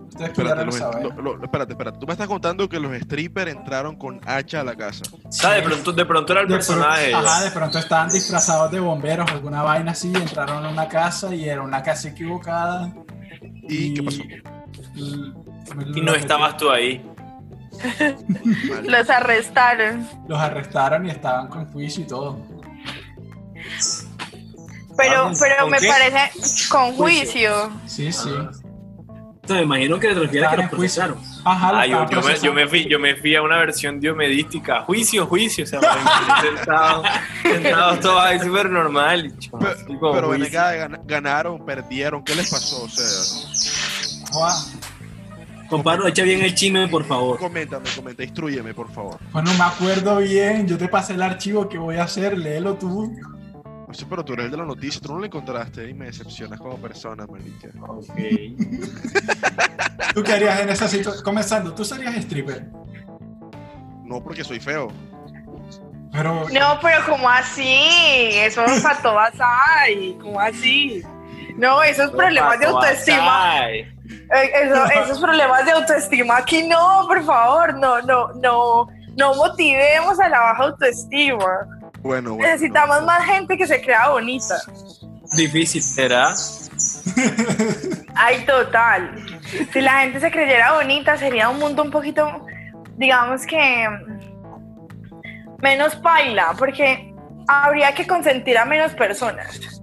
[0.08, 1.06] Ustedes Espérate, saber.
[1.16, 1.98] lo- lo- espérate, espérate.
[1.98, 5.04] Tú me estás contando que los strippers entraron con hacha a la casa.
[5.26, 7.10] O sea, de pronto, de pronto era el De personaje.
[7.12, 11.34] pronto- ajá, de pronto estaban disfrazados de bomberos, alguna vaina así, entraron a una casa
[11.34, 12.92] y era una casa equivocada.
[13.68, 14.22] ¿Y qué pasó?
[14.94, 15.32] y-
[15.94, 17.02] Y no estabas tú ahí.
[18.84, 20.08] Los arrestaron.
[20.28, 22.38] Los arrestaron y estaban con juicio y todo.
[24.96, 25.88] Pero, Ah, pero ¿con me qué?
[25.88, 27.70] parece con juicio.
[27.86, 28.30] Sí, sí.
[29.48, 31.18] Me imagino que te refieres a que los procesaron.
[31.44, 33.98] Ajá, lo Ah, yo, yo me, yo, me fui, yo me fui a una versión
[33.98, 34.82] diomedística.
[34.82, 35.64] Juicio, juicio.
[35.64, 35.80] O sea,
[36.40, 37.06] sentados,
[37.42, 39.32] sentados todos ahí súper normal.
[39.58, 42.84] Pero, pero ven acá, ganaron, perdieron, ¿qué les pasó?
[42.84, 43.04] O sea,
[45.72, 47.38] Comparo, echa bien el chisme, por favor.
[47.38, 49.16] coméntame, comenta, instruyeme, por favor.
[49.32, 52.74] Pues no me acuerdo bien, yo te pasé el archivo que voy a hacer, léelo
[52.74, 53.10] tú.
[53.88, 56.04] No sé, pero tú eres el de la noticia, tú no lo encontraste y me
[56.04, 57.68] decepcionas como persona, marica.
[57.88, 58.06] Ok.
[60.14, 61.24] ¿Tú qué harías en esa situación?
[61.24, 62.66] Comenzando, ¿tú serías stripper?
[64.04, 64.88] No porque soy feo.
[66.12, 67.64] Pero No, pero como así?
[67.64, 70.18] Eso es para todas hay.
[70.20, 71.02] ¿Cómo así?
[71.56, 73.60] No, esos problemas de autoestima.
[73.60, 73.86] Ay.
[74.30, 77.74] Eso- esos problemas de autoestima aquí no, por favor.
[77.78, 78.86] No, no, no.
[79.16, 81.36] No motivemos a la baja autoestima.
[82.00, 82.36] Bueno, bueno.
[82.50, 84.56] Necesitamos no, más gente que se crea bonita.
[85.36, 85.82] Difícil.
[85.82, 86.34] ¿Será?
[88.14, 89.14] Ay, total.
[89.72, 92.46] Si la gente se creyera bonita, sería un mundo un poquito,
[92.96, 93.86] digamos que
[95.58, 97.14] menos paila, porque
[97.46, 99.81] habría que consentir a menos personas.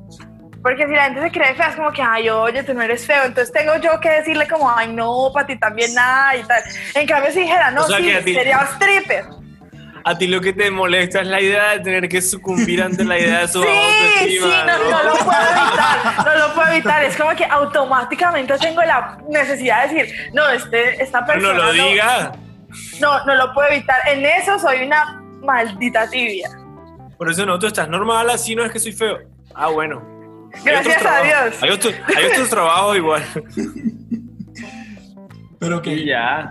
[0.62, 3.06] Porque si la gente se cree fea, es como que, ay, oye, tú no eres
[3.06, 3.24] feo.
[3.24, 6.62] Entonces tengo yo que decirle como, ay, no, para ti también nada y tal.
[6.96, 9.26] En cambio, si dijera, no, O sea, sí, ti- sería stripper.
[10.06, 13.18] A ti lo que te molesta es la idea de tener que sucumbir ante la
[13.20, 14.48] idea de su Sí, autoestima.
[14.48, 17.04] sí, no, no lo puedo evitar, no lo puedo evitar.
[17.04, 21.72] Es como que automáticamente tengo la necesidad de decir, no, este, esta No persona lo
[21.74, 22.32] diga.
[23.00, 23.98] No, no lo puedo evitar.
[24.08, 26.50] En eso soy una maldita tibia.
[27.18, 29.20] Por eso no, tú estás normal, así no es que soy feo.
[29.56, 30.19] Ah, bueno.
[30.64, 31.22] Gracias a.
[31.24, 31.64] Dios.
[31.64, 33.24] Hay otros, hay otros trabajos igual.
[35.60, 36.50] pero que Y ya.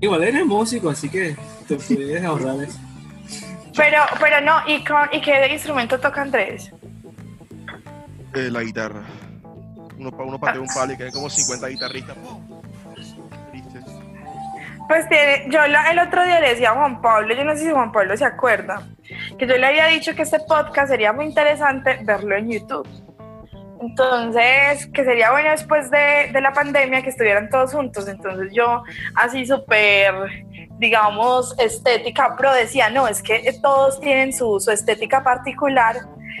[0.00, 1.36] Igual eres músico, así que
[1.68, 2.78] te puedes ahorrar eso.
[3.76, 6.70] Pero, pero no, ¿y, con, ¿y qué instrumento toca Andrés?
[8.34, 9.02] Eh, la guitarra.
[9.98, 12.16] Uno, uno patea un palo y caen como 50 guitarristas.
[14.88, 17.64] Pues tiene, yo la- el otro día le decía a Juan Pablo, yo no sé
[17.64, 18.82] si Juan Pablo se acuerda,
[19.38, 22.88] que yo le había dicho que este podcast sería muy interesante verlo en YouTube.
[23.80, 28.06] Entonces, que sería bueno después de, de la pandemia que estuvieran todos juntos.
[28.06, 28.84] Entonces yo
[29.16, 30.14] así súper,
[30.78, 35.96] digamos, estética, pero decía, no, es que todos tienen su, su estética particular.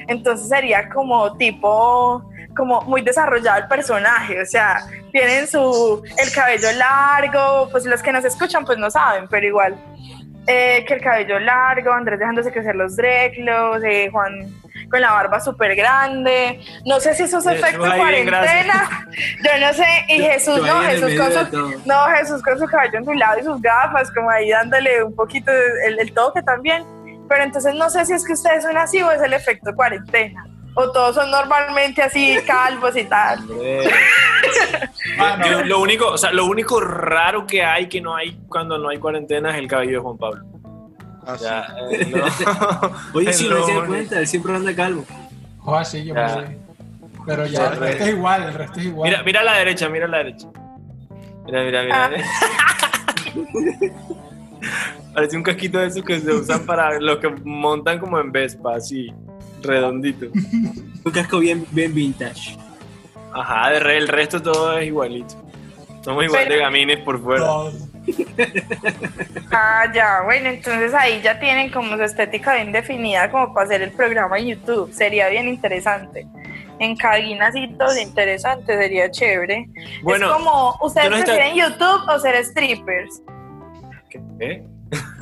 [0.06, 2.22] Entonces sería como tipo,
[2.56, 4.40] como muy desarrollado el personaje.
[4.40, 9.26] O sea, tienen su, el cabello largo, pues los que nos escuchan pues no saben,
[9.28, 9.76] pero igual.
[10.46, 14.52] Eh, que el cabello largo, Andrés dejándose crecer los dreadlocks, eh, Juan
[14.90, 16.60] con la barba súper grande.
[16.84, 19.06] No sé si eso es efecto cuarentena.
[19.44, 19.86] Yo no sé.
[20.08, 23.60] Y Jesús, Tú no, Jesús con su, no, Jesús con su cabello ondulado y sus
[23.62, 25.50] gafas, como ahí dándole un poquito
[25.86, 26.84] el, el toque también.
[27.28, 30.44] Pero entonces no sé si es que ustedes son así o es el efecto cuarentena.
[30.74, 33.38] O todos son normalmente así calvos y tal.
[35.66, 38.98] Lo, único, o sea, lo único raro que hay que no hay cuando no hay
[38.98, 40.44] cuarentena es el cabello de Juan Pablo.
[41.26, 41.46] Ah, sí.
[41.94, 42.92] Eh, no.
[43.14, 45.04] Oye, si lo no se da cuenta, él siempre anda calvo.
[45.58, 46.52] Joder, sí, yo Ya.
[47.24, 49.10] Pero ya, el resto es igual, el resto es igual.
[49.10, 50.48] Mira, mira a la derecha, mira a la derecha.
[51.44, 52.10] Mira, mira, mira.
[52.10, 52.10] Ah.
[55.14, 58.76] Parece un casquito de esos que se usan para los que montan como en Vespa,
[58.76, 59.12] así,
[59.62, 60.26] redondito.
[61.04, 62.56] Un casco bien, bien vintage.
[63.34, 65.34] Ajá, de re- el resto todo es igualito.
[66.02, 67.46] Somos igual Pero- de gamines por fuera.
[69.52, 73.82] Ah, ya, bueno, entonces ahí ya tienen como su estética bien definida como para hacer
[73.82, 74.92] el programa en YouTube.
[74.92, 76.26] Sería bien interesante.
[76.78, 79.68] En cabina así todo interesante, sería chévere.
[80.02, 83.22] Bueno, es como, ¿ustedes prefieren YouTube o ser strippers?
[84.38, 84.64] ¿qué?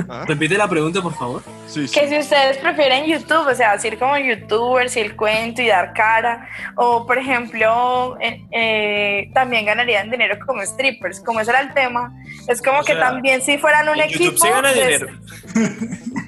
[0.08, 1.42] Ah, Repite la pregunta, por favor.
[1.68, 1.98] sí, sí.
[2.00, 5.92] Que si ustedes prefieren YouTube, o sea, decir como youtubers y el cuento y dar
[5.92, 11.72] cara, o por ejemplo, eh, eh, también ganarían dinero como strippers, como ese era el
[11.72, 12.12] tema,
[12.48, 14.24] es como O que sea, también si fueran un En equipo...
[14.24, 15.06] YouTube se gana de- dinero.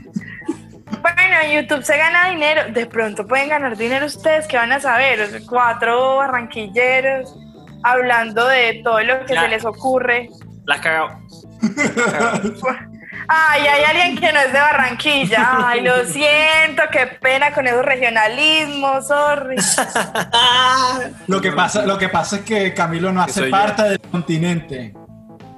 [1.03, 4.79] Bueno, en YouTube se gana dinero, de pronto pueden ganar dinero ustedes, que van a
[4.79, 5.21] saber?
[5.23, 7.35] O sea, cuatro barranquilleros
[7.83, 9.43] hablando de todo lo que Ya.
[9.43, 10.29] se les ocurre.
[10.65, 11.19] Las cagado.
[13.29, 15.69] Ay, hay alguien que no es de Barranquilla.
[15.69, 19.57] Ay, lo siento, qué pena con esos regionalismos, sorry.
[21.27, 23.51] Lo que, pasa, lo que pasa es que Camilo no hace yo.
[23.51, 24.95] parte del continente.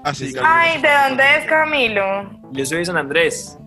[0.05, 2.31] Así que Ay, ¿de dónde es Camilo?
[2.53, 3.59] Yo soy de San Andrés.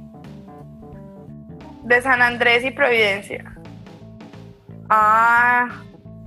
[1.84, 3.44] De San Andrés y Providencia.
[4.90, 5.68] Ah,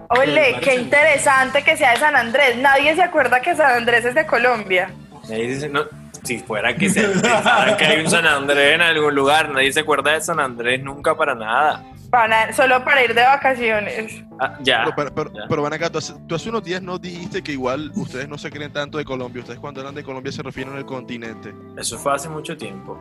[0.09, 2.57] ole, qué interesante que sea de San Andrés.
[2.59, 4.91] Nadie se acuerda que San Andrés es de Colombia.
[5.71, 5.85] No,
[6.23, 9.81] si fuera que se pensaran que hay un San Andrés en algún lugar, nadie se
[9.81, 11.85] acuerda de San Andrés nunca para nada.
[12.11, 14.25] Para, solo para ir de vacaciones.
[14.41, 14.83] Ah, ya.
[14.85, 15.43] Pero, pero, pero, Ya.
[15.49, 18.37] pero ven acá, tú hace, tú hace unos días no dijiste que igual ustedes no
[18.37, 19.41] se creen tanto de Colombia.
[19.43, 21.55] Ustedes cuando hablan de Colombia se refieren al continente.
[21.77, 22.99] Eso fue hace mucho tiempo.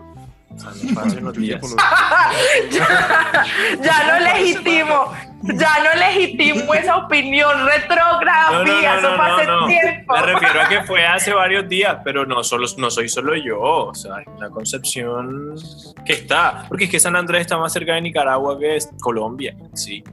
[3.81, 5.13] Ya no legitimo,
[5.43, 9.67] ya no legitimo esa opinión retrógrada, No, no, no, eso no, fue hace no, no.
[9.67, 10.13] tiempo.
[10.13, 13.59] Me refiero a que fue hace varios días, pero no, solo, no soy solo yo,
[13.59, 15.55] o sea, una concepción
[16.05, 19.55] que está, porque es que San Andrés está más cerca de Nicaragua que es Colombia,
[19.73, 20.03] sí.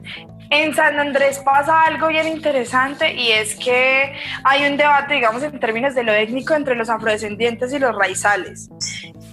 [0.49, 4.13] En San Andrés pasa algo bien interesante y es que
[4.45, 8.69] hay un debate, digamos, en términos de lo étnico entre los afrodescendientes y los raizales.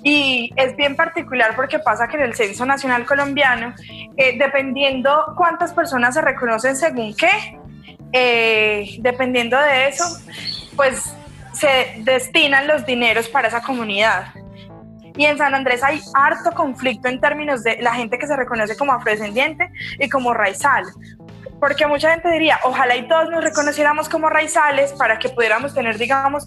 [0.05, 3.75] Y es bien particular porque pasa que en el Censo Nacional Colombiano,
[4.19, 7.59] eh, dependiendo cuántas personas se reconocen según qué,
[8.13, 10.05] eh, dependiendo de eso,
[10.77, 11.17] pues
[11.55, 14.27] se destinan los dineros para esa comunidad.
[15.17, 18.77] Y en San Andrés hay harto conflicto en términos de la gente que se reconoce
[18.77, 20.85] como afrodescendiente y como raizal.
[21.61, 25.97] Porque mucha gente diría, ojalá y todos nos reconociéramos como raizales para que pudiéramos tener,
[25.97, 26.47] digamos,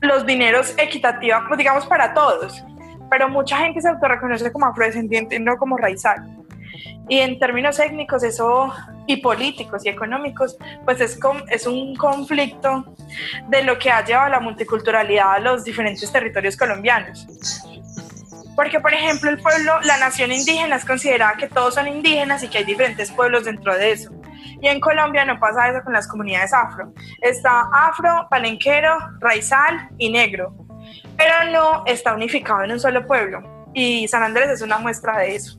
[0.00, 2.62] los dineros equitativos, pues, digamos, para todos.
[3.10, 6.36] Pero mucha gente se autorreconoce como afrodescendiente, no como raizal.
[7.08, 8.72] Y en términos étnicos eso,
[9.06, 12.84] y políticos y económicos, pues es, com- es un conflicto
[13.48, 17.26] de lo que ha llevado la multiculturalidad a los diferentes territorios colombianos.
[18.54, 22.48] Porque, por ejemplo, el pueblo, la nación indígena es considerada que todos son indígenas y
[22.48, 24.10] que hay diferentes pueblos dentro de eso.
[24.62, 26.92] Y en Colombia no pasa eso con las comunidades afro.
[27.22, 30.54] Está afro, palenquero, raizal y negro.
[31.16, 33.66] Pero no está unificado en un solo pueblo.
[33.74, 35.58] Y San Andrés es una muestra de eso.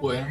[0.00, 0.26] Bueno.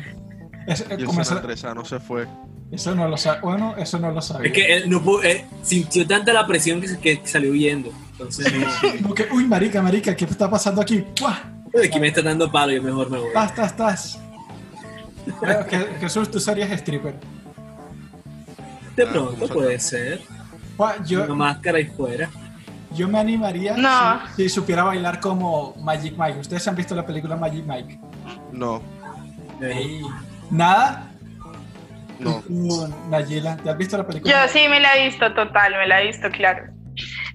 [0.67, 2.27] Es- eh, Y el San Andresano se fue.
[2.71, 3.41] eso no lo sabe.
[3.41, 4.47] Bueno, eso no lo sabía.
[4.47, 7.91] Es que él no pudo- él sintió tanta la presión que, que salió huyendo.
[8.11, 8.53] Entonces,
[9.01, 11.03] Como que, uy, marica, marica, ¿qué está pasando aquí?
[11.19, 11.37] ¡Buah!
[11.83, 13.27] aquí me está dando palo, yo mejor me voy.
[13.29, 14.19] Estás, estás, estás.
[15.99, 17.15] Jesús, tú serías stripper.
[18.95, 20.21] De Ah, pronto ¿cómo puede ser.
[21.05, 22.29] Yo, Una máscara y fuera.
[22.91, 24.19] yo me animaría No.
[24.35, 26.39] si, si supiera bailar como Magic Mike.
[26.39, 27.99] ¿Ustedes han visto la película Magic Mike?
[28.51, 28.81] No,
[30.51, 31.09] ¿Nada?
[32.19, 32.41] no.
[32.41, 34.31] Tú, Nayela, ¿te has visto la película?
[34.45, 36.65] Yo sí me la he visto, total, me la he visto, claro.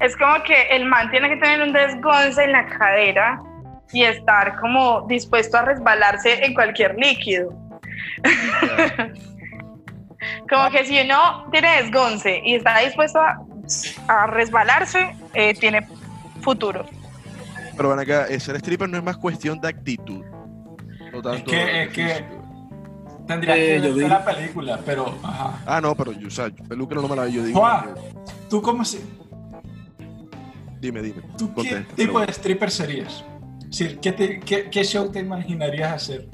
[0.00, 3.40] Es como que el man tiene que tener un desgonce en la cadera
[3.92, 7.50] y estar como dispuesto a resbalarse en cualquier líquido.
[10.50, 13.38] Como que si uno tiene desgonce y está dispuesto a,
[14.08, 15.86] a resbalarse, eh, tiene
[16.42, 16.84] futuro.
[17.76, 20.24] Pero ven acá, ser stripper no es más cuestión de actitud.
[21.12, 22.24] No Es tanto que, de es que
[23.26, 25.58] tendría Eh, que yo ver la película, pero ajá.
[25.66, 27.60] Ah, no, pero yo, o sea, película no me la vi, yo digo.
[27.60, 27.94] Juan.
[27.94, 28.00] que-
[28.48, 28.98] ¿Tú cómo si,
[30.80, 31.22] Dime, dime.
[31.36, 33.24] tú qué tipo de stripper serías?
[33.60, 36.28] Es decir, ¿qué, te- qué, qué show te imaginarías hacer?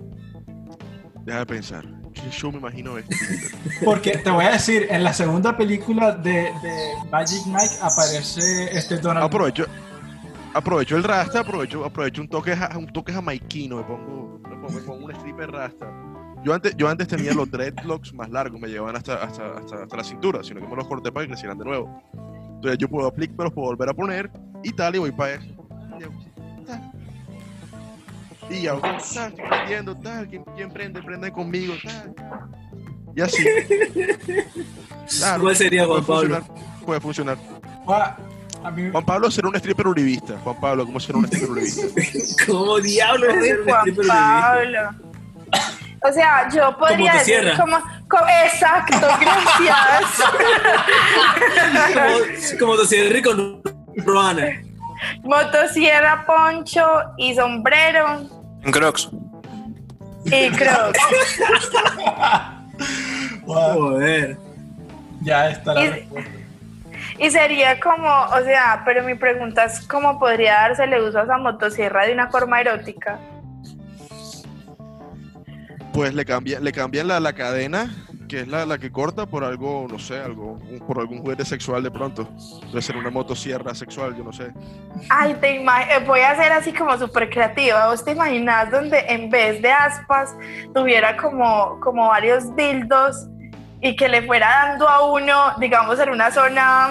[1.25, 1.85] Deja de pensar.
[2.13, 3.17] ¿Qué show me imagino esto?
[3.85, 8.99] Porque te voy a decir, en la segunda película de, de Magic Mike aparece este
[8.99, 9.25] Donald.
[9.27, 9.67] Aprovecho,
[10.53, 14.81] aprovecho el rasta, aprovecho, aprovecho un toque, un toque jamaiquino, me pongo, me pongo, me
[14.83, 15.91] pongo un stripper rasta.
[16.45, 19.97] Yo antes, yo antes tenía los dreadlocks más largos, me llevaban hasta, hasta, hasta, hasta
[19.97, 22.03] la cintura, sino que me los corté para que crecieran de nuevo.
[22.57, 24.31] Entonces yo puedo aplicar, me los puedo volver a poner
[24.63, 25.49] y tal, y voy para eso.
[28.51, 28.97] Y hago, tal.
[28.97, 31.03] Estoy prendiendo, tal, ¿quién, quién prende?
[31.03, 32.15] Prende conmigo, tal.
[33.17, 33.45] Y así.
[35.19, 36.37] Claro, ¿Cuál sería, puede Juan Pablo?
[36.41, 37.37] funcionar, Puede funcionar.
[37.85, 38.17] Gua-
[38.65, 40.39] A mí, Juan Pablo será un stripper uribista.
[40.43, 41.83] Juan Pablo, ¿cómo será un stripper uribista?
[42.47, 44.81] ¿Cómo diablos es Uy, el Juan stripper Pablo.
[46.09, 49.77] O sea, yo podría decir como, como- exacto, gracias.
[51.93, 53.63] Como, como Tocierri con
[53.99, 54.63] Roana.
[55.23, 56.83] Motosierra, poncho
[57.19, 58.27] y sombrero
[58.73, 59.09] Crocs.
[60.27, 60.99] y crocs.
[63.47, 64.37] Joder.
[65.23, 66.31] ya está la Y- respuesta.
[67.19, 71.39] Y sería como, o sea, pero mi pregunta es cómo podría dársele uso a esa
[71.39, 73.19] motosierra de una forma erótica.
[75.93, 77.95] Pues le cambian, le cambian la, la cadena,
[78.27, 81.45] que es la, la que corta, por algo, no sé, algo, un- por algún juguete
[81.45, 82.29] sexual de pronto.
[82.71, 84.53] Puede ser una motosierra sexual, yo no sé.
[85.11, 85.65] Ay, te eh,
[86.07, 87.89] voy a ser así como súper creativa.
[87.89, 90.35] ¿Vos te imaginas donde en vez de aspas
[90.75, 93.27] tuviera como, como varios dildos
[93.81, 96.91] y que le fuera dando a uno, digamos, en una zona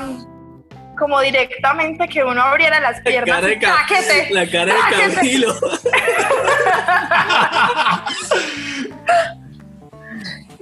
[0.98, 4.28] como directamente que uno abriera las La piernas cara de, ¡táquete!
[4.32, 5.14] la cara de.
[5.16, 5.54] Camilo.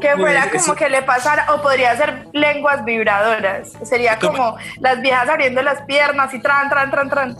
[0.01, 3.71] Que fuera como eso- que le pasara, o podría ser lenguas vibradoras.
[3.83, 7.35] Sería Esto me- como las viejas abriendo las piernas y tran, tran, tran, tran.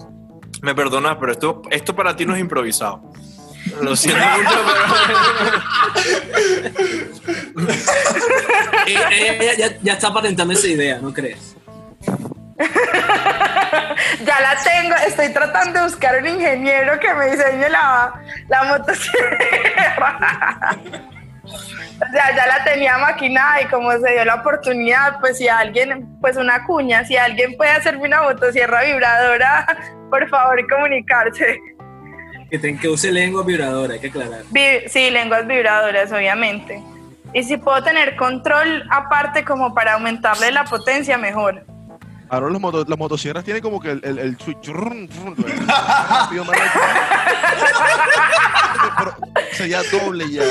[0.62, 3.02] Me perdonas, pero esto, esto para ti no es improvisado.
[3.82, 4.82] Lo siento mucho, pero.
[8.88, 11.56] Eh, eh, ya, ya está patentando esa idea, ¿no crees?
[14.24, 18.14] Ya la tengo, estoy tratando de buscar un ingeniero que me diseñe la,
[18.50, 20.78] la motosierra.
[22.08, 26.18] O sea, ya la tenía maquinada y como se dio la oportunidad, pues si alguien,
[26.20, 29.66] pues una cuña, si alguien puede hacerme una motosierra vibradora,
[30.10, 31.60] por favor comunicarse.
[32.50, 34.42] Que, ten- que use lengua vibradora, hay que aclarar.
[34.50, 36.82] Vi- sí, lenguas vibradoras, obviamente.
[37.34, 41.64] Y si puedo tener control aparte como para aumentarle la potencia, mejor.
[42.30, 44.70] Ahora los moto- las motosierras tienen como que el, el, el switch.
[49.54, 50.44] sería doble ya.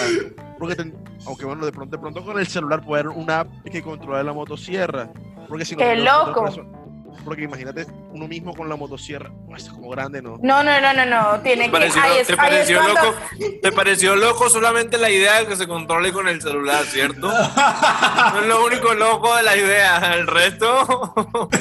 [0.59, 0.94] Porque ten-
[1.27, 4.23] aunque bueno, de pronto, de pronto con el celular puede haber una app que controle
[4.25, 5.09] la motosierra.
[5.49, 6.45] Porque si no, ¡Qué no- no- loco!
[6.63, 6.80] no-
[7.25, 9.31] Porque imagínate uno mismo con la motosierra.
[9.49, 10.39] Oh, es como grande, ¿no?
[10.43, 11.73] No, no, no, no, no, tiene ¿Te que...
[11.73, 13.19] pareció, ahí es- te pareció cuando- loco,
[13.63, 17.29] ¿Te pareció loco solamente la idea de que se controle con el celular, cierto?
[17.31, 20.15] No es lo único loco de la idea.
[20.15, 20.85] El resto.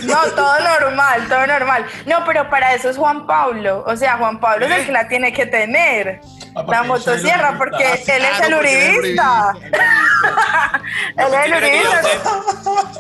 [0.04, 1.86] No, todo normal, todo normal.
[2.06, 3.84] No, pero para eso es Juan Pablo.
[3.86, 6.22] O sea, Juan Pablo es el que la tiene que tener.
[6.56, 9.54] Ah, La motosierra, el porque él es el uribista.
[11.16, 12.02] Él es el que uribista.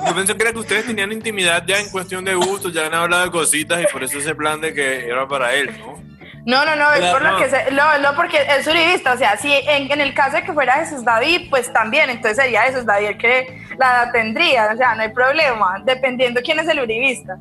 [0.07, 2.93] Yo pensé que era que ustedes tenían intimidad ya en cuestión de gustos, ya han
[2.93, 6.09] hablado de cositas y por eso ese plan de que era para él, ¿no?
[6.45, 7.37] No, no, no, es por lo no.
[7.37, 9.13] que se, no, no, porque es uribista.
[9.13, 12.37] O sea, si en, en el caso de que fuera Jesús David, pues también, entonces
[12.37, 14.71] sería Jesús David el que la tendría.
[14.73, 17.37] O sea, no hay problema, dependiendo quién es el uribista.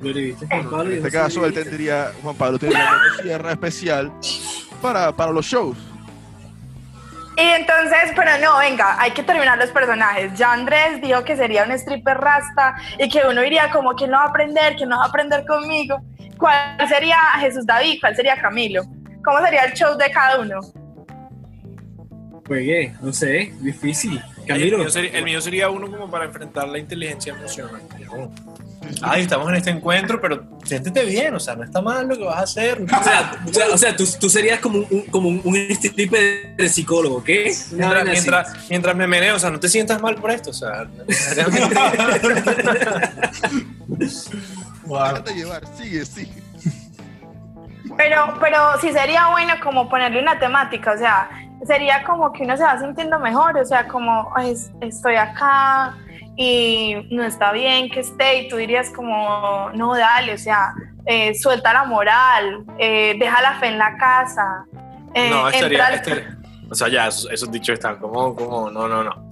[0.00, 0.90] ¿Lo viste, Juan Pablo?
[0.90, 4.12] En este caso, él tendría, Juan Pablo tendría una motosierra especial
[4.80, 5.76] para, para los shows.
[7.38, 10.36] Y entonces, pero no, venga, hay que terminar los personajes.
[10.36, 14.16] Ya Andrés dijo que sería un stripper rasta y que uno iría como, ¿quién no
[14.16, 14.74] va a aprender?
[14.74, 16.02] ¿Quién no va a aprender conmigo?
[16.36, 17.98] ¿Cuál sería Jesús David?
[18.00, 18.82] ¿Cuál sería Camilo?
[19.24, 20.58] ¿Cómo sería el show de cada uno?
[22.44, 24.20] Juegué, no sé, difícil.
[24.38, 24.78] El Camilo.
[24.78, 27.82] mío, sería, el mío sería uno como para enfrentar la inteligencia emocional.
[29.02, 32.24] Ay, estamos en este encuentro, pero siéntete bien, o sea, no está mal lo que
[32.24, 32.80] vas a hacer.
[32.98, 36.68] O sea, o sea, o sea, tú, tú serías como un, como un, stripper de
[36.68, 37.52] psicólogo, ¿qué?
[37.72, 40.86] Mientras, mientras, mientras me meneo, o sea, no te sientas mal por esto, o sea.
[44.84, 45.04] Wow.
[45.08, 46.42] Déjate llevar, sigue, sigue.
[47.96, 51.28] Pero, pero sí sería bueno como ponerle una temática, o sea,
[51.66, 55.96] sería como que uno se va sintiendo mejor, o sea, como "Ay, es- estoy acá
[56.40, 60.72] y no está bien que esté, y tú dirías como, no, dale, o sea,
[61.04, 64.64] eh, suelta la moral, eh, deja la fe en la casa.
[65.14, 66.38] eh, No, estaría, al- estaría-
[66.70, 69.28] O sea, ya, esos, esos dichos están como, como, no, no, no.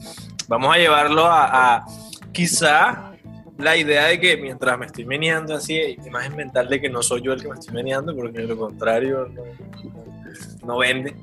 [0.48, 1.84] Vamos a llevarlo a, a
[2.32, 3.12] quizá
[3.58, 7.22] la idea de que mientras me estoy meneando así, imagen mental de que no soy
[7.22, 11.14] yo el que me estoy meneando, porque de lo contrario no, no- no vende.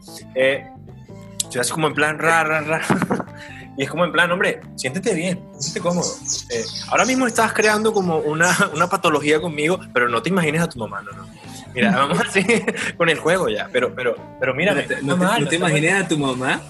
[1.60, 2.81] Así como en plan ra, ra, ra.
[3.78, 6.08] Y es como en plan, hombre, siéntete bien, siéntete cómodo.
[6.50, 10.70] Eh, ahora mismo estás creando como una, una patología conmigo, pero no te imagines a
[10.70, 11.28] tu mamá, no, no.
[11.74, 12.45] Mira, vamos así
[12.98, 16.04] con el juego ya, pero, pero, pero mira, No te, no te- no te imaginas
[16.04, 16.62] a tu mamá.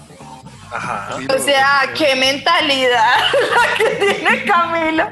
[0.74, 1.16] Ajá.
[1.28, 5.06] O sea, qué mentalidad la que tiene Camilo.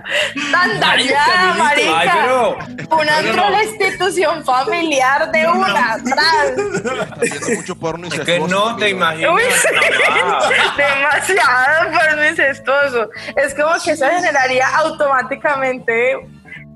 [0.50, 2.12] Tan dañada, Ay, marica.
[2.22, 2.58] pero,
[2.90, 6.48] Una entró a la institución familiar de una atrás.
[6.48, 9.42] Estás viendo mucho porno es que no te imaginas Uy.
[10.76, 13.08] Demasiado porno incestuoso.
[13.36, 16.16] Es como que eso generaría automáticamente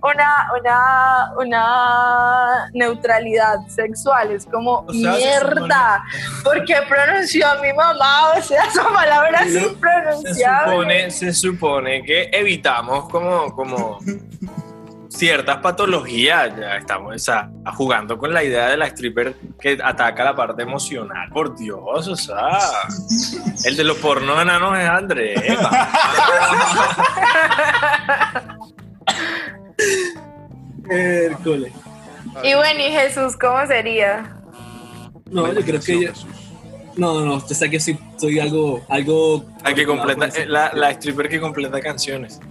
[0.03, 4.33] una, una, una neutralidad sexual.
[4.33, 6.05] Es como, O sea, se mierda,
[6.45, 8.33] ¿por qué pronunció a mi mamá?
[8.37, 13.99] O sea, esa palabra es Se supone, se supone que evitamos como, como
[15.09, 16.57] ciertas patologías.
[16.57, 20.63] Ya estamos o sea, jugando con la idea de la stripper que ataca la parte
[20.63, 21.29] emocional.
[21.31, 22.59] Por Dios, o sea,
[23.65, 25.41] el de los pornos enanos es Andrés.
[30.91, 31.73] Hércules.
[32.43, 34.33] Y bueno, ¿y Jesús cómo sería?
[35.31, 36.09] No, yo creo que yo.
[36.13, 36.27] Jesús.
[36.97, 38.85] No, no, usted sabe que soy, soy algo.
[38.89, 42.41] algo La que completa, eh, la, la stripper que completa canciones.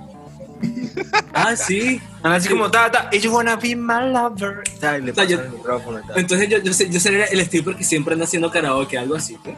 [1.33, 2.01] Ah, sí.
[2.23, 4.63] Así como, ta, ta, you wanna be my lover.
[4.79, 5.99] Ta, y le O sea, pasa yo- el micrófono.
[6.07, 6.13] ta.
[6.15, 9.37] Entonces yo, yo, sé- yo sería el stripper que siempre anda haciendo karaoke, algo así.
[9.43, 9.53] ¿qué?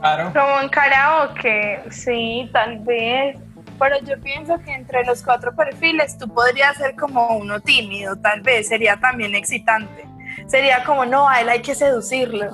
[0.00, 0.32] Claro.
[0.32, 3.36] Como en karaoke, sí, tal vez.
[3.80, 8.42] Pero yo pienso que entre los cuatro perfiles tú podrías ser como uno tímido, tal
[8.42, 10.04] vez, sería también excitante.
[10.46, 12.50] Sería como, no, a él hay que seducirlo.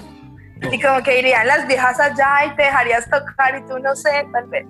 [0.72, 4.26] Y como que irían las viejas allá y te dejarías tocar y tú no sé,
[4.32, 4.64] tal vez.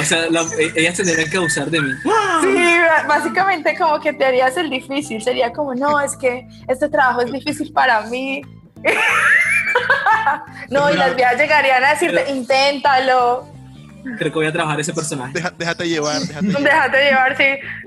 [0.00, 1.92] O sea, la- e- ellas tendrían que abusar de mí.
[2.42, 5.22] Sí, básicamente como que te harías el difícil.
[5.22, 8.42] Sería como, no, es que este trabajo es difícil para mí.
[10.70, 13.46] no, y las viejas llegarían a decirte, inténtalo.
[14.18, 15.32] Creo que voy a trabajar ese personaje.
[15.34, 16.62] Deja- déjate llevar, déjate llevar.
[16.62, 17.44] Déjate llevar, sí.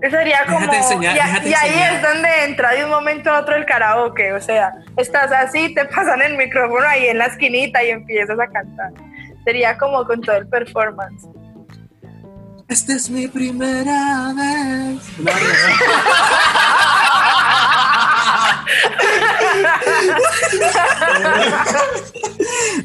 [0.10, 0.60] Sería como.
[0.60, 1.94] Déjate enseñar, y, a- déjate y ahí enseñar.
[1.94, 4.34] es donde entra de un momento a otro el karaoke.
[4.34, 8.48] O sea, estás así, te pasan el micrófono ahí en la esquinita y empiezas a
[8.48, 8.91] cantar.
[9.46, 11.26] Sería como con todo el performance.
[12.68, 15.00] Esta es mi primera vez.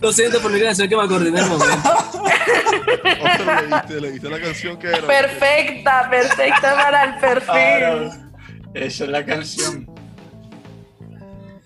[0.01, 1.93] Lo siento por mi canción que me acordé en el momento.
[3.05, 5.07] Le diste, le diste la canción que era.
[5.07, 7.47] Perfecta, perfecta para el perfil.
[7.47, 8.11] Claro.
[8.75, 9.87] Esa es la canción.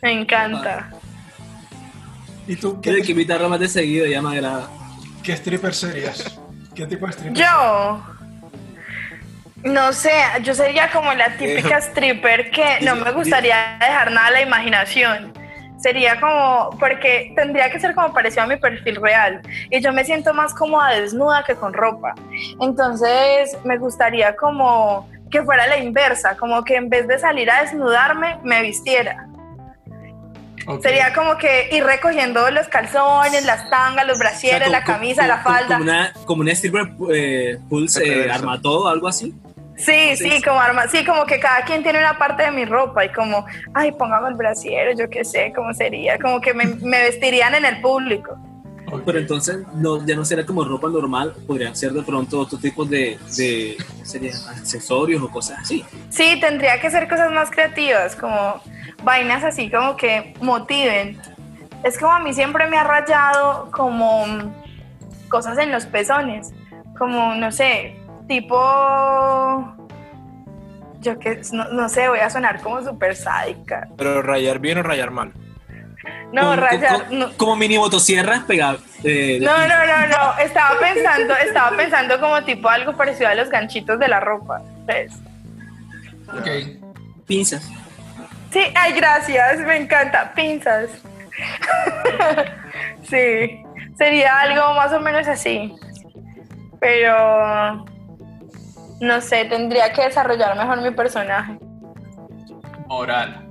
[0.03, 0.91] Me encanta.
[2.47, 4.69] ¿Y tú Quiero qué, que invitarlo más de seguido, ya me agrada.
[5.23, 6.39] qué stripper serías?
[6.75, 7.43] ¿Qué tipo de stripper?
[7.45, 8.03] Yo.
[9.65, 10.13] No sé,
[10.43, 15.33] yo sería como la típica stripper que no me gustaría dejar nada a la imaginación.
[15.81, 19.41] Sería como, porque tendría que ser como parecido a mi perfil real.
[19.71, 22.15] Y yo me siento más cómoda desnuda que con ropa.
[22.61, 27.63] Entonces me gustaría como que fuera la inversa, como que en vez de salir a
[27.63, 29.27] desnudarme, me vistiera.
[30.83, 35.23] Sería como que ir recogiendo los calzones, las tangas, los brasieres, O sea, la camisa,
[35.23, 35.79] como- la falda.
[35.79, 38.35] Como una, como una stripper eh, pulse, eh, Reversa.
[38.35, 39.35] arma todo, algo así.
[39.79, 43.05] Sí, Sí, como arma, sí, como que cada quien tiene una parte de mi ropa
[43.05, 46.99] y como, ay, póngame el brasiero, yo qué sé, cómo sería, como que me, me
[47.05, 48.37] vestirían en el público.
[49.05, 52.85] Pero entonces no, ya no sería como ropa normal, podrían ser de pronto otro tipo
[52.85, 54.37] de, de ¿cómo serían?
[54.49, 55.85] accesorios o cosas así.
[56.11, 58.61] Sí, tendría que ser cosas más creativas, como
[59.03, 61.21] vainas así como que motiven.
[61.85, 64.25] Es como a mí siempre me ha rayado como
[65.29, 66.53] cosas en los pezones,
[66.99, 67.97] como, no sé,
[68.29, 69.75] tipo,
[71.01, 73.89] yo que, no, no sé, voy a sonar como súper sádica.
[73.97, 75.33] Pero rayar bien o rayar mal.
[76.33, 77.33] No, Como- rayar, como, no.
[77.37, 78.81] como mini motosierras pegadas.
[79.05, 80.39] eh, No, no, no, no.
[80.39, 84.61] Estaba pensando, estaba pensando como tipo algo parecido a los ganchitos de la ropa.
[84.85, 85.15] ¿ves?
[86.29, 86.47] Ok.
[87.27, 87.69] Pinzas.
[88.51, 90.33] Sí, ay, gracias, me encanta.
[90.35, 90.91] Pinzas.
[93.09, 93.63] sí,
[93.97, 95.75] sería algo más o menos así.
[96.81, 97.85] Pero
[99.01, 101.59] no sé, tendría que desarrollar mejor mi personaje.
[102.87, 103.47] Moral.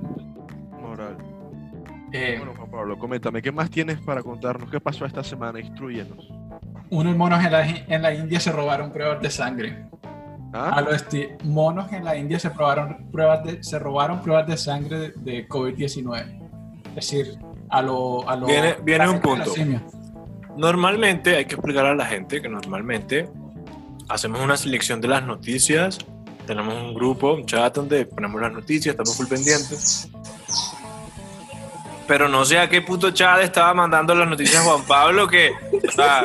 [0.80, 1.16] Moral.
[2.12, 4.70] Eh, Bueno, Juan Pablo, coméntame, ¿qué más tienes para contarnos?
[4.70, 5.60] ¿Qué pasó esta semana?
[5.60, 6.28] Instruyenos.
[6.90, 9.84] unos monos en la, en la India se robaron pruebas de sangre.
[10.54, 10.80] A ¿Ah?
[10.80, 14.98] los esti- monos en la India se, probaron pruebas de, se robaron pruebas de sangre
[14.98, 16.40] de, de COVID-19.
[16.88, 17.38] Es decir,
[17.68, 18.26] a lo...
[18.28, 19.52] A lo Viene- viene un punto.
[20.56, 23.28] Normalmente hay que explicar a la gente que normalmente
[24.08, 25.98] hacemos una selección de las noticias,
[26.46, 30.08] tenemos un grupo, un chat donde ponemos las noticias, estamos full pendientes.
[32.06, 35.52] pero no sé a qué puto chat estaba mandando las noticias Juan Pablo que
[35.86, 36.24] o sea,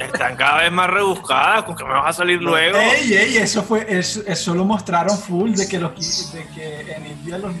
[0.00, 2.78] están cada vez más rebuscadas, con que me vas a salir luego.
[2.78, 7.06] Ey, ey, eso fue, eso, eso lo mostraron full de que los de que en
[7.06, 7.52] India los,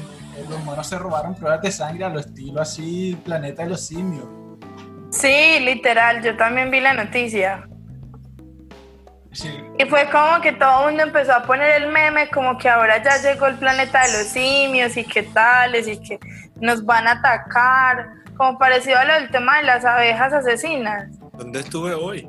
[0.48, 4.24] los monos se robaron pruebas de sangre a lo estilo así planeta de los simios.
[5.10, 7.68] Sí, literal, yo también vi la noticia.
[9.32, 9.48] Sí,
[9.78, 13.02] Y fue como que todo el mundo empezó a poner el meme como que ahora
[13.02, 16.20] ya llegó el planeta de los simios y qué tales y que
[16.60, 21.08] nos van a atacar, como parecido a lo del tema de las abejas asesinas.
[21.32, 22.28] ¿Dónde estuve hoy?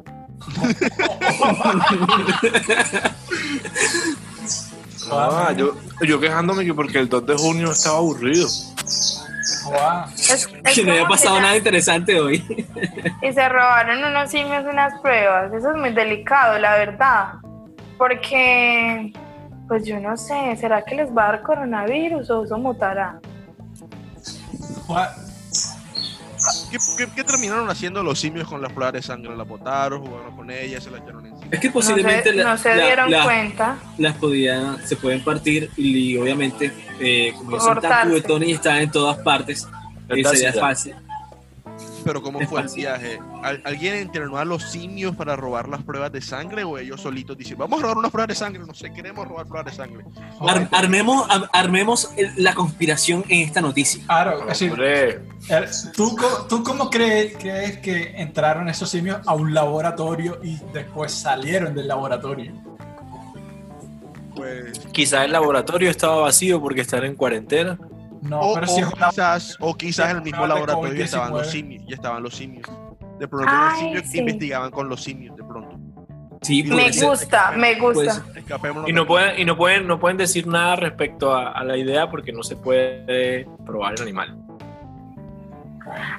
[5.12, 8.48] Ah, yo, yo quejándome que porque el 2 de junio estaba aburrido.
[9.65, 10.06] Guau.
[10.15, 12.44] Es- es Que no había pasado nada interesante hoy.
[13.22, 15.52] Y se robaron unos simios unas pruebas.
[15.53, 17.34] Eso es muy delicado, la verdad.
[17.98, 19.14] Porque,
[19.68, 23.20] pues yo no sé, ¿será que les va a dar coronavirus o eso mutará?
[26.72, 29.36] ¿Qué, qué, qué terminaron haciendo los simios con las pruebas de sangre?
[29.36, 31.48] ¿La botaron, jugaron con ellas, se las echaron encima?
[31.52, 33.78] Es que No posiblemente se, la- no se la- dieron la- cuenta.
[33.98, 38.91] las podían, se pueden partir y, obviamente, eh, como son tan juguetones y están en
[38.91, 39.68] todas partes,
[40.10, 40.95] eh, sería fácil.
[42.06, 43.20] Pero ¿cómo fue el viaje?
[43.44, 47.38] ¿Al- ¿Alguien entrenó a los simios para robar las pruebas de sangre o ellos solitos
[47.38, 48.64] dicen, vamos a robar unas pruebas de sangre?
[48.66, 50.06] No sé, queremos robar pruebas de sangre.
[50.42, 54.04] Ar- armemos, ar- armemos el- la conspiración en esta noticia.
[54.06, 55.10] Claro, Hombre,
[55.50, 55.66] eh,
[55.96, 56.16] ¿tú,
[56.50, 61.88] ¿tú cómo crees, crees que entraron esos simios a un laboratorio y después salieron del
[61.88, 62.52] laboratorio?
[64.36, 67.78] Pues, quizás el laboratorio estaba vacío porque están en cuarentena.
[68.24, 71.06] No, o, pero o si es una- quizás, o quizás en el mismo laboratorio ya
[71.06, 71.52] estaban los COVID-19.
[71.52, 72.70] simios, ya estaban los simios.
[73.20, 74.20] De pronto Ay, los simios sí.
[74.20, 75.78] investigaban con los simios, de pronto.
[76.41, 78.22] Sí, Me gusta, me gusta.
[78.34, 78.74] Pues.
[78.88, 82.10] Y no pueden, y no pueden, no pueden decir nada respecto a, a la idea
[82.10, 84.38] porque no se puede probar en animal.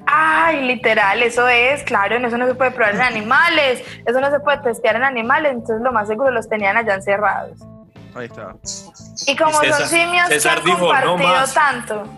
[0.06, 4.40] Ay, literal, eso es, claro, eso no se puede probar en animales, eso no se
[4.40, 7.58] puede testear en animales, entonces lo más seguro los tenían allá encerrados.
[8.14, 8.54] Ahí está.
[9.26, 11.54] Y como Y César- son simios César que han dijo, "No compartido más".
[11.54, 12.08] tanto.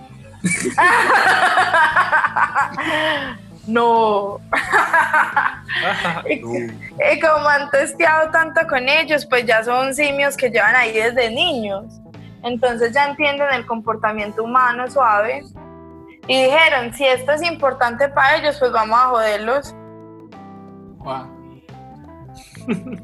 [3.67, 4.39] no.
[6.29, 10.93] y, y como han testeado tanto con ellos, pues ya son simios que llevan ahí
[10.93, 11.85] desde niños.
[12.43, 15.45] Entonces ya entienden el comportamiento humano suave.
[16.29, 19.75] Y dijeron, si esto es importante para ellos, pues vamos a joderlos.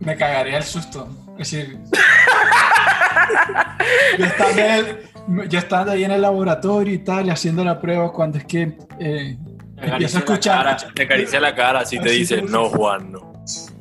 [0.00, 1.06] Me cagaría el susto.
[1.38, 1.78] Es decir,
[4.18, 8.12] yo estando, el- yo estando ahí en el laboratorio y tal, y haciendo la prueba,
[8.12, 9.36] cuando es que eh,
[9.76, 10.76] empiezo a escuchar.
[10.94, 13.32] Te acaricia la cara, así te dice, no, Juan, no.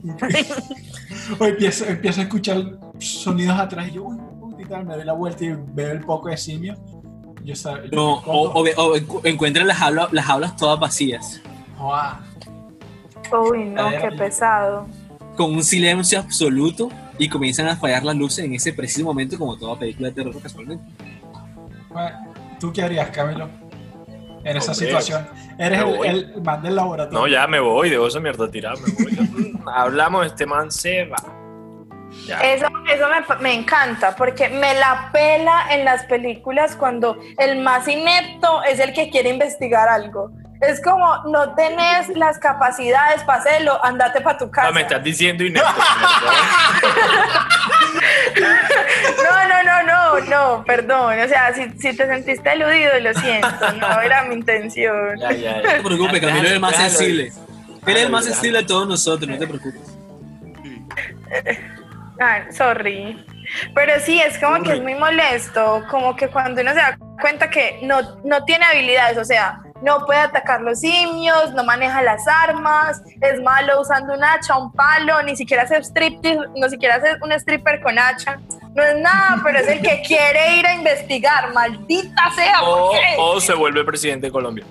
[1.39, 2.57] o empiezo, empiezo a escuchar
[2.99, 6.01] sonidos atrás y yo, uy, uy, y tal, me doy la vuelta y veo el
[6.01, 6.75] poco de simio.
[7.43, 11.41] Yo sab- yo no, o, o, encuentran las aulas, las aulas todas vacías,
[11.77, 12.19] "Joa".
[13.31, 14.87] Uy, no, qué pesado.
[15.35, 19.57] con un silencio absoluto y comienzan a fallar las luces en ese preciso momento, como
[19.57, 20.83] toda película de terror casualmente.
[21.89, 23.49] Bueno, ¿Tú qué harías, Camilo?
[24.43, 25.27] En esa Hombre, situación.
[25.57, 27.19] Eres el, el man del laboratorio.
[27.19, 29.59] No, ya me voy, debo esa mierda tirar, me voy.
[29.73, 31.17] Hablamos, este man se va.
[32.27, 32.39] Ya.
[32.39, 37.87] Eso, eso me, me encanta porque me la pela en las películas cuando el más
[37.87, 40.31] inepto es el que quiere investigar algo.
[40.67, 44.67] Es como, no tenés las capacidades para hacerlo, andate para tu casa.
[44.69, 45.69] Ah, me estás diciendo inepto.
[48.35, 51.19] No, no, no, no, no, perdón.
[51.19, 53.71] O sea, si, si te sentiste aludido, lo siento.
[53.79, 55.17] No era mi intención.
[55.19, 57.31] ya, ya, No te preocupes, Camilo es el más sensible.
[57.85, 59.81] Él es el más sensible de todos nosotros, no te preocupes.
[62.19, 63.25] Ah, sorry.
[63.73, 67.49] Pero sí, es como que es muy molesto, como que cuando uno se da cuenta
[67.49, 72.27] que no, no tiene habilidades, o sea, no puede atacar los simios, no maneja las
[72.27, 77.17] armas, es malo usando un hacha, un palo, ni siquiera hace striptease, no siquiera hace
[77.21, 78.39] un stripper con hacha,
[78.73, 83.31] no es nada, pero es el que quiere ir a investigar, maldita sea, ¿por O,
[83.33, 84.65] o se vuelve presidente de Colombia.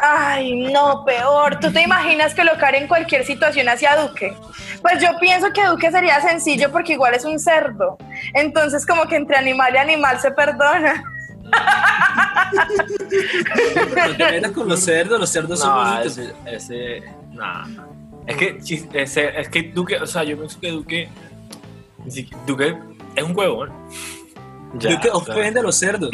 [0.00, 1.58] Ay, no, peor.
[1.58, 4.32] ¿Tú te imaginas colocar en cualquier situación hacia Duque?
[4.80, 7.98] Pues yo pienso que Duque sería sencillo porque igual es un cerdo.
[8.34, 11.02] Entonces, como que entre animal y animal se perdona.
[14.54, 16.18] Con los cerdos, los cerdos son No, bonitos.
[16.18, 17.02] ese, ese,
[17.32, 17.66] nah.
[18.26, 18.58] Es que,
[18.94, 21.08] ese- es que Duque, o sea, yo pienso que Duque,
[22.46, 22.76] Duque
[23.14, 23.70] es un huevón.
[24.78, 26.10] Ya, Duque ofende a los cerdos.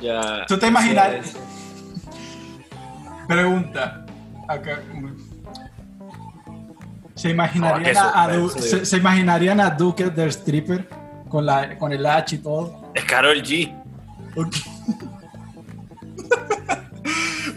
[0.00, 0.44] ya.
[0.46, 1.34] ¿Tú te imaginas?
[3.26, 4.04] Pregunta.
[4.46, 4.80] Acá.
[7.14, 10.88] ¿Se No, imaginarían, qué a, a Du- suspenso, se, se imaginarían a Duque del stripper
[11.28, 12.92] con, la, con el H y todo?
[12.94, 13.74] Es Carol G.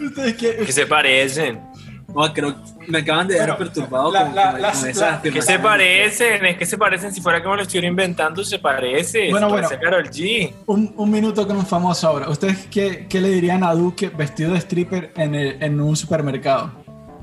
[0.04, 1.60] Ustedes que- Que se parecen.
[2.14, 2.54] No, creo
[2.88, 5.58] me acaban de Bueno, perturbado la- con, la- con- la- con la- esas Que se
[5.58, 7.14] parecen, es que se parecen.
[7.14, 9.30] Si fuera que me lo estuviera inventando, se parece.
[9.30, 9.68] Bueno, se bueno.
[9.68, 10.52] parece Karol G.
[10.66, 12.28] Un, un minuto con un famoso ahora.
[12.28, 16.72] ¿Ustedes qué, qué le dirían a Duque vestido de stripper en, el- en un supermercado?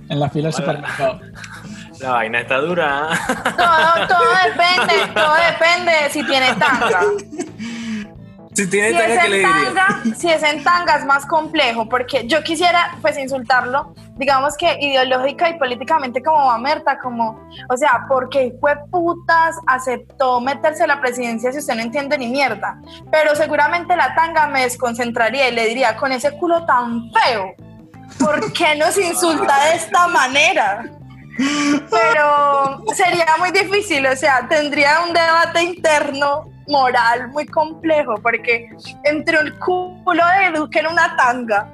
[0.09, 1.19] En la fila del supermercado.
[1.99, 3.09] La vaina está dura.
[3.57, 7.01] Todo, todo depende, todo depende de si tiene tanga.
[8.59, 9.73] Si tiene Si tanga, es ¿qué le en diría?
[9.73, 14.77] tanga, si es en tanga es más complejo, porque yo quisiera pues insultarlo, digamos que
[14.81, 20.99] ideológica y políticamente como Mamerta, como, o sea, porque fue putas aceptó meterse a la
[20.99, 25.65] presidencia si usted no entiende ni mierda, pero seguramente la tanga me desconcentraría y le
[25.65, 27.53] diría, con ese culo tan feo,
[28.19, 30.98] ¿por qué nos insulta de esta manera?
[31.89, 38.69] Pero sería muy difícil, o sea, tendría un debate interno moral muy complejo, porque
[39.05, 41.71] entre el culo de Duque en una tanga,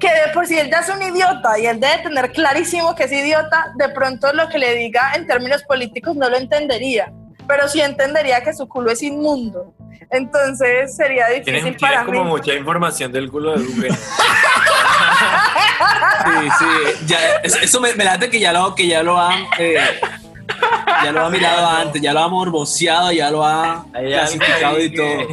[0.00, 3.04] que de por sí él ya es un idiota y él debe tener clarísimo que
[3.04, 7.12] es idiota, de pronto lo que le diga en términos políticos no lo entendería,
[7.46, 9.72] pero sí entendería que su culo es inmundo.
[10.10, 12.30] Entonces sería Tienes, difícil tienes para como mí.
[12.30, 13.88] mucha información del culo de Duque.
[16.24, 17.06] Sí, sí.
[17.06, 19.46] Ya, eso eso me, me late que ya lo, que ya lo han.
[19.58, 19.76] eh,
[21.02, 25.28] ya lo ha mirado antes, ya lo ha morboseado, ya lo ha clasificado y todo.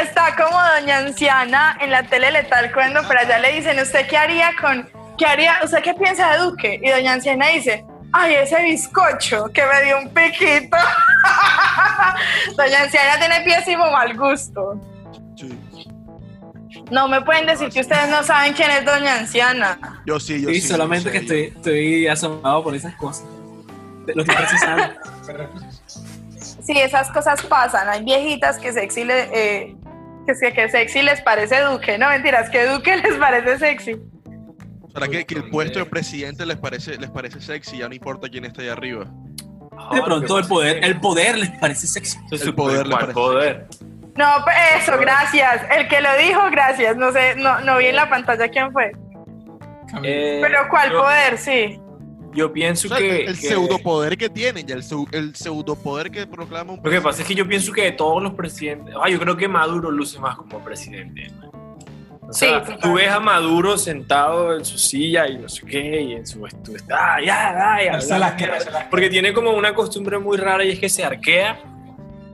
[0.00, 4.16] Está como doña anciana en la tele letal cuando por allá le dicen, ¿usted qué
[4.16, 6.80] haría con, qué haría, usted qué piensa de Duque?
[6.82, 7.84] Y doña anciana dice,
[8.18, 10.76] ay, ese bizcocho que me dio un piquito.
[12.56, 14.80] doña anciana tiene pésimo mal gusto.
[15.36, 15.58] Sí.
[16.90, 19.78] No me pueden decir que ustedes no saben quién es doña anciana.
[20.06, 20.68] Yo sí, yo Sí, sí.
[20.68, 23.26] solamente yo que estoy, estoy asombrado por esas cosas.
[24.06, 24.94] Lo estoy procesando.
[26.38, 27.88] Sí, esas cosas pasan.
[27.88, 29.76] Hay viejitas que sexy, le, eh,
[30.26, 31.98] que, que sexy les parece Duque.
[31.98, 33.96] No, mentiras, que Duque les parece sexy.
[34.96, 37.78] ¿Será que, que el puesto de presidente les parece, les parece sexy?
[37.78, 39.06] Ya no importa quién está allá arriba.
[39.92, 42.18] De pronto el poder, el poder les parece sexy.
[42.30, 43.66] El poder le ¿cuál parece poder.
[44.16, 45.62] No, pues eso, gracias.
[45.76, 46.96] El que lo dijo, gracias.
[46.96, 48.92] No sé, no, no vi en la pantalla quién fue.
[50.02, 51.36] Eh, Pero ¿cuál yo- poder?
[51.38, 51.78] Sí.
[52.32, 53.24] Yo pienso O sea, que.
[53.24, 57.22] el que- pseudopoder que tienen, ya el, el pseudopoder que proclama un Lo que pasa
[57.22, 58.94] es que yo pienso que de todos los presidentes.
[59.02, 61.30] Ah, yo creo que Maduro luce más como presidente.
[62.26, 62.30] Man.
[62.30, 66.02] O sea, Sí, tú ves a Maduro sentado en su silla y no sé qué,
[66.02, 68.88] y en su ah, ya, ya, ya.
[68.90, 71.58] Porque tiene como una costumbre muy rara y es que se arquea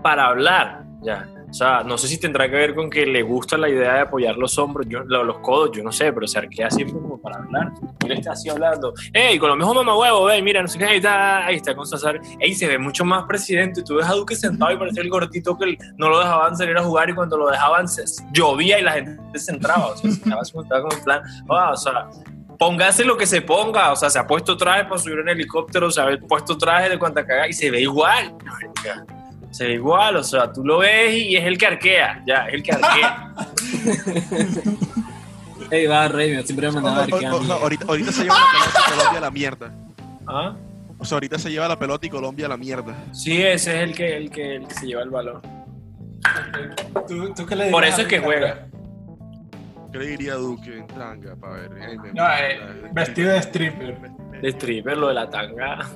[0.02, 0.82] para hablar.
[1.02, 1.28] Ya.
[1.52, 4.00] O sea, no sé si tendrá que ver con que le gusta la idea de
[4.00, 7.20] apoyar los hombros, yo, lo- los codos, yo no sé, pero se arquea siempre como
[7.20, 7.72] para hablar.
[8.02, 8.94] Y él está así hablando.
[9.12, 10.30] ¡Ey, con lo mismo mamá huevo!
[10.30, 10.86] ¡Ey, mira, no sé qué!
[10.86, 12.18] Ahí está, ahí está con César.
[12.40, 13.82] ¡Ey, se ve mucho más presidente!
[13.82, 16.82] Tú ves a Duque sentado y parecía el gordito que no lo dejaban salir a
[16.82, 18.02] jugar y cuando lo dejaban se,
[18.32, 19.88] llovía y la gente se entraba.
[19.88, 20.40] O sea, se estaba,
[20.80, 22.08] como en plan, ah, o sea,
[22.58, 23.92] póngase lo que se ponga.
[23.92, 26.98] O sea, se ha puesto traje para subir en helicóptero, se ha puesto traje de
[26.98, 28.34] cuanta caga y se ve igual.
[29.52, 32.54] Se ve igual, o sea, tú lo ves y es el que arquea, ya, es
[32.54, 33.34] el que arquea.
[35.70, 37.52] Ey, va, Rey, siempre me mandaba a ver o- qué o- o- amigo.
[37.54, 39.72] ahorita, ahorita se lleva la pelota y Colombia a la mierda.
[40.26, 40.54] ¿Ah?
[40.98, 42.94] O sea, ahorita se lleva la pelota y Colombia a la mierda.
[43.12, 45.40] Sí, ese es el que, el que, el que se lleva el balón.
[47.08, 48.66] ¿Tú, tú qué le Por eso es que juega.
[49.92, 51.36] ¿Qué le diría a Duque en tanga?
[51.36, 51.70] Para ver.
[51.86, 53.98] Ay, me- No, eh, vestido de stripper.
[54.40, 55.88] De stripper, lo de la tanga.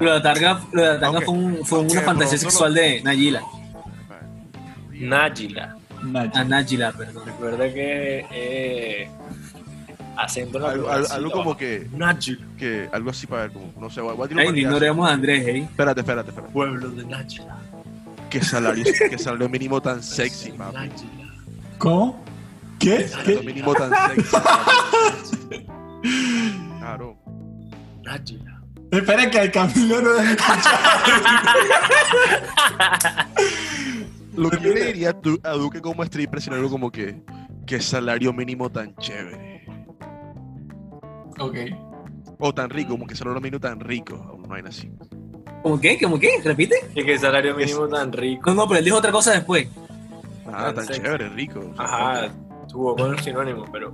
[0.00, 3.02] Lo de Targa, lo de Targa Aunque- fue, un- fue aunque una fantasía sexual de
[3.02, 3.42] Nayila.
[4.92, 5.76] Nájila.
[6.02, 6.38] Nacho.
[6.38, 7.26] A Nayila, perdón.
[7.26, 9.08] Recuerda que eh,
[10.16, 12.44] acento Algo, algo- algo como que, Nájila.
[12.58, 12.88] que.
[12.92, 13.52] Algo así para ver.
[13.52, 15.60] Como, no sé, voy a tirar Ey, ignoremos a Andrés, ey.
[15.62, 16.52] Espérate, espérate, espérate.
[16.52, 17.58] Pueblo de Nájila.
[18.30, 20.90] Qué salario, qué salario mínimo tan sexy, papi.
[21.78, 22.24] ¿Cómo?
[22.86, 23.08] ¿Qué?
[23.08, 23.46] Salario ¿Qué?
[23.46, 24.36] mínimo tan sexy.
[26.78, 27.16] Claro.
[28.04, 28.62] Nájila.
[28.92, 30.78] Espera que el Camilo no deje escuchar.
[34.36, 37.20] Lo que yo le diría a, Du- a Duque como stripper sería algo como que.
[37.66, 39.64] Qué salario mínimo tan chévere.
[41.40, 41.56] Ok.
[42.38, 44.14] O tan rico, como que salario mínimo tan rico.
[44.38, 44.88] Una vaina así.
[45.64, 45.98] ¿Cómo qué?
[46.00, 46.28] ¿Cómo qué?
[46.44, 46.76] ¿Repite?
[46.94, 48.50] Y que salario mínimo tan rico.
[48.50, 49.66] No, no, pero él dijo otra cosa después.
[50.46, 51.58] Nada, tan chévere, rico.
[51.58, 52.32] o sea, Ajá,
[52.68, 53.92] tuvo con el sinónimo, pero.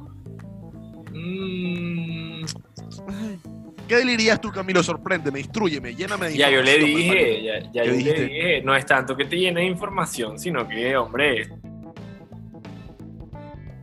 [1.13, 2.45] Mm,
[3.89, 4.83] ¿Qué le dirías tú, Camilo?
[4.83, 8.75] Sorpréndeme, instruyeme, lléname de ya yo le dije, ya, ya ¿Qué yo le dije, no
[8.75, 11.49] es tanto que te llene de información, sino que, hombre,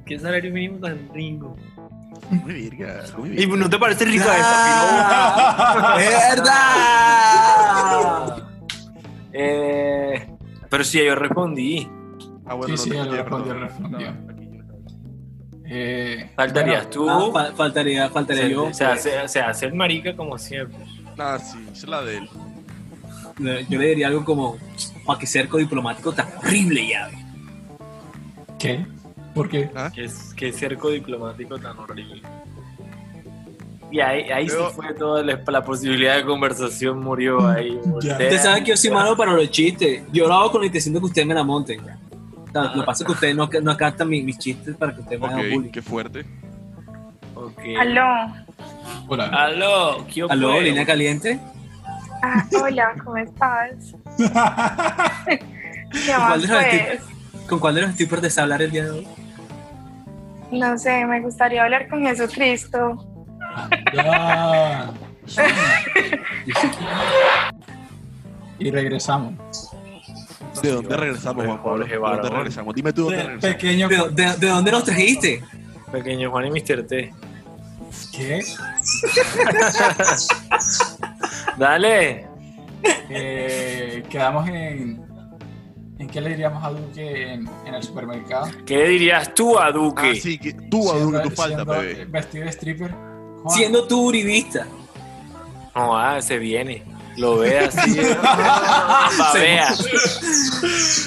[0.06, 1.56] ¿qué salario mínimo tan rico?
[2.32, 5.95] Muy virga, muy ¿Y no te parece rica ¡Ah!
[5.98, 8.48] ¡Verdad!
[9.32, 10.28] Eh,
[10.70, 11.88] pero sí, yo respondí.
[12.45, 14.14] Ah, bueno, Sí, no sí, respondió, respondió.
[15.72, 17.10] Eh, Faltarías bueno, tú.
[17.10, 18.74] Ah, fa- faltaría, faltaría se, yo.
[18.74, 19.06] se pues.
[19.06, 20.78] hace, se hace el marica como siempre.
[21.18, 22.30] Ah, sí, es la de él.
[23.70, 24.58] Yo le diría algo como,
[25.06, 27.10] para que cerco diplomático tan horrible ya.
[28.58, 28.86] ¿Qué?
[29.34, 29.70] ¿Por qué?
[29.76, 29.91] ¿Ah?
[29.94, 32.22] Qué, qué cerco diplomático tan horrible.
[33.91, 37.80] Y ahí, ahí Pero- se fue toda la, la posibilidad de conversación, murió ahí.
[37.86, 40.04] Ustedes saben que yo soy malo para los chistes.
[40.12, 41.82] Yo lo hago con la intención de que ustedes me la monten.
[42.54, 45.20] Lo que pasa es que ustedes no, no captan mi- mis chistes para que ustedes
[45.22, 45.72] me hagan Ok, bullying.
[45.72, 46.26] qué fuerte.
[47.36, 47.60] Ok.
[47.80, 48.06] Aló.
[49.08, 49.26] Hola.
[49.28, 51.40] Aló, ¿qué ¿Aló, línea caliente?
[52.22, 53.96] Ah, hola, ¿cómo estás?
[55.28, 55.40] ¿Qué
[56.16, 57.02] ¿Cuál de los pues?
[57.48, 59.08] ¿Con cuál de los strippers desea hablar el día de hoy?
[60.52, 63.06] No sé, me gustaría hablar con Jesucristo.
[68.60, 69.69] Y regresamos.
[70.62, 71.86] ¿De dónde regresamos, Juan Pablo?
[71.86, 72.76] ¿De dónde regresamos?
[72.76, 73.56] Dime tú dónde regresamos.
[73.56, 73.88] pequeño.
[73.90, 75.44] ¿De, de- de dónde los trajiste?
[75.92, 76.84] Pequeño Juan y Mr.
[76.88, 77.14] T.
[78.12, 78.42] ¿Qué?
[81.58, 82.28] Dale.
[83.10, 85.08] Eh, quedamos en.
[86.00, 88.48] ¿En qué le diríamos a Duque en, en el supermercado?
[88.66, 90.12] ¿Qué le dirías tú a Duque?
[90.16, 92.06] Ah, sí, que tú, Adu, que tú falta, bebé.
[92.06, 92.92] Vestido de stripper.
[93.44, 94.66] Juan, Siendo tú uribista.
[95.76, 96.84] No, ah, se viene.
[97.20, 97.96] Lo ve así.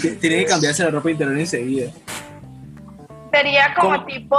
[0.02, 1.90] T- Tiene que cambiarse la ropa interior enseguida.
[3.32, 4.04] Sería como ¿Cómo?
[4.04, 4.36] tipo,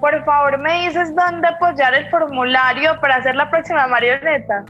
[0.00, 4.64] por favor me dices dónde apoyar el formulario para hacer la próxima marioneta.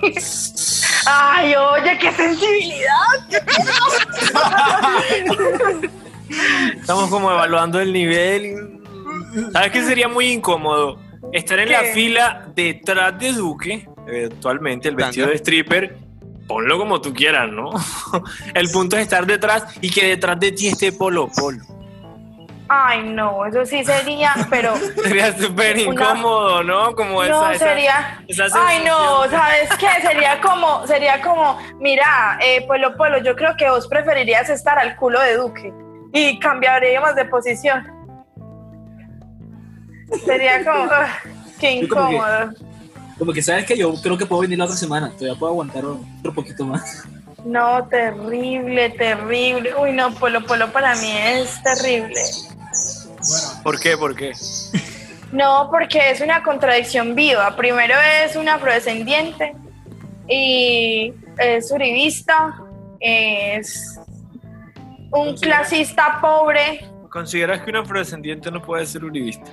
[1.10, 2.88] Ay, oye, qué sensibilidad.
[6.80, 8.80] Estamos como evaluando el nivel.
[9.52, 11.00] ¿Sabes qué sería muy incómodo?
[11.32, 15.32] Estar en la fila detrás de Duque, eventualmente el vestido Tanga.
[15.32, 15.96] de stripper.
[16.46, 17.70] Ponlo como tú quieras, ¿no?
[18.54, 21.62] El punto es estar detrás y que detrás de ti esté Polo Polo.
[22.70, 26.94] Ay, no, eso sí sería, pero Sería súper incómodo, ¿no?
[26.94, 28.22] Como esa, no esa- sería.
[28.28, 29.28] esa Ay, no.
[29.30, 29.88] ¿sabes qué?
[30.06, 34.96] Sería como, sería como, mira, eh, Polo Polo, yo creo que vos preferirías estar al
[34.96, 35.72] culo de Duque
[36.14, 37.86] y cambiaríamos de posición.
[40.24, 40.88] Sería como,
[41.60, 42.67] qué Yo como que- incómodo.
[43.18, 45.10] Como que sabes que yo creo que puedo venir la otra semana.
[45.10, 47.04] Todavía puedo aguantar otro poquito más.
[47.44, 49.74] No, terrible, terrible.
[49.74, 52.20] Uy, no, Polo Polo para mí es terrible.
[53.28, 53.96] Bueno, ¿Por qué?
[53.96, 54.32] ¿Por qué?
[55.32, 57.54] No, porque es una contradicción viva.
[57.56, 59.54] Primero es un afrodescendiente
[60.28, 62.54] y es uribista,
[63.00, 63.98] es
[65.10, 66.86] un clasista pobre.
[67.10, 69.50] ¿Consideras que un afrodescendiente no puede ser uribista?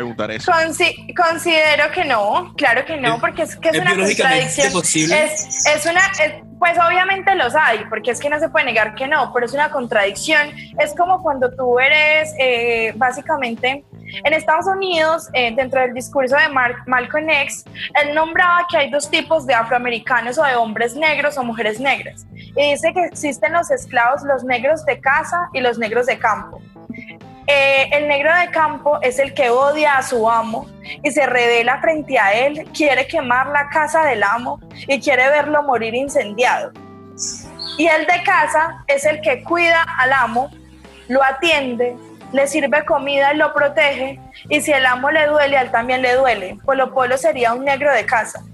[0.00, 0.50] Preguntar eso.
[0.50, 4.72] Consi- considero que no, claro que no, ¿Es- porque es que es, es una contradicción.
[4.72, 5.24] posible?
[5.24, 8.94] Es, es una, es- pues obviamente los hay, porque es que no se puede negar
[8.94, 10.50] que no, pero es una contradicción.
[10.78, 13.82] Es como cuando tú eres, eh, básicamente,
[14.24, 16.48] en Estados Unidos, eh, dentro del discurso de
[16.86, 17.64] Malcolm X,
[18.02, 22.26] él nombraba que hay dos tipos de afroamericanos o de hombres negros o mujeres negras.
[22.34, 26.60] Y dice que existen los esclavos, los negros de casa y los negros de campo.
[27.52, 30.68] Eh, el negro de campo es el que odia a su amo
[31.02, 35.64] y se revela frente a él, quiere quemar la casa del amo y quiere verlo
[35.64, 36.70] morir incendiado.
[37.76, 40.48] Y el de casa es el que cuida al amo,
[41.08, 41.96] lo atiende,
[42.32, 46.02] le sirve comida y lo protege, y si el amo le duele, a él también
[46.02, 46.56] le duele.
[46.64, 48.44] Polo Polo sería un negro de casa,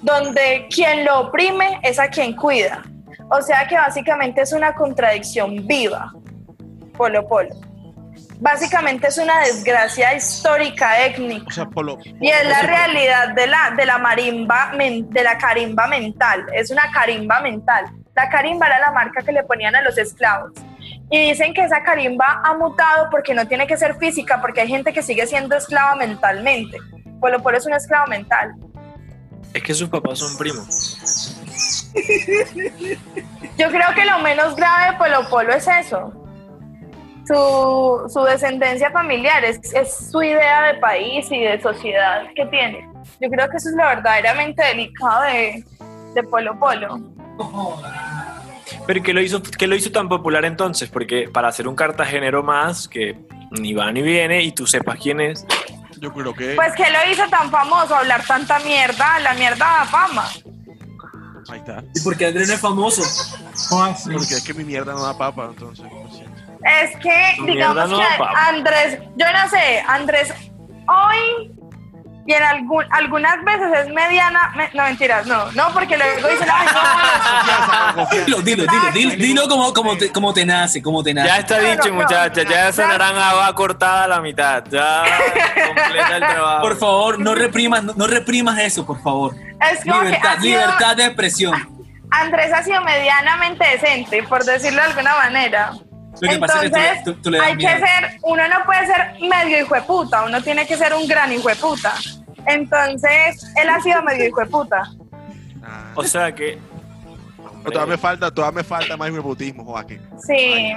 [0.00, 2.82] donde quien lo oprime es a quien cuida.
[3.30, 6.12] O sea que básicamente es una contradicción viva.
[6.92, 7.54] Polo Polo.
[8.40, 11.44] Básicamente es una desgracia histórica étnica.
[11.46, 11.98] O sea, Polo.
[12.20, 16.46] Y es la realidad de la, de la marimba, de la carimba mental.
[16.52, 17.86] Es una carimba mental.
[18.14, 20.50] La carimba era la marca que le ponían a los esclavos.
[21.08, 24.68] Y dicen que esa carimba ha mutado porque no tiene que ser física, porque hay
[24.68, 26.78] gente que sigue siendo esclava mentalmente.
[27.20, 28.54] Polo Polo es un esclavo mental.
[29.54, 30.98] Es que sus papás son primos.
[33.58, 36.21] Yo creo que lo menos grave de Polo Polo es eso.
[37.26, 42.88] Su, su descendencia familiar, es, es su idea de país y de sociedad que tiene.
[43.20, 45.64] Yo creo que eso es lo verdaderamente delicado de,
[46.14, 47.00] de Polo Polo.
[48.86, 50.88] Pero ¿qué lo, hizo, ¿qué lo hizo tan popular entonces?
[50.88, 53.16] Porque para hacer un cartagenero más que
[53.52, 55.46] ni va ni viene y tú sepas quién es.
[55.98, 56.54] Yo creo que.
[56.56, 60.28] Pues que lo hizo tan famoso, hablar tanta mierda, la mierda da fama.
[61.48, 61.84] Ahí está.
[61.94, 63.02] ¿Y por qué Andrés no es famoso?
[64.12, 65.86] Porque es que mi mierda no da papa, entonces.
[66.64, 68.04] Es que, digamos no que.
[68.48, 70.32] Andrés, yo no sé, Andrés
[70.88, 71.50] hoy
[72.24, 76.46] y en algún, algunas veces es mediana, me- no mentiras, no, no, porque luego dicen,
[76.52, 76.66] ay,
[77.96, 81.28] no, Dilo, dilo, dilo, dilo, dilo como, como, te, como te nace, como te nace.
[81.28, 82.44] Ya está dicho, no, muchachas.
[82.48, 84.62] Ya esa naranja va cortada a la mitad.
[84.70, 85.02] Ya
[85.66, 86.62] completa el trabajo.
[86.62, 89.34] Por favor, no reprimas, no, no reprimas eso, por favor.
[89.72, 91.68] es Libertad, sido- libertad de expresión.
[92.10, 95.72] Andrés ha sido medianamente decente, por decirlo de alguna manera.
[96.20, 97.78] Lo que pasa es que tú, Entonces, tú- tú le das hay que miedo.
[97.78, 101.32] ser, uno no puede ser medio hijo de puta, uno tiene que ser un gran
[101.32, 101.92] hijo de puta.
[102.46, 104.82] Entonces, él ha sido medio hijo de puta.
[105.64, 106.58] Ah, O sea que.
[107.64, 110.00] no, todavía me falta, todavía me falta más hipoputismo, Joaquín.
[110.26, 110.72] Sí.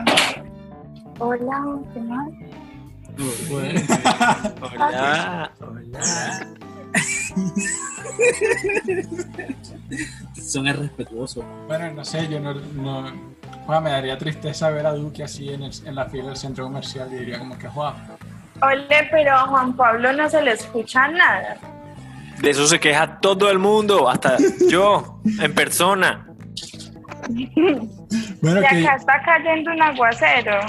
[1.20, 1.64] Hola,
[1.94, 2.28] ¿qué más?
[4.76, 6.48] Hola, hola.
[10.42, 11.44] Son irrespetuosos.
[11.68, 13.12] Bueno, no sé, yo no, no
[13.68, 17.10] Me daría tristeza ver a Duque así en, el- en la fila del centro comercial
[17.12, 17.94] y diría como que Juan,
[18.62, 21.58] Ole, pero a Juan Pablo no se le escucha nada.
[22.42, 24.38] De eso se queja todo el mundo, hasta
[24.70, 26.26] yo, en persona.
[28.42, 30.60] bueno, Y que, acá está cayendo un aguacero.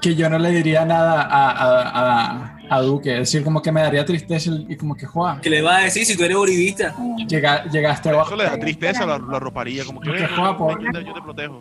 [0.00, 3.70] que yo no le diría nada a, a, a, a Duque, es decir, como que
[3.72, 6.36] me daría tristeza y como que Juan, ¿Qué le vas a decir si tú eres
[6.36, 6.94] uribista?
[7.28, 8.28] llega, llegaste abajo.
[8.34, 11.22] eso le da tristeza, la, la roparía, como que Porque "Ven, juega por- yo te-
[11.22, 11.58] protejo.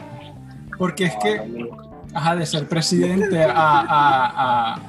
[0.78, 1.70] Porque es que,
[2.14, 4.26] ajá, de ser presidente a, a,
[4.76, 4.82] a,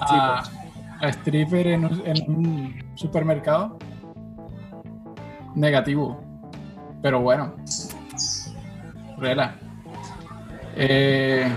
[0.00, 0.42] a,
[1.00, 3.78] a stripper en un, en un supermercado,
[5.54, 6.20] negativo.
[7.02, 7.54] Pero bueno,
[9.18, 9.56] rela.
[10.76, 11.50] Eh,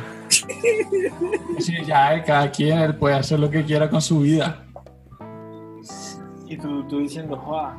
[1.60, 4.64] sí, ya, eh, cada quien él puede hacer lo que quiera con su vida.
[6.48, 7.78] Y tú, tú diciendo, ¡Joa!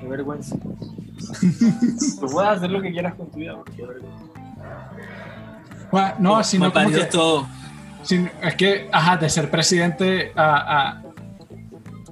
[0.00, 0.56] ¡Qué vergüenza!
[0.56, 4.24] tú puedes hacer lo que quieras con tu vida, qué vergüenza.
[5.90, 7.46] Bueno, no, sino como que, todo.
[8.42, 11.02] es que, ajá, de ser presidente a,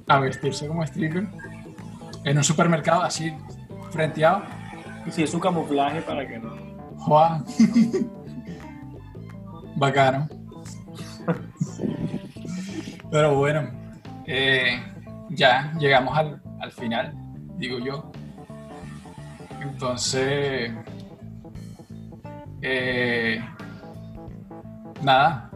[0.07, 1.27] a, a vestirse como stripper
[2.23, 3.33] en un supermercado así,
[3.91, 4.43] frenteado.
[5.05, 6.51] Y si es su camuflaje para que no.
[6.97, 7.45] Juan.
[9.75, 10.27] Bacano.
[13.11, 13.69] Pero bueno,
[14.25, 14.81] eh,
[15.29, 17.13] ya llegamos al, al final,
[17.57, 18.11] digo yo.
[19.61, 20.71] Entonces,
[22.61, 23.39] eh,
[25.01, 25.49] nada,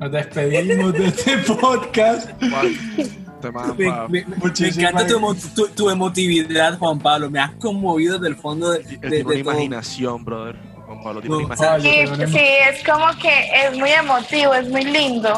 [0.00, 2.30] nos despedimos de este podcast.
[2.42, 7.30] Me, me- me encanta tu, emo- tu- tu emotividad, Juan Pablo.
[7.30, 9.34] Me has conmovido desde el fondo de, de- de una todo.
[9.34, 10.56] imaginación, brother.
[11.04, 12.40] Pablo No, Sí,
[12.70, 15.32] es como que es muy emotivo, es muy lindo.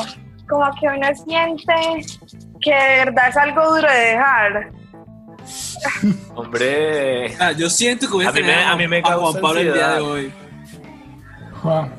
[0.48, 1.74] Como que uno siente
[2.62, 4.70] que de verdad es algo duro de dejar.
[6.34, 7.34] Hombre.
[7.38, 9.40] Ah, yo siento que voy a, A mí me- tener a mí me Juan causa
[9.40, 10.10] Pablo el día de ansiedad.
[10.12, 10.32] hoy.
[11.62, 11.92] Juan,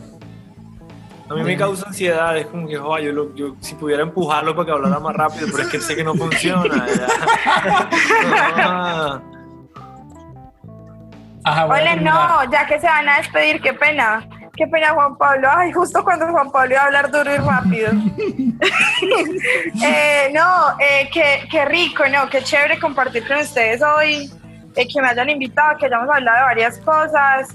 [1.29, 4.55] A mí me causa ansiedad, es como que, joder, yo, lo- yo si pudiera empujarlo
[4.55, 6.85] para que hablara más rápido, pero es que sé que no funciona.
[6.95, 7.07] ya.
[11.47, 12.29] Ajá, voy a Ole, terminar.
[12.45, 14.27] no, ya que se van a despedir, qué pena.
[14.55, 15.47] Qué pena, Juan Pablo.
[15.55, 17.91] Ay, justo cuando Juan Pablo iba a hablar duro y rápido.
[19.83, 22.27] Eh, no, eh, qué, qué rico, ¿no?
[22.29, 24.31] Qué chévere compartir con ustedes hoy.
[24.75, 27.49] eh, que me hayan invitado, que hayamos hablado de varias cosas.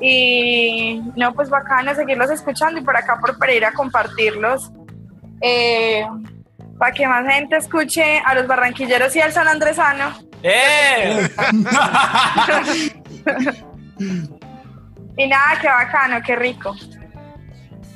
[0.00, 4.70] Y no, pues bacano seguirlos escuchando y por acá por Pereira compartirlos.
[5.40, 6.04] Eh,
[6.78, 10.12] para que más gente escuche a los barranquilleros y al San Andresano.
[10.42, 11.28] ¡Eh!
[15.16, 16.74] Y nada, qué bacano, qué rico.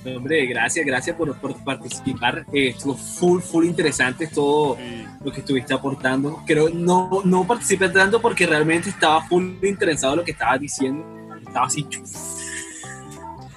[0.06, 2.44] Hombre, gracias, gracias por, por participar.
[2.52, 5.06] Eh, estuvo full, full interesante todo Sí.
[5.24, 6.42] lo que estuviste aportando.
[6.46, 11.02] Creo no no participé tanto porque realmente estaba full interesado en lo que estabas diciendo.
[11.46, 11.84] Estaba así.
[11.88, 12.04] chuf.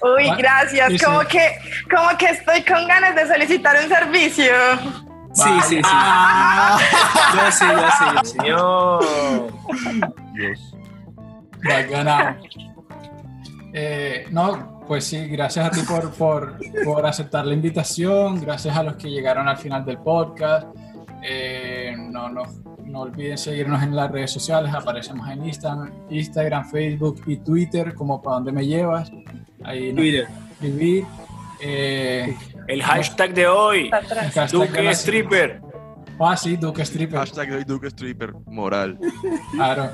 [0.02, 0.92] Uy, Ah, gracias.
[0.92, 1.04] sí, sí.
[1.06, 1.50] Como que,
[1.94, 4.46] como que estoy con ganas de solicitar un servicio.
[5.34, 5.82] Sí, sí, sí.
[5.84, 6.80] Ah,
[7.36, 8.38] Yo sé, yo sé, yo sé.
[8.40, 9.06] Señor.
[10.34, 10.74] Dios.
[11.68, 12.38] Bacana.
[13.74, 18.84] Eh, no, pues sí, gracias a ti por, por, por aceptar la invitación, gracias a
[18.84, 20.68] los que llegaron al final del podcast.
[21.24, 22.44] Eh, no, no,
[22.86, 28.22] no olviden seguirnos en las redes sociales, aparecemos en Instagram, Instagram Facebook y Twitter como
[28.22, 29.12] para dónde me llevas.
[29.64, 30.28] Ahí Twitter.
[31.60, 32.36] Eh,
[32.68, 33.90] El hashtag de hoy.
[33.90, 35.62] Hashtag de Duque la- Stripper.
[36.20, 37.20] Ah, sí, Duque Stripper.
[37.20, 38.34] Hashtag doy Duke Stripper.
[38.48, 38.98] Moral.
[39.52, 39.92] Claro.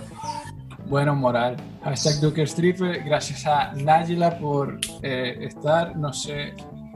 [0.88, 1.56] Bueno, moral.
[1.84, 3.04] Hashtag Duker Stripper.
[3.04, 5.96] Gracias a Nayela por eh, estar.
[5.96, 6.54] No sé,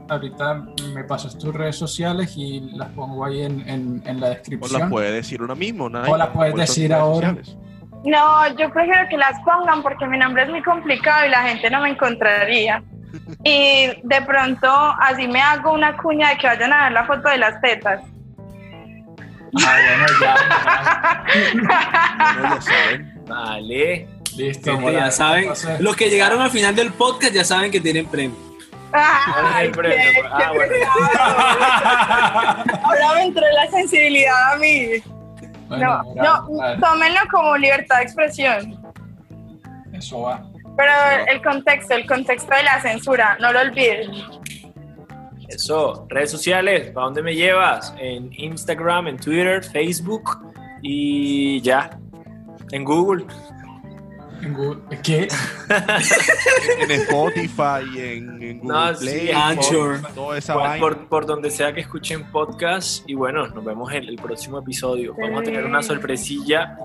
[0.08, 0.62] ahorita
[0.94, 4.80] me pasas tus redes sociales y las pongo ahí en, en- en la O descripción.
[4.82, 7.34] la puede decir una mismo, O la puedes decir ahora.
[8.04, 11.68] No, yo prefiero que las pongan porque mi nombre es muy complicado y la gente
[11.70, 12.82] no me encontraría.
[13.42, 14.68] Y de pronto
[15.00, 18.00] así me hago una cuña de que vayan a ver la foto de las tetas.
[19.66, 21.24] Ah, bueno, ya.
[22.38, 23.17] Bueno, ya saben.
[23.28, 24.08] Vale.
[24.36, 24.94] Listo, moral.
[25.00, 25.48] ya saben,
[25.80, 28.36] los que llegaron al final del podcast ya saben que tienen premio.
[28.92, 29.96] Ay, el premio?
[29.96, 30.74] qué- Ah, bueno.
[32.84, 34.86] Ahora me entró la sensibilidad a mí.
[35.68, 38.80] bueno, No, no, tómenlo como libertad de expresión.
[39.92, 40.42] Eso va.
[40.76, 40.92] Pero
[41.28, 44.10] el contexto, el contexto de la censura, no lo olviden.
[45.48, 47.92] Eso, redes sociales, ¿para dónde me llevas?
[47.98, 50.38] En Instagram, en Twitter, Facebook
[50.82, 51.90] y ya.
[52.72, 53.24] En Google.
[54.42, 55.26] En Google- ¿Qué?
[56.80, 60.00] En Spotify, en, en Google No, sí, Play, en Anchor.
[60.14, 60.80] toda esa Por, vaina.
[60.80, 63.08] por, por donde sea que escuchen podcast.
[63.08, 65.14] Y bueno, nos vemos en el próximo episodio.
[65.20, 66.76] Vamos a tener una sorpresilla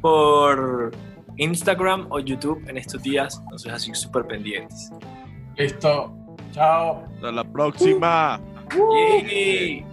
[0.00, 0.92] por
[1.36, 3.38] Instagram o YouTube en estos días.
[3.42, 4.90] Entonces, así súper pendientes.
[5.56, 6.14] Listo.
[6.52, 7.04] Chao.
[7.16, 8.40] Hasta la próxima.
[9.20, 9.84] Yay.